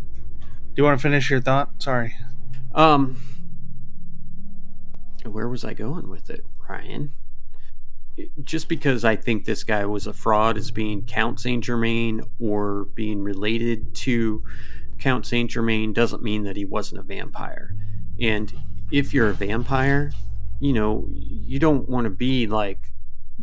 Do 0.41 0.75
you 0.77 0.85
want 0.85 0.99
to 0.99 1.03
finish 1.03 1.29
your 1.31 1.41
thought? 1.41 1.83
Sorry. 1.83 2.15
Um, 2.75 3.17
where 5.25 5.49
was 5.49 5.65
I 5.65 5.75
going 5.75 6.09
with 6.09 6.31
it, 6.31 6.45
Ryan? 6.69 7.13
just 8.43 8.69
because 8.69 9.05
I 9.05 9.17
think 9.17 9.45
this 9.45 9.65
guy 9.65 9.85
was 9.87 10.07
a 10.07 10.13
fraud 10.13 10.57
as 10.57 10.71
being 10.71 11.03
Count 11.03 11.41
Saint 11.41 11.65
Germain 11.65 12.23
or 12.39 12.87
being 12.95 13.23
related 13.23 13.95
to 13.97 14.43
Count 14.99 15.27
Saint 15.27 15.51
Germain 15.51 15.93
doesn't 15.93 16.23
mean 16.23 16.45
that 16.45 16.57
he 16.57 16.65
wasn't 16.65 17.01
a 17.01 17.05
vampire. 17.05 17.75
And 18.21 18.53
if 18.91 19.15
you're 19.15 19.31
a 19.31 19.35
vampire, 19.35 20.13
you 20.59 20.73
know, 20.73 21.09
you 21.13 21.59
don't 21.59 21.89
want 21.89 22.05
to 22.05 22.11
be 22.11 22.47
like 22.47 22.93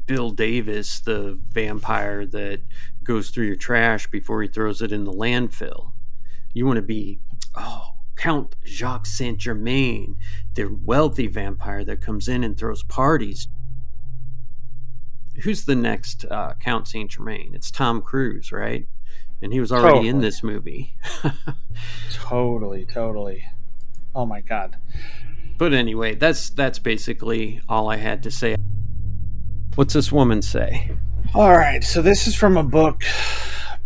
Bill 0.05 0.31
Davis, 0.31 0.99
the 0.99 1.39
vampire 1.51 2.25
that 2.25 2.61
goes 3.03 3.29
through 3.29 3.45
your 3.45 3.55
trash 3.55 4.07
before 4.07 4.41
he 4.41 4.47
throws 4.47 4.81
it 4.81 4.91
in 4.91 5.05
the 5.05 5.11
landfill. 5.11 5.91
You 6.53 6.65
want 6.65 6.77
to 6.77 6.83
be, 6.83 7.19
oh, 7.55 7.93
Count 8.15 8.55
Jacques 8.65 9.05
Saint 9.05 9.37
Germain, 9.37 10.17
the 10.55 10.65
wealthy 10.65 11.27
vampire 11.27 11.83
that 11.85 12.01
comes 12.01 12.27
in 12.27 12.43
and 12.43 12.57
throws 12.57 12.83
parties. 12.83 13.47
Who's 15.43 15.65
the 15.65 15.75
next 15.75 16.25
uh, 16.25 16.55
Count 16.59 16.87
Saint 16.87 17.11
Germain? 17.11 17.51
It's 17.53 17.69
Tom 17.69 18.01
Cruise, 18.01 18.51
right? 18.51 18.87
And 19.41 19.53
he 19.53 19.59
was 19.59 19.71
already 19.71 19.89
totally. 19.89 20.07
in 20.09 20.21
this 20.21 20.41
movie. 20.41 20.95
totally, 22.11 22.85
totally. 22.85 23.45
Oh 24.15 24.25
my 24.25 24.41
god. 24.41 24.77
But 25.57 25.73
anyway, 25.73 26.15
that's 26.15 26.49
that's 26.51 26.79
basically 26.79 27.61
all 27.67 27.89
I 27.89 27.97
had 27.97 28.23
to 28.23 28.31
say. 28.31 28.55
What's 29.75 29.93
this 29.93 30.11
woman 30.11 30.41
say? 30.41 30.91
All 31.33 31.51
right, 31.51 31.83
so 31.83 32.01
this 32.01 32.27
is 32.27 32.35
from 32.35 32.57
a 32.57 32.63
book 32.63 33.03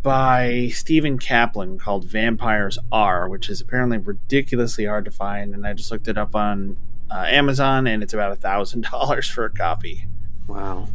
by 0.04 0.70
Stephen 0.74 1.18
Kaplan 1.18 1.80
called 1.80 2.06
Vampires 2.06 2.78
Are, 2.92 3.28
which 3.30 3.50
is 3.50 3.62
apparently 3.62 3.98
ridiculously 3.98 4.86
hard 4.86 5.06
to 5.06 5.12
find, 5.12 5.54
and 5.54 5.66
I 5.66 5.74
just 5.74 5.92
looked 5.92 6.08
it 6.08 6.18
up 6.18 6.36
on 6.36 6.78
uh, 7.10 7.26
Amazon, 7.28 7.88
and 7.88 8.04
it's 8.04 8.14
about 8.14 8.32
a 8.32 8.36
thousand 8.36 8.82
dollars 8.92 9.28
for 9.28 9.46
a 9.46 9.50
copy. 9.50 10.08
Wow! 10.48 10.88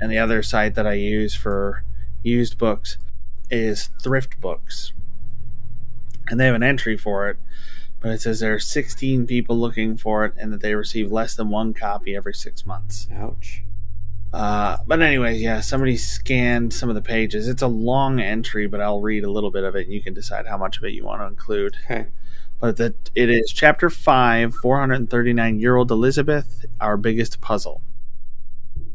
And 0.00 0.10
the 0.10 0.18
other 0.18 0.42
site 0.42 0.74
that 0.74 0.86
I 0.86 0.94
use 0.94 1.34
for 1.34 1.84
used 2.22 2.58
books 2.58 2.98
is 3.50 3.90
Thrift 4.02 4.40
Books, 4.40 4.92
and 6.28 6.40
they 6.40 6.46
have 6.46 6.54
an 6.54 6.62
entry 6.62 6.96
for 6.96 7.28
it, 7.28 7.38
but 8.06 8.12
it 8.12 8.20
says 8.20 8.38
there 8.38 8.54
are 8.54 8.60
16 8.60 9.26
people 9.26 9.58
looking 9.58 9.96
for 9.96 10.24
it, 10.24 10.32
and 10.36 10.52
that 10.52 10.60
they 10.60 10.76
receive 10.76 11.10
less 11.10 11.34
than 11.34 11.50
one 11.50 11.74
copy 11.74 12.14
every 12.14 12.34
six 12.34 12.64
months. 12.64 13.08
Ouch! 13.12 13.64
Uh, 14.32 14.76
but 14.86 15.02
anyway, 15.02 15.36
yeah, 15.36 15.60
somebody 15.60 15.96
scanned 15.96 16.72
some 16.72 16.88
of 16.88 16.94
the 16.94 17.02
pages. 17.02 17.48
It's 17.48 17.62
a 17.62 17.66
long 17.66 18.20
entry, 18.20 18.68
but 18.68 18.80
I'll 18.80 19.00
read 19.00 19.24
a 19.24 19.30
little 19.30 19.50
bit 19.50 19.64
of 19.64 19.74
it, 19.74 19.86
and 19.86 19.92
you 19.92 20.00
can 20.00 20.14
decide 20.14 20.46
how 20.46 20.56
much 20.56 20.78
of 20.78 20.84
it 20.84 20.92
you 20.92 21.04
want 21.04 21.20
to 21.20 21.26
include. 21.26 21.78
Okay. 21.84 22.06
But 22.60 22.76
that 22.76 23.10
it 23.16 23.28
is 23.28 23.52
chapter 23.52 23.90
five, 23.90 24.54
439 24.54 25.58
year 25.58 25.74
old 25.74 25.90
Elizabeth, 25.90 26.64
our 26.80 26.96
biggest 26.96 27.40
puzzle. 27.40 27.82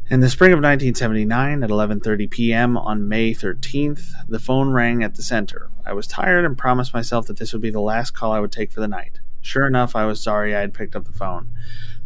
In 0.08 0.20
the 0.20 0.30
spring 0.30 0.52
of 0.52 0.56
1979, 0.56 1.62
at 1.62 1.68
11:30 1.68 2.30
p.m. 2.30 2.78
on 2.78 3.06
May 3.06 3.34
13th, 3.34 4.12
the 4.26 4.38
phone 4.38 4.70
rang 4.70 5.02
at 5.02 5.16
the 5.16 5.22
center. 5.22 5.68
I 5.84 5.92
was 5.92 6.06
tired 6.06 6.44
and 6.44 6.56
promised 6.56 6.94
myself 6.94 7.26
that 7.26 7.38
this 7.38 7.52
would 7.52 7.62
be 7.62 7.70
the 7.70 7.80
last 7.80 8.12
call 8.12 8.32
I 8.32 8.40
would 8.40 8.52
take 8.52 8.70
for 8.70 8.80
the 8.80 8.88
night. 8.88 9.20
Sure 9.40 9.66
enough, 9.66 9.96
I 9.96 10.06
was 10.06 10.22
sorry 10.22 10.54
I 10.54 10.60
had 10.60 10.74
picked 10.74 10.94
up 10.94 11.04
the 11.04 11.12
phone. 11.12 11.48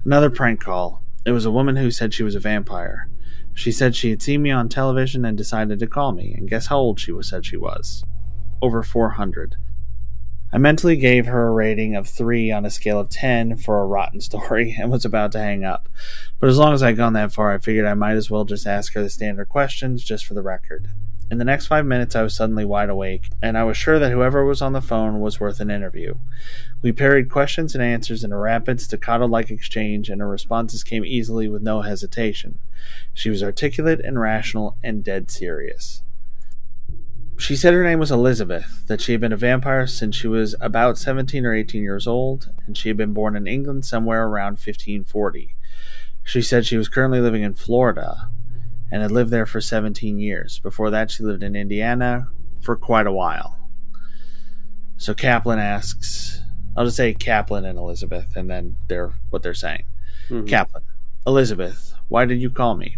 Another 0.05 0.31
prank 0.31 0.61
call. 0.61 1.03
It 1.27 1.33
was 1.33 1.45
a 1.45 1.51
woman 1.51 1.77
who 1.77 1.91
said 1.91 2.14
she 2.14 2.22
was 2.22 2.35
a 2.35 2.41
vampire. 2.41 3.09
She 3.53 3.72
said 3.72 3.95
she 3.95 4.11
had 4.11 4.22
seen 4.22 4.43
me 4.43 4.51
on 4.51 4.68
television 4.68 5.24
and 5.24 5.37
decided 5.37 5.79
to 5.79 5.87
call 5.87 6.12
me, 6.12 6.33
and 6.35 6.49
guess 6.49 6.66
how 6.66 6.79
old 6.79 7.01
she 7.01 7.12
was 7.12 7.29
said 7.29 7.45
she 7.45 7.57
was? 7.57 8.05
Over 8.62 8.83
400. 8.83 9.57
I 10.53 10.59
mentally 10.59 10.97
gave 10.97 11.27
her 11.27 11.49
a 11.49 11.53
rating 11.53 11.97
of 11.97 12.09
3 12.09 12.53
on 12.53 12.64
a 12.64 12.70
scale 12.70 13.01
of 13.01 13.09
10 13.09 13.57
for 13.57 13.81
a 13.83 13.87
rotten 13.87 14.20
story 14.22 14.77
and 14.79 14.91
was 14.91 15.05
about 15.05 15.33
to 15.33 15.39
hang 15.39 15.64
up. 15.64 15.89
But 16.39 16.49
as 16.49 16.59
long 16.59 16.72
as 16.72 16.83
I'd 16.83 16.97
gone 16.97 17.14
that 17.14 17.33
far, 17.33 17.53
I 17.53 17.59
figured 17.59 17.87
I 17.87 17.95
might 17.95 18.16
as 18.16 18.31
well 18.31 18.45
just 18.45 18.66
ask 18.66 18.95
her 18.95 19.03
the 19.03 19.11
standard 19.11 19.49
questions 19.49 20.05
just 20.05 20.24
for 20.24 20.35
the 20.35 20.43
record. 20.43 20.89
In 21.29 21.39
the 21.39 21.45
next 21.45 21.66
five 21.66 21.85
minutes, 21.85 22.14
I 22.14 22.22
was 22.22 22.35
suddenly 22.35 22.64
wide 22.64 22.89
awake, 22.89 23.31
and 23.43 23.59
I 23.59 23.64
was 23.64 23.77
sure 23.77 23.99
that 23.99 24.12
whoever 24.12 24.45
was 24.45 24.62
on 24.62 24.72
the 24.72 24.81
phone 24.81 25.20
was 25.20 25.41
worth 25.41 25.59
an 25.59 25.72
interview. 25.72 26.14
We 26.83 26.93
parried 26.93 27.31
questions 27.31 27.74
and 27.74 27.83
answers 27.83 28.22
in 28.22 28.31
a 28.31 28.39
rapid, 28.39 28.81
staccato 28.81 29.27
like 29.27 29.51
exchange, 29.51 30.09
and 30.09 30.20
her 30.20 30.29
responses 30.29 30.85
came 30.85 31.05
easily 31.05 31.49
with 31.49 31.62
no 31.62 31.81
hesitation. 31.81 32.61
She 33.12 33.29
was 33.29 33.43
articulate 33.43 34.01
and 34.05 34.20
rational 34.20 34.77
and 34.85 35.03
dead 35.03 35.29
serious. 35.29 36.03
She 37.37 37.57
said 37.57 37.74
her 37.74 37.83
name 37.83 37.99
was 37.99 38.12
Elizabeth, 38.12 38.85
that 38.87 39.01
she 39.01 39.11
had 39.11 39.20
been 39.20 39.33
a 39.33 39.37
vampire 39.37 39.89
since 39.89 40.14
she 40.14 40.29
was 40.29 40.55
about 40.61 40.97
17 40.97 41.45
or 41.45 41.53
18 41.53 41.83
years 41.83 42.07
old, 42.07 42.51
and 42.66 42.79
she 42.79 42.89
had 42.89 42.97
been 42.97 43.12
born 43.12 43.35
in 43.35 43.49
England 43.49 43.85
somewhere 43.85 44.24
around 44.27 44.53
1540. 44.53 45.57
She 46.22 46.41
said 46.41 46.64
she 46.64 46.77
was 46.77 46.89
currently 46.89 47.20
living 47.20 47.43
in 47.43 47.55
Florida, 47.55 48.29
and 48.91 49.03
had 49.03 49.11
lived 49.11 49.30
there 49.30 49.47
for 49.47 49.61
17 49.61 50.18
years. 50.18 50.59
Before 50.61 50.91
that, 50.91 51.11
she 51.11 51.22
lived 51.22 51.43
in 51.43 51.57
Indiana 51.57 52.28
for 52.61 52.76
quite 52.76 53.07
a 53.07 53.12
while. 53.12 53.57
So 54.97 55.14
Kaplan 55.14 55.59
asks, 55.59 56.41
I'll 56.76 56.84
just 56.84 56.97
say 56.97 57.14
Kaplan 57.14 57.64
and 57.64 57.78
Elizabeth, 57.78 58.37
and 58.37 58.51
then 58.51 58.76
they're 58.89 59.12
what 59.30 59.43
they're 59.43 59.55
saying. 59.55 59.84
Mm-hmm. 60.28 60.47
Kaplan, 60.47 60.84
Elizabeth, 61.26 61.95
why 62.09 62.24
did 62.24 62.41
you 62.41 62.51
call 62.51 62.76
me? 62.76 62.97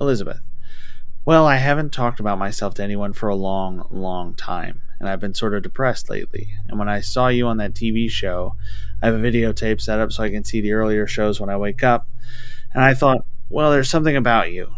Elizabeth, 0.00 0.40
well, 1.24 1.46
I 1.46 1.56
haven't 1.56 1.92
talked 1.92 2.20
about 2.20 2.38
myself 2.38 2.74
to 2.74 2.82
anyone 2.82 3.12
for 3.12 3.28
a 3.28 3.34
long, 3.34 3.86
long 3.90 4.34
time, 4.34 4.82
and 4.98 5.08
I've 5.08 5.20
been 5.20 5.34
sort 5.34 5.54
of 5.54 5.62
depressed 5.62 6.08
lately. 6.08 6.48
And 6.66 6.78
when 6.78 6.88
I 6.88 7.00
saw 7.00 7.28
you 7.28 7.46
on 7.46 7.58
that 7.58 7.74
TV 7.74 8.10
show, 8.10 8.56
I 9.02 9.06
have 9.06 9.14
a 9.14 9.18
videotape 9.18 9.80
set 9.80 10.00
up 10.00 10.12
so 10.12 10.22
I 10.22 10.30
can 10.30 10.44
see 10.44 10.60
the 10.60 10.72
earlier 10.72 11.06
shows 11.06 11.40
when 11.40 11.50
I 11.50 11.56
wake 11.56 11.82
up, 11.82 12.08
and 12.72 12.82
I 12.82 12.94
thought, 12.94 13.24
well, 13.48 13.70
there's 13.70 13.90
something 13.90 14.16
about 14.16 14.52
you. 14.52 14.72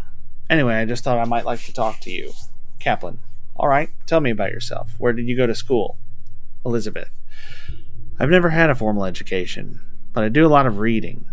Anyway, 0.53 0.75
I 0.75 0.85
just 0.85 1.03
thought 1.03 1.17
I 1.17 1.25
might 1.25 1.47
like 1.47 1.63
to 1.63 1.73
talk 1.73 1.99
to 2.01 2.11
you. 2.11 2.31
Kaplan. 2.79 3.17
All 3.55 3.67
right, 3.67 3.89
tell 4.05 4.19
me 4.19 4.29
about 4.29 4.51
yourself. 4.51 4.93
Where 4.99 5.11
did 5.11 5.27
you 5.27 5.35
go 5.35 5.47
to 5.47 5.55
school? 5.55 5.97
Elizabeth. 6.63 7.09
I've 8.19 8.29
never 8.29 8.51
had 8.51 8.69
a 8.69 8.75
formal 8.75 9.05
education, 9.05 9.81
but 10.13 10.23
I 10.23 10.29
do 10.29 10.45
a 10.45 10.53
lot 10.55 10.67
of 10.67 10.77
reading. 10.77 11.25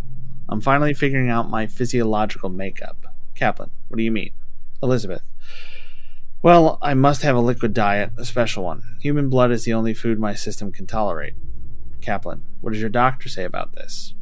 I'm 0.49 0.63
finally 0.63 0.95
figuring 0.95 1.29
out 1.29 1.51
my 1.51 1.67
physiological 1.67 2.49
makeup. 2.49 3.15
Kaplan. 3.35 3.71
What 3.89 3.99
do 3.99 4.03
you 4.03 4.11
mean? 4.11 4.31
Elizabeth. 4.83 5.23
Well, 6.43 6.79
I 6.81 6.95
must 6.95 7.21
have 7.21 7.37
a 7.37 7.41
liquid 7.41 7.75
diet, 7.75 8.13
a 8.17 8.25
special 8.25 8.65
one. 8.65 8.83
Human 9.03 9.29
blood 9.29 9.51
is 9.51 9.65
the 9.65 9.75
only 9.75 9.93
food 9.93 10.19
my 10.19 10.35
system 10.35 10.73
can 10.73 10.87
tolerate. 10.87 11.35
Kaplan. 12.01 12.47
What 12.63 12.73
does 12.73 12.81
your 12.81 12.89
doctor 12.89 13.29
say 13.29 13.45
about 13.45 13.75
this? 13.75 14.15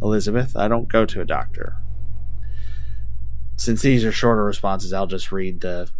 Elizabeth. 0.00 0.56
I 0.56 0.66
don't 0.66 0.88
go 0.88 1.04
to 1.04 1.20
a 1.20 1.26
doctor 1.26 1.76
since 3.56 3.82
these 3.82 4.04
are 4.04 4.12
shorter 4.12 4.44
responses, 4.44 4.92
I'll 4.92 5.06
just 5.06 5.32
read 5.32 5.60
the 5.60 5.90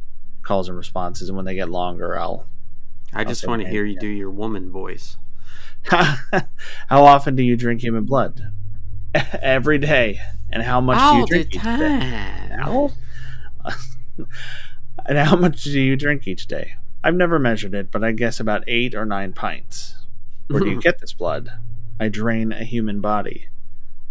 calls 0.43 0.69
and 0.69 0.77
responses, 0.77 1.29
and 1.29 1.37
when 1.37 1.45
they 1.45 1.55
get 1.55 1.71
longer, 1.71 2.19
I'll. 2.19 2.47
I 3.13 3.25
just 3.25 3.47
want 3.47 3.63
to 3.63 3.69
hear 3.69 3.85
you 3.85 3.99
do 3.99 4.09
your 4.09 4.31
woman 4.31 4.71
voice. 4.71 5.19
how 5.85 7.05
often 7.05 7.37
do 7.37 7.43
you 7.43 7.57
drink 7.57 7.81
human 7.83 8.05
blood? 8.05 8.53
Every 9.15 9.79
day. 9.79 10.21
And 10.51 10.63
how 10.63 10.81
much 10.81 10.99
All 10.99 11.15
do 11.15 11.19
you 11.21 11.27
drink 11.27 11.55
each 11.55 11.63
day? 11.63 12.51
and 15.07 15.19
how 15.19 15.37
much 15.37 15.63
do 15.65 15.81
you 15.81 15.97
drink 15.97 16.27
each 16.27 16.47
day? 16.47 16.75
I've 17.03 17.15
never 17.15 17.39
measured 17.39 17.75
it, 17.75 17.91
but 17.91 18.03
I 18.03 18.13
guess 18.13 18.41
about 18.41 18.65
eight 18.67 18.95
or 18.95 19.05
nine 19.05 19.33
pints. 19.33 19.95
Where 20.49 20.61
do 20.61 20.71
you 20.71 20.81
get 20.81 21.01
this 21.01 21.13
blood? 21.13 21.51
I 22.01 22.09
drain 22.09 22.51
a 22.51 22.65
human 22.65 23.01
body. 23.01 23.49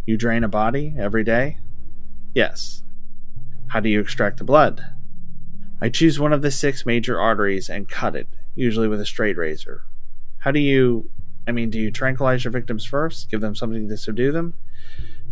You 0.05 0.17
drain 0.17 0.43
a 0.43 0.47
body 0.47 0.93
every 0.97 1.23
day? 1.23 1.57
Yes. 2.33 2.82
How 3.67 3.79
do 3.79 3.89
you 3.89 3.99
extract 3.99 4.37
the 4.37 4.43
blood? 4.43 4.85
I 5.81 5.89
choose 5.89 6.19
one 6.19 6.31
of 6.31 6.41
the 6.41 6.51
six 6.51 6.85
major 6.85 7.19
arteries 7.19 7.69
and 7.69 7.89
cut 7.89 8.15
it, 8.15 8.27
usually 8.55 8.87
with 8.87 9.01
a 9.01 9.05
straight 9.05 9.37
razor. 9.37 9.83
How 10.39 10.51
do 10.51 10.59
you. 10.59 11.09
I 11.47 11.51
mean, 11.51 11.69
do 11.69 11.79
you 11.79 11.91
tranquilize 11.91 12.43
your 12.43 12.51
victims 12.51 12.85
first? 12.85 13.29
Give 13.29 13.41
them 13.41 13.55
something 13.55 13.89
to 13.89 13.97
subdue 13.97 14.31
them? 14.31 14.53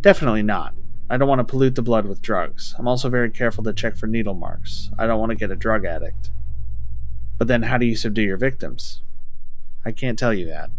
Definitely 0.02 0.44
not. 0.44 0.74
I 1.10 1.18
don't 1.18 1.28
want 1.28 1.40
to 1.40 1.50
pollute 1.50 1.76
the 1.76 1.82
blood 1.82 2.06
with 2.06 2.22
drugs. 2.22 2.76
I'm 2.78 2.88
also 2.88 3.10
very 3.10 3.30
careful 3.30 3.64
to 3.66 3.74
check 3.74 3.96
for 3.96 4.08
needle 4.08 4.34
marks. 4.34 4.90
I 4.98 5.08
don't 5.08 5.20
want 5.20 5.30
to 5.30 5.36
get 5.36 5.52
a 5.52 5.56
drug 5.56 5.86
addict. 5.86 6.32
But 7.38 7.48
then, 7.48 7.64
how 7.64 7.78
do 7.78 7.86
you 7.86 7.96
subdue 7.96 8.22
your 8.22 8.38
victims? 8.38 9.02
I 9.86 9.92
can't 9.92 10.18
tell 10.20 10.34
you 10.34 10.46
that. 10.48 10.70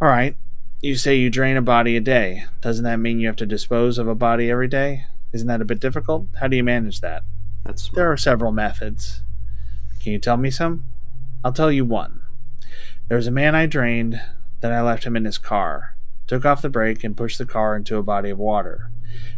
Alright, 0.00 0.36
you 0.80 0.96
say 0.96 1.16
you 1.16 1.30
drain 1.30 1.56
a 1.56 1.62
body 1.62 1.96
a 1.96 2.00
day. 2.00 2.46
Doesn't 2.60 2.84
that 2.84 2.98
mean 2.98 3.20
you 3.20 3.28
have 3.28 3.36
to 3.36 3.46
dispose 3.46 3.98
of 3.98 4.08
a 4.08 4.14
body 4.14 4.50
every 4.50 4.68
day? 4.68 5.06
Isn't 5.32 5.48
that 5.48 5.62
a 5.62 5.66
bit 5.66 5.80
difficult? 5.80 6.26
How 6.40 6.48
do 6.48 6.56
you 6.56 6.64
manage 6.64 7.00
that? 7.00 7.24
That's 7.64 7.82
smart. 7.82 7.96
there 7.96 8.12
are 8.12 8.16
several 8.16 8.52
methods. 8.52 9.22
Can 10.02 10.12
you 10.12 10.18
tell 10.18 10.36
me 10.36 10.50
some? 10.50 10.84
I'll 11.44 11.52
tell 11.52 11.72
you 11.72 11.84
one. 11.84 12.20
There 13.08 13.16
was 13.16 13.26
a 13.26 13.32
man 13.32 13.54
I 13.54 13.66
drained, 13.66 14.20
then 14.60 14.72
I 14.72 14.80
left 14.80 15.04
him 15.04 15.16
in 15.16 15.24
his 15.24 15.38
car, 15.38 15.96
took 16.26 16.44
off 16.44 16.62
the 16.62 16.68
brake, 16.68 17.04
and 17.04 17.16
pushed 17.16 17.38
the 17.38 17.46
car 17.46 17.76
into 17.76 17.96
a 17.96 18.02
body 18.02 18.30
of 18.30 18.38
water. 18.38 18.90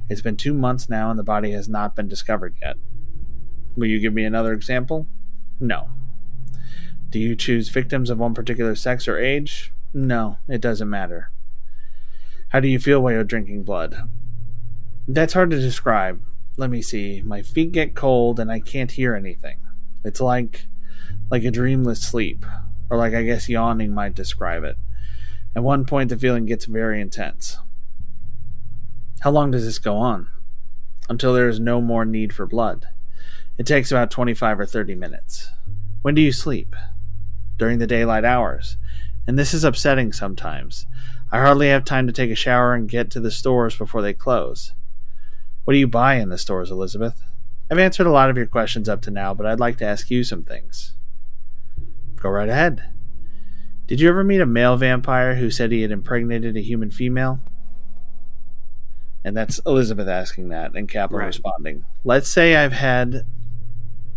It's 0.08 0.20
been 0.20 0.36
two 0.36 0.54
months 0.54 0.88
now, 0.88 1.10
and 1.10 1.18
the 1.18 1.24
body 1.24 1.52
has 1.52 1.68
not 1.68 1.96
been 1.96 2.08
discovered 2.08 2.54
yet. 2.60 2.76
Will 3.76 3.86
you 3.86 4.00
give 4.00 4.14
me 4.14 4.24
another 4.24 4.52
example? 4.52 5.06
No. 5.58 5.90
Do 7.10 7.18
you 7.18 7.36
choose 7.36 7.68
victims 7.68 8.10
of 8.10 8.18
one 8.18 8.34
particular 8.34 8.74
sex 8.74 9.08
or 9.08 9.18
age? 9.18 9.72
No, 9.92 10.38
it 10.48 10.60
doesn't 10.60 10.90
matter. 10.90 11.30
How 12.48 12.60
do 12.60 12.68
you 12.68 12.78
feel 12.78 13.00
while 13.00 13.12
you're 13.12 13.24
drinking 13.24 13.64
blood? 13.64 14.08
That's 15.06 15.34
hard 15.34 15.50
to 15.50 15.60
describe. 15.60 16.22
let 16.56 16.70
me 16.70 16.80
see. 16.80 17.20
My 17.22 17.42
feet 17.42 17.72
get 17.72 17.94
cold 17.94 18.40
and 18.40 18.50
I 18.50 18.60
can't 18.60 18.92
hear 18.92 19.14
anything. 19.14 19.58
It's 20.04 20.20
like 20.20 20.66
like 21.30 21.44
a 21.44 21.50
dreamless 21.50 22.00
sleep, 22.00 22.44
or 22.88 22.96
like 22.96 23.14
I 23.14 23.22
guess 23.22 23.48
yawning 23.48 23.92
might 23.92 24.14
describe 24.14 24.64
it. 24.64 24.76
At 25.56 25.62
one 25.62 25.84
point, 25.84 26.10
the 26.10 26.18
feeling 26.18 26.46
gets 26.46 26.64
very 26.64 27.00
intense. 27.00 27.58
How 29.20 29.30
long 29.30 29.50
does 29.50 29.64
this 29.64 29.78
go 29.78 29.96
on? 29.96 30.28
Until 31.08 31.34
there 31.34 31.48
is 31.48 31.60
no 31.60 31.80
more 31.80 32.04
need 32.04 32.32
for 32.32 32.46
blood. 32.46 32.88
It 33.58 33.66
takes 33.66 33.90
about 33.90 34.10
25 34.10 34.60
or 34.60 34.66
30 34.66 34.94
minutes. 34.94 35.50
When 36.02 36.14
do 36.14 36.20
you 36.20 36.32
sleep? 36.32 36.74
During 37.58 37.78
the 37.78 37.86
daylight 37.86 38.24
hours. 38.24 38.76
And 39.26 39.38
this 39.38 39.54
is 39.54 39.64
upsetting 39.64 40.12
sometimes. 40.12 40.86
I 41.30 41.38
hardly 41.38 41.68
have 41.68 41.84
time 41.84 42.06
to 42.06 42.12
take 42.12 42.30
a 42.30 42.34
shower 42.34 42.74
and 42.74 42.88
get 42.88 43.10
to 43.12 43.20
the 43.20 43.30
stores 43.30 43.76
before 43.76 44.02
they 44.02 44.12
close. 44.12 44.72
What 45.64 45.72
do 45.74 45.78
you 45.78 45.86
buy 45.86 46.16
in 46.16 46.28
the 46.28 46.38
stores, 46.38 46.70
Elizabeth? 46.70 47.20
I've 47.70 47.78
answered 47.78 48.06
a 48.06 48.10
lot 48.12 48.28
of 48.30 48.36
your 48.36 48.46
questions 48.46 48.88
up 48.88 49.00
to 49.02 49.10
now, 49.10 49.32
but 49.34 49.46
I'd 49.46 49.60
like 49.60 49.78
to 49.78 49.86
ask 49.86 50.10
you 50.10 50.22
some 50.22 50.42
things. 50.42 50.94
Go 52.16 52.28
right 52.28 52.48
ahead. 52.48 52.82
Did 53.86 54.00
you 54.00 54.08
ever 54.08 54.24
meet 54.24 54.40
a 54.40 54.46
male 54.46 54.76
vampire 54.76 55.36
who 55.36 55.50
said 55.50 55.70
he 55.72 55.82
had 55.82 55.90
impregnated 55.90 56.56
a 56.56 56.60
human 56.60 56.90
female? 56.90 57.40
And 59.24 59.34
that's 59.36 59.58
Elizabeth 59.66 60.08
asking 60.08 60.50
that, 60.50 60.74
and 60.74 60.88
Kaplan 60.88 61.20
Right. 61.20 61.26
responding. 61.26 61.84
Let's 62.04 62.28
say 62.28 62.56
I've 62.56 62.72
had, 62.74 63.24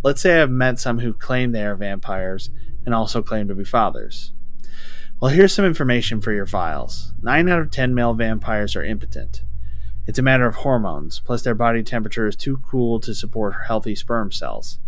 let's 0.03 0.21
say 0.21 0.41
I've 0.41 0.51
met 0.51 0.79
some 0.79 0.99
who 0.99 1.13
claim 1.13 1.53
they 1.53 1.65
are 1.65 1.75
vampires 1.75 2.49
and 2.85 2.93
also 2.93 3.21
claim 3.21 3.47
to 3.47 3.55
be 3.55 3.63
fathers. 3.63 4.33
Well, 5.21 5.31
here's 5.31 5.53
some 5.53 5.65
information 5.65 6.19
for 6.21 6.33
your 6.33 6.45
files. 6.45 7.13
Nine 7.21 7.47
out 7.49 7.59
of 7.59 7.71
ten 7.71 7.95
male 7.95 8.13
vampires 8.13 8.75
are 8.75 8.83
impotent. 8.83 9.43
It's 10.07 10.17
a 10.17 10.23
matter 10.23 10.47
of 10.47 10.55
hormones, 10.55 11.19
plus 11.19 11.43
their 11.43 11.53
body 11.53 11.83
temperature 11.83 12.27
is 12.27 12.35
too 12.35 12.61
cool 12.65 12.99
to 13.01 13.13
support 13.13 13.65
healthy 13.67 13.93
sperm 13.93 14.31
cells. 14.31 14.79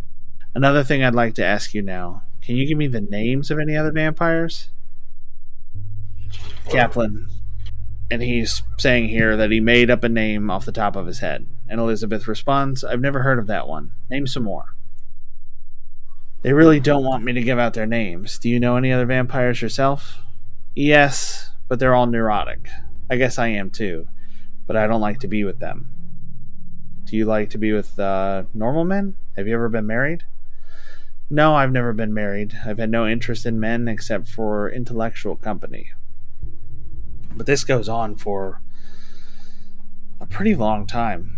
Another 0.55 0.84
thing 0.84 1.03
I'd 1.03 1.13
like 1.13 1.36
to 1.36 1.45
ask 1.45 1.74
you 1.74 1.82
now 1.82 2.24
can 2.41 2.55
you 2.55 2.65
give 2.65 2.78
me 2.78 2.88
the 2.88 3.01
names 3.01 3.51
of 3.51 3.59
any 3.59 3.76
other 3.76 3.91
vampires? 3.91 4.70
Kaplan. 6.70 7.28
And 8.09 8.24
he's 8.24 8.63
saying 8.78 9.09
here 9.09 9.38
that 9.38 9.51
he 9.51 9.59
made 9.59 9.91
up 9.91 10.03
a 10.03 10.09
name 10.09 10.49
off 10.49 10.65
the 10.65 10.72
top 10.72 10.95
of 10.95 11.05
his 11.05 11.20
head. 11.20 11.45
And 11.67 11.80
Elizabeth 11.80 12.28
responds, 12.28 12.84
I've 12.84 13.01
never 13.01 13.22
heard 13.22 13.38
of 13.38 13.47
that 13.47 13.67
one. 13.67 13.91
Name 14.09 14.26
some 14.26 14.43
more. 14.43 14.74
They 16.41 16.53
really 16.53 16.80
don't 16.80 17.03
want 17.03 17.24
me 17.24 17.34
to 17.34 17.43
give 17.43 17.59
out 17.59 17.74
their 17.74 17.86
names. 17.86 18.39
Do 18.39 18.49
you 18.49 18.59
know 18.59 18.78
any 18.78 18.91
other 18.91 19.05
vampires 19.05 19.61
yourself? 19.61 20.20
Yes, 20.74 21.51
but 21.67 21.78
they're 21.78 21.93
all 21.93 22.07
neurotic. 22.07 22.67
I 23.09 23.17
guess 23.17 23.38
I 23.38 23.49
am 23.49 23.70
too, 23.70 24.07
but 24.70 24.78
I 24.78 24.86
don't 24.86 25.01
like 25.01 25.17
to 25.22 25.28
be 25.28 25.43
with 25.43 25.57
them. 25.57 25.88
Do 27.05 27.17
you 27.17 27.26
like 27.26 27.49
to 27.49 27.57
be 27.57 27.74
with 27.74 27.97
uh, 27.97 28.43
normal 28.53 28.86
men? 28.86 29.15
Have 29.36 29.47
you 29.47 29.55
ever 29.55 29.67
been 29.67 29.88
married? 29.88 30.26
No, 31.28 31.55
I've 31.55 31.72
never 31.72 31.91
been 31.91 32.13
married. 32.13 32.55
I've 32.63 32.78
had 32.78 32.91
no 32.91 33.07
interest 33.07 33.47
in 33.47 33.59
men 33.59 33.88
except 33.88 34.30
for 34.30 34.70
intellectual 34.70 35.36
company. 35.36 35.89
But 37.34 37.47
this 37.47 37.63
goes 37.63 37.89
on 37.89 38.15
for 38.15 38.61
a 40.22 40.28
pretty 40.28 40.53
long 40.53 40.86
time. 40.86 41.32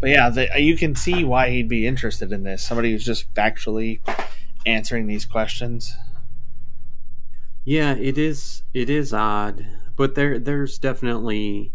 But 0.00 0.08
yeah, 0.08 0.30
the, 0.30 0.48
you 0.56 0.78
can 0.78 0.94
see 0.94 1.24
why 1.24 1.50
he'd 1.50 1.68
be 1.68 1.86
interested 1.86 2.32
in 2.32 2.44
this. 2.44 2.62
Somebody 2.62 2.92
who's 2.92 3.04
just 3.04 3.30
factually 3.34 4.00
answering 4.64 5.08
these 5.08 5.26
questions. 5.26 5.94
Yeah, 7.66 7.96
it 7.96 8.16
is. 8.16 8.62
It 8.72 8.88
is 8.88 9.12
odd, 9.12 9.66
but 9.94 10.14
there, 10.14 10.38
there's 10.38 10.78
definitely. 10.78 11.74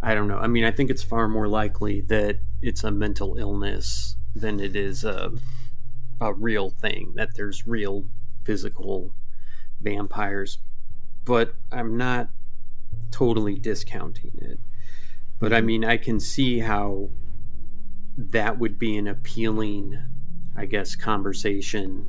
I 0.00 0.14
don't 0.14 0.28
know. 0.28 0.38
I 0.38 0.46
mean, 0.46 0.64
I 0.64 0.70
think 0.70 0.90
it's 0.90 1.02
far 1.02 1.28
more 1.28 1.48
likely 1.48 2.00
that 2.02 2.38
it's 2.62 2.84
a 2.84 2.90
mental 2.90 3.36
illness 3.36 4.16
than 4.34 4.60
it 4.60 4.76
is 4.76 5.04
a 5.04 5.32
a 6.20 6.32
real 6.32 6.70
thing. 6.70 7.12
That 7.16 7.34
there's 7.36 7.66
real 7.66 8.06
physical 8.44 9.14
vampires, 9.80 10.58
but 11.24 11.54
I'm 11.72 11.96
not 11.96 12.30
totally 13.10 13.58
discounting 13.58 14.32
it. 14.40 14.60
But 15.40 15.52
I 15.52 15.60
mean, 15.60 15.84
I 15.84 15.96
can 15.96 16.20
see 16.20 16.60
how 16.60 17.10
that 18.16 18.58
would 18.58 18.78
be 18.78 18.96
an 18.96 19.06
appealing, 19.06 19.98
I 20.56 20.66
guess, 20.66 20.96
conversation 20.96 22.08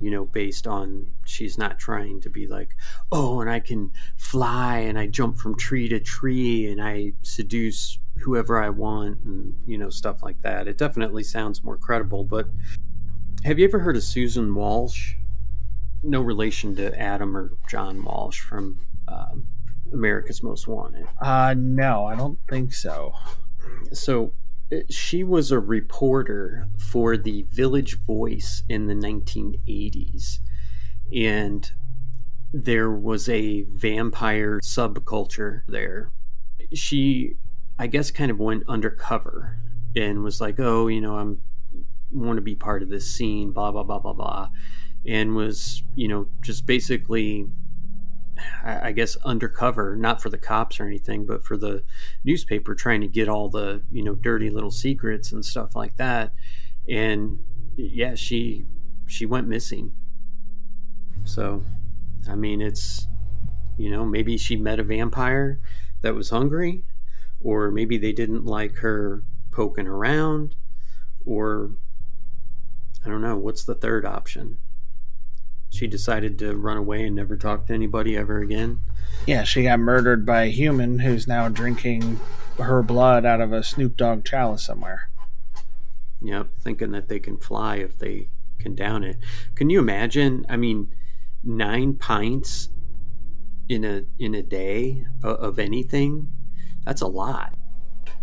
you 0.00 0.10
know, 0.10 0.24
based 0.24 0.66
on 0.66 1.06
she's 1.24 1.58
not 1.58 1.78
trying 1.78 2.20
to 2.22 2.30
be 2.30 2.46
like, 2.46 2.74
oh, 3.12 3.40
and 3.40 3.50
I 3.50 3.60
can 3.60 3.92
fly 4.16 4.78
and 4.78 4.98
I 4.98 5.06
jump 5.06 5.38
from 5.38 5.56
tree 5.56 5.88
to 5.88 6.00
tree 6.00 6.70
and 6.70 6.82
I 6.82 7.12
seduce 7.22 7.98
whoever 8.22 8.62
I 8.62 8.70
want 8.70 9.20
and, 9.24 9.54
you 9.66 9.78
know, 9.78 9.90
stuff 9.90 10.22
like 10.22 10.40
that. 10.42 10.68
It 10.68 10.78
definitely 10.78 11.22
sounds 11.22 11.62
more 11.62 11.76
credible. 11.76 12.24
But 12.24 12.48
have 13.44 13.58
you 13.58 13.66
ever 13.66 13.78
heard 13.78 13.96
of 13.96 14.02
Susan 14.02 14.54
Walsh? 14.54 15.14
No 16.02 16.22
relation 16.22 16.74
to 16.76 16.98
Adam 16.98 17.36
or 17.36 17.52
John 17.68 18.02
Walsh 18.02 18.40
from 18.40 18.86
um, 19.06 19.46
America's 19.92 20.42
Most 20.42 20.66
Wanted. 20.66 21.06
Uh, 21.20 21.54
no, 21.56 22.06
I 22.06 22.16
don't 22.16 22.38
think 22.48 22.72
so. 22.72 23.12
So 23.92 24.26
uh, 24.26 24.39
she 24.88 25.24
was 25.24 25.50
a 25.50 25.58
reporter 25.58 26.68
for 26.78 27.16
the 27.16 27.46
Village 27.50 27.98
Voice 28.06 28.62
in 28.68 28.86
the 28.86 28.94
1980s. 28.94 30.38
And 31.14 31.70
there 32.52 32.90
was 32.90 33.28
a 33.28 33.62
vampire 33.72 34.60
subculture 34.62 35.62
there. 35.66 36.10
She, 36.72 37.34
I 37.78 37.86
guess, 37.86 38.10
kind 38.10 38.30
of 38.30 38.38
went 38.38 38.64
undercover 38.68 39.56
and 39.96 40.22
was 40.22 40.40
like, 40.40 40.60
oh, 40.60 40.86
you 40.88 41.00
know, 41.00 41.16
I'm 41.16 41.40
want 42.12 42.36
to 42.36 42.42
be 42.42 42.56
part 42.56 42.82
of 42.82 42.88
this 42.88 43.10
scene, 43.10 43.52
blah, 43.52 43.70
blah, 43.70 43.84
blah, 43.84 43.98
blah, 43.98 44.12
blah. 44.12 44.48
And 45.06 45.34
was, 45.36 45.82
you 45.94 46.08
know, 46.08 46.28
just 46.40 46.66
basically 46.66 47.46
I 48.62 48.92
guess 48.92 49.16
undercover, 49.24 49.96
not 49.96 50.20
for 50.22 50.28
the 50.28 50.38
cops 50.38 50.80
or 50.80 50.86
anything, 50.86 51.26
but 51.26 51.44
for 51.44 51.56
the 51.56 51.82
newspaper, 52.24 52.74
trying 52.74 53.00
to 53.00 53.08
get 53.08 53.28
all 53.28 53.48
the 53.48 53.82
you 53.90 54.02
know 54.02 54.14
dirty 54.14 54.50
little 54.50 54.70
secrets 54.70 55.32
and 55.32 55.44
stuff 55.44 55.74
like 55.74 55.96
that. 55.96 56.32
And 56.88 57.38
yeah, 57.76 58.14
she 58.14 58.66
she 59.06 59.26
went 59.26 59.48
missing. 59.48 59.92
So, 61.24 61.64
I 62.28 62.34
mean, 62.34 62.60
it's 62.60 63.06
you 63.76 63.90
know 63.90 64.04
maybe 64.04 64.36
she 64.36 64.56
met 64.56 64.80
a 64.80 64.84
vampire 64.84 65.60
that 66.02 66.14
was 66.14 66.30
hungry, 66.30 66.84
or 67.40 67.70
maybe 67.70 67.98
they 67.98 68.12
didn't 68.12 68.44
like 68.44 68.76
her 68.78 69.22
poking 69.50 69.86
around, 69.86 70.54
or 71.24 71.72
I 73.04 73.08
don't 73.08 73.22
know. 73.22 73.36
What's 73.36 73.64
the 73.64 73.74
third 73.74 74.04
option? 74.04 74.58
She 75.70 75.86
decided 75.86 76.38
to 76.40 76.56
run 76.56 76.76
away 76.76 77.06
and 77.06 77.16
never 77.16 77.36
talk 77.36 77.66
to 77.66 77.74
anybody 77.74 78.16
ever 78.16 78.40
again. 78.40 78.80
Yeah, 79.26 79.44
she 79.44 79.62
got 79.62 79.78
murdered 79.80 80.26
by 80.26 80.42
a 80.42 80.50
human 80.50 80.98
who's 81.00 81.26
now 81.26 81.48
drinking 81.48 82.20
her 82.58 82.82
blood 82.82 83.24
out 83.24 83.40
of 83.40 83.52
a 83.52 83.62
Snoop 83.62 83.96
Dogg 83.96 84.24
chalice 84.24 84.64
somewhere. 84.64 85.10
Yep, 86.20 86.48
thinking 86.60 86.90
that 86.90 87.08
they 87.08 87.18
can 87.18 87.38
fly 87.38 87.76
if 87.76 87.98
they 87.98 88.28
can 88.58 88.74
down 88.74 89.04
it. 89.04 89.16
Can 89.54 89.70
you 89.70 89.78
imagine? 89.78 90.44
I 90.48 90.56
mean, 90.56 90.92
nine 91.42 91.94
pints 91.94 92.68
in 93.68 93.84
a 93.84 94.02
in 94.18 94.34
a 94.34 94.42
day 94.42 95.06
of, 95.22 95.36
of 95.36 95.58
anything. 95.58 96.30
That's 96.84 97.00
a 97.00 97.06
lot. 97.06 97.54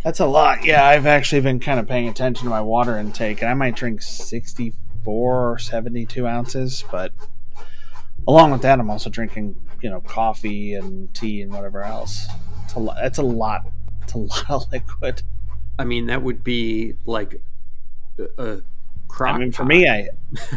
That's 0.03 0.19
a 0.19 0.25
lot. 0.25 0.63
Yeah, 0.63 0.85
I've 0.85 1.05
actually 1.05 1.41
been 1.41 1.59
kind 1.59 1.79
of 1.79 1.87
paying 1.87 2.07
attention 2.07 2.43
to 2.45 2.49
my 2.49 2.61
water 2.61 2.97
intake, 2.97 3.41
and 3.41 3.49
I 3.49 3.53
might 3.53 3.75
drink 3.75 4.01
64 4.01 5.51
or 5.51 5.57
72 5.57 6.27
ounces, 6.27 6.83
but 6.91 7.13
along 8.27 8.51
with 8.51 8.61
that, 8.63 8.79
I'm 8.79 8.89
also 8.89 9.09
drinking, 9.09 9.55
you 9.81 9.89
know, 9.89 10.01
coffee 10.01 10.73
and 10.73 11.13
tea 11.13 11.41
and 11.41 11.51
whatever 11.51 11.83
else. 11.83 12.27
It's 12.65 12.73
a 12.75 12.79
lot. 12.79 12.97
That's 13.01 13.17
a 13.17 13.23
lot. 13.23 13.67
It's 14.03 14.13
a 14.13 14.17
lot 14.19 14.49
of 14.49 14.71
liquid. 14.71 15.21
I 15.79 15.83
mean, 15.85 16.07
that 16.07 16.21
would 16.21 16.43
be 16.43 16.95
like 17.05 17.41
a, 18.37 18.61
crock 19.07 19.35
I 19.35 19.39
mean, 19.39 19.51
for 19.51 19.63
pot. 19.63 19.67
me, 19.69 19.87
I 19.87 20.09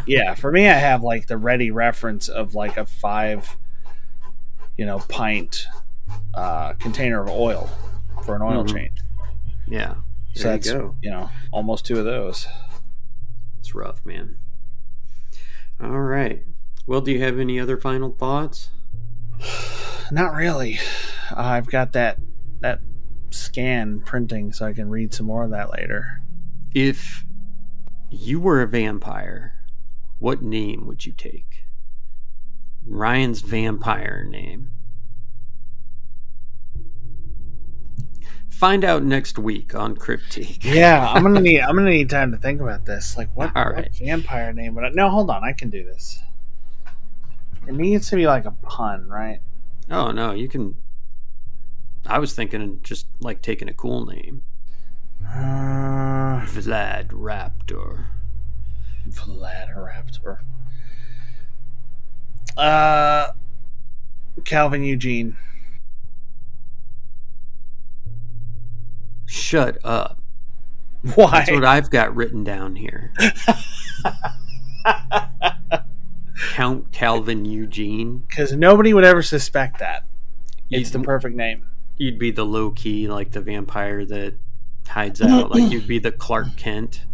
yeah, 0.05 0.33
for 0.35 0.51
me, 0.51 0.67
I 0.67 0.73
have 0.89 1.03
like 1.03 1.27
the 1.27 1.37
ready 1.37 1.71
reference 1.71 2.27
of 2.27 2.55
like 2.55 2.77
a 2.77 2.85
five, 2.85 3.55
you 4.77 4.85
know, 4.85 4.99
pint 4.99 5.67
uh, 6.33 6.73
container 6.73 7.21
of 7.21 7.29
oil 7.29 7.69
for 8.25 8.35
an 8.35 8.41
oil 8.41 8.63
Mhm. 8.65 8.73
change. 8.73 8.97
yeah, 9.67 9.95
So 10.35 10.49
that's 10.49 10.67
you 10.67 10.95
you 11.01 11.09
know 11.11 11.29
almost 11.51 11.85
two 11.85 11.99
of 11.99 12.05
those. 12.05 12.47
It's 13.59 13.73
rough, 13.75 14.05
man. 14.05 14.37
All 15.79 15.99
right. 16.01 16.43
Well, 16.87 17.01
do 17.01 17.11
you 17.11 17.21
have 17.21 17.39
any 17.39 17.59
other 17.59 17.77
final 17.77 18.11
thoughts? 18.11 18.69
Not 20.11 20.33
really. 20.33 20.79
I've 21.35 21.67
got 21.67 21.93
that 21.93 22.17
that 22.59 22.79
scan 23.29 24.01
printing, 24.01 24.51
so 24.51 24.65
I 24.65 24.73
can 24.73 24.89
read 24.89 25.13
some 25.13 25.25
more 25.25 25.43
of 25.43 25.51
that 25.51 25.71
later. 25.71 26.21
If 26.73 27.23
you 28.09 28.39
were 28.39 28.61
a 28.61 28.67
vampire, 28.67 29.53
what 30.19 30.41
name 30.41 30.85
would 30.87 31.05
you 31.05 31.13
take? 31.13 31.65
Ryan's 32.85 33.41
vampire 33.41 34.25
name. 34.27 34.71
Find 38.49 38.83
out 38.83 39.03
next 39.03 39.39
week 39.39 39.73
on 39.73 39.95
Cryptique. 39.95 40.63
Yeah, 40.63 41.07
I'm 41.07 41.23
gonna 41.23 41.41
need 41.41 41.61
I'm 41.61 41.75
gonna 41.75 41.89
need 41.89 42.09
time 42.09 42.31
to 42.31 42.37
think 42.37 42.61
about 42.61 42.85
this. 42.85 43.17
Like 43.17 43.35
what, 43.35 43.55
All 43.55 43.65
what 43.65 43.73
right. 43.73 43.95
vampire 43.95 44.53
name? 44.53 44.75
But 44.75 44.93
no, 44.93 45.09
hold 45.09 45.29
on, 45.29 45.43
I 45.43 45.53
can 45.53 45.69
do 45.69 45.83
this. 45.83 46.21
It 47.67 47.73
needs 47.73 48.09
to 48.09 48.15
be 48.15 48.25
like 48.27 48.45
a 48.45 48.51
pun, 48.51 49.07
right? 49.07 49.39
Oh 49.89 50.11
no, 50.11 50.31
you 50.31 50.47
can. 50.47 50.75
I 52.05 52.19
was 52.19 52.33
thinking 52.33 52.79
just 52.81 53.07
like 53.19 53.41
taking 53.41 53.69
a 53.69 53.73
cool 53.73 54.05
name, 54.05 54.41
Uh, 55.25 56.41
Vlad 56.45 57.09
Raptor. 57.09 58.05
Vladiraptor. 59.07 60.39
Uh, 62.57 63.31
Calvin 64.43 64.83
Eugene. 64.83 65.37
Shut 69.25 69.77
up. 69.83 70.19
Why? 71.15 71.31
That's 71.31 71.51
what 71.51 71.65
I've 71.65 71.89
got 71.89 72.15
written 72.15 72.43
down 72.43 72.75
here. 72.75 73.13
Count 76.53 76.91
Calvin 76.91 77.45
Eugene. 77.45 78.19
Because 78.27 78.53
nobody 78.53 78.93
would 78.93 79.03
ever 79.03 79.21
suspect 79.21 79.79
that. 79.79 80.05
It's 80.69 80.89
You'd- 80.89 80.99
the 80.99 80.99
perfect 81.03 81.35
name. 81.35 81.65
You'd 81.97 82.17
be 82.17 82.31
the 82.31 82.45
low 82.45 82.71
key, 82.71 83.07
like 83.07 83.31
the 83.31 83.41
vampire 83.41 84.05
that 84.05 84.33
hides 84.87 85.21
out. 85.21 85.51
like 85.51 85.71
you'd 85.71 85.87
be 85.87 85.99
the 85.99 86.11
Clark 86.11 86.55
Kent 86.57 87.05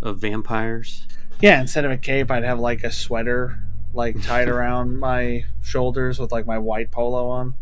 of 0.00 0.18
vampires. 0.18 1.06
Yeah, 1.40 1.60
instead 1.60 1.84
of 1.84 1.90
a 1.90 1.96
cape, 1.98 2.30
I'd 2.30 2.44
have 2.44 2.60
like 2.60 2.84
a 2.84 2.92
sweater, 2.92 3.58
like 3.92 4.22
tied 4.22 4.48
around 4.56 4.98
my 4.98 5.44
shoulders 5.62 6.18
with 6.20 6.30
like 6.30 6.46
my 6.46 6.58
white 6.58 6.90
polo 6.92 7.28
on. 7.28 7.54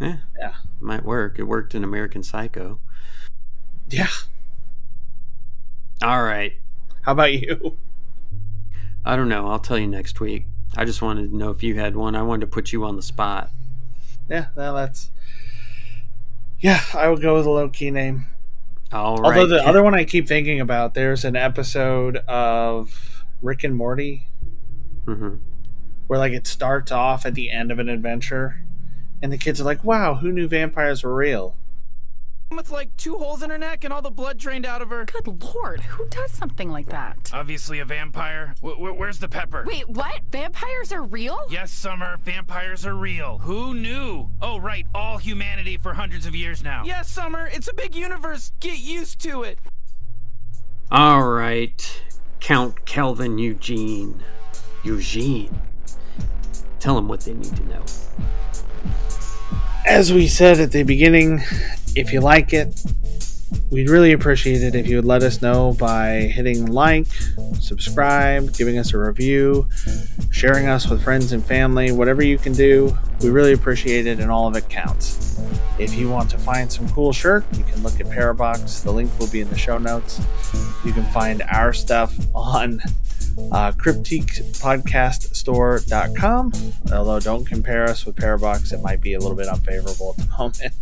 Yeah. 0.00 0.18
Yeah. 0.38 0.54
Might 0.80 1.04
work. 1.04 1.38
It 1.38 1.42
worked 1.42 1.74
in 1.74 1.84
American 1.84 2.22
Psycho. 2.22 2.80
Yeah. 3.90 4.06
All 6.02 6.22
right. 6.22 6.54
How 7.02 7.12
about 7.12 7.32
you? 7.34 7.76
I 9.04 9.16
don't 9.16 9.28
know. 9.28 9.48
I'll 9.48 9.58
tell 9.58 9.78
you 9.78 9.86
next 9.86 10.20
week. 10.20 10.46
I 10.76 10.84
just 10.84 11.02
wanted 11.02 11.30
to 11.30 11.36
know 11.36 11.50
if 11.50 11.62
you 11.62 11.78
had 11.78 11.96
one. 11.96 12.14
I 12.14 12.22
wanted 12.22 12.42
to 12.42 12.46
put 12.46 12.72
you 12.72 12.84
on 12.84 12.96
the 12.96 13.02
spot. 13.02 13.50
Yeah, 14.28 14.46
no, 14.56 14.74
that's. 14.74 15.10
Yeah, 16.60 16.80
I 16.94 17.08
would 17.08 17.22
go 17.22 17.34
with 17.36 17.46
a 17.46 17.50
low 17.50 17.68
key 17.68 17.90
name. 17.90 18.26
All 18.92 19.16
right. 19.16 19.38
Although 19.38 19.46
the 19.56 19.66
other 19.66 19.82
one 19.82 19.94
I 19.94 20.04
keep 20.04 20.28
thinking 20.28 20.60
about, 20.60 20.94
there's 20.94 21.24
an 21.24 21.34
episode 21.36 22.18
of 22.28 23.24
Rick 23.40 23.64
and 23.64 23.74
Morty 23.74 24.26
Mhm. 25.06 25.38
where 26.06 26.18
like 26.18 26.32
it 26.32 26.46
starts 26.46 26.92
off 26.92 27.24
at 27.24 27.34
the 27.34 27.50
end 27.50 27.70
of 27.72 27.78
an 27.78 27.88
adventure, 27.88 28.62
and 29.22 29.32
the 29.32 29.38
kids 29.38 29.60
are 29.60 29.64
like, 29.64 29.82
"Wow, 29.82 30.16
who 30.16 30.30
knew 30.30 30.46
vampires 30.46 31.02
were 31.02 31.14
real?" 31.14 31.56
With 32.56 32.70
like 32.70 32.96
two 32.96 33.16
holes 33.16 33.42
in 33.42 33.50
her 33.50 33.58
neck 33.58 33.84
and 33.84 33.92
all 33.92 34.02
the 34.02 34.10
blood 34.10 34.36
drained 34.38 34.66
out 34.66 34.82
of 34.82 34.90
her. 34.90 35.04
Good 35.04 35.26
lord, 35.54 35.80
who 35.82 36.06
does 36.08 36.32
something 36.32 36.70
like 36.70 36.86
that? 36.86 37.30
Obviously 37.32 37.78
a 37.78 37.84
vampire. 37.84 38.54
W- 38.60 38.76
w- 38.76 38.94
where's 38.94 39.18
the 39.18 39.28
pepper? 39.28 39.64
Wait, 39.66 39.88
what? 39.88 40.20
Vampires 40.30 40.92
are 40.92 41.02
real? 41.02 41.40
Yes, 41.50 41.70
Summer, 41.70 42.18
vampires 42.24 42.84
are 42.84 42.94
real. 42.96 43.38
Who 43.38 43.74
knew? 43.74 44.28
Oh, 44.42 44.58
right, 44.58 44.86
all 44.94 45.18
humanity 45.18 45.76
for 45.76 45.94
hundreds 45.94 46.26
of 46.26 46.34
years 46.34 46.62
now. 46.62 46.82
Yes, 46.84 47.08
Summer, 47.08 47.46
it's 47.46 47.68
a 47.68 47.74
big 47.74 47.94
universe. 47.94 48.52
Get 48.60 48.78
used 48.78 49.20
to 49.20 49.42
it. 49.44 49.58
All 50.90 51.22
right. 51.22 52.02
Count 52.40 52.84
Calvin 52.84 53.38
Eugene. 53.38 54.22
Eugene. 54.82 55.56
Tell 56.80 56.96
them 56.96 57.06
what 57.06 57.20
they 57.20 57.34
need 57.34 57.54
to 57.56 57.64
know. 57.68 57.84
As 59.86 60.12
we 60.12 60.26
said 60.26 60.58
at 60.58 60.72
the 60.72 60.82
beginning, 60.82 61.42
if 61.94 62.12
you 62.12 62.20
like 62.20 62.52
it, 62.52 62.80
we'd 63.70 63.88
really 63.88 64.12
appreciate 64.12 64.62
it 64.62 64.74
if 64.74 64.86
you 64.86 64.96
would 64.96 65.04
let 65.04 65.22
us 65.22 65.42
know 65.42 65.74
by 65.78 66.20
hitting 66.20 66.66
like, 66.66 67.06
subscribe, 67.60 68.54
giving 68.56 68.78
us 68.78 68.92
a 68.94 68.98
review, 68.98 69.68
sharing 70.30 70.68
us 70.68 70.88
with 70.88 71.02
friends 71.02 71.32
and 71.32 71.44
family, 71.44 71.92
whatever 71.92 72.22
you 72.22 72.38
can 72.38 72.52
do. 72.52 72.96
We 73.20 73.30
really 73.30 73.52
appreciate 73.52 74.06
it, 74.06 74.20
and 74.20 74.30
all 74.30 74.46
of 74.46 74.56
it 74.56 74.68
counts. 74.68 75.40
If 75.78 75.94
you 75.94 76.08
want 76.08 76.30
to 76.30 76.38
find 76.38 76.70
some 76.70 76.88
cool 76.90 77.12
shirt, 77.12 77.44
you 77.56 77.64
can 77.64 77.82
look 77.82 78.00
at 78.00 78.06
Parabox. 78.06 78.82
The 78.82 78.92
link 78.92 79.10
will 79.18 79.28
be 79.28 79.40
in 79.40 79.48
the 79.48 79.58
show 79.58 79.78
notes. 79.78 80.20
You 80.84 80.92
can 80.92 81.04
find 81.06 81.42
our 81.50 81.72
stuff 81.72 82.14
on 82.34 82.80
uh, 83.52 83.72
cryptiquepodcaststore.com. 83.72 86.52
Although 86.92 87.20
don't 87.20 87.44
compare 87.44 87.84
us 87.84 88.04
with 88.06 88.16
Parabox, 88.16 88.72
it 88.72 88.80
might 88.82 89.00
be 89.00 89.14
a 89.14 89.18
little 89.18 89.36
bit 89.36 89.48
unfavorable 89.48 90.14
at 90.18 90.26
the 90.26 90.32
moment. 90.38 90.74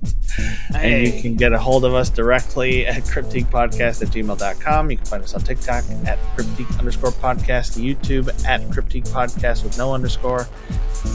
And 0.74 1.06
you 1.06 1.20
can 1.20 1.36
get 1.36 1.52
a 1.52 1.58
hold 1.58 1.84
of 1.84 1.94
us 1.94 2.08
directly 2.10 2.86
at 2.86 3.02
cryptiquepodcast 3.04 4.02
at 4.02 4.08
gmail.com. 4.08 4.90
You 4.90 4.96
can 4.96 5.06
find 5.06 5.22
us 5.22 5.34
on 5.34 5.42
TikTok 5.42 5.84
at 6.06 6.18
cryptique 6.36 6.76
underscore 6.78 7.12
podcast, 7.12 7.78
YouTube 7.78 8.28
at 8.46 8.60
cryptique 8.62 9.08
podcast 9.08 9.62
with 9.64 9.78
no 9.78 9.94
underscore. 9.94 10.48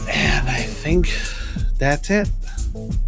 And 0.08 0.48
I 0.48 0.62
think 0.62 1.10
that's 1.78 2.10
it. 2.10 2.28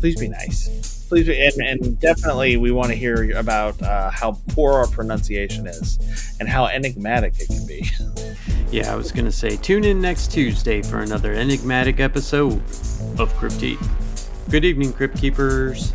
Please 0.01 0.19
be 0.19 0.29
nice. 0.29 0.96
Please 1.09 1.29
and, 1.29 1.67
and 1.67 2.01
definitely 2.01 2.57
we 2.57 2.73
want 2.73 2.89
to 2.89 2.95
hear 2.97 3.37
about 3.39 3.81
uh, 3.81 4.11
how 4.11 4.39
poor 4.49 4.73
our 4.73 4.89
pronunciation 4.89 5.67
is 5.67 6.37
and 6.41 6.49
how 6.49 6.67
enigmatic 6.67 7.35
it 7.39 7.49
can 7.49 7.67
be. 7.67 7.89
Yeah, 8.73 8.93
I 8.93 8.97
was 8.97 9.13
going 9.13 9.25
to 9.25 9.33
say 9.33 9.57
tune 9.57 9.85
in 9.85 10.01
next 10.01 10.33
Tuesday 10.33 10.83
for 10.83 10.99
another 10.99 11.33
enigmatic 11.33 12.01
episode 12.01 12.55
of 13.17 13.33
Cryptique. 13.39 13.79
Good 14.51 14.65
evening, 14.65 14.93
Crypt 14.93 15.19
Keepers. 15.19 15.95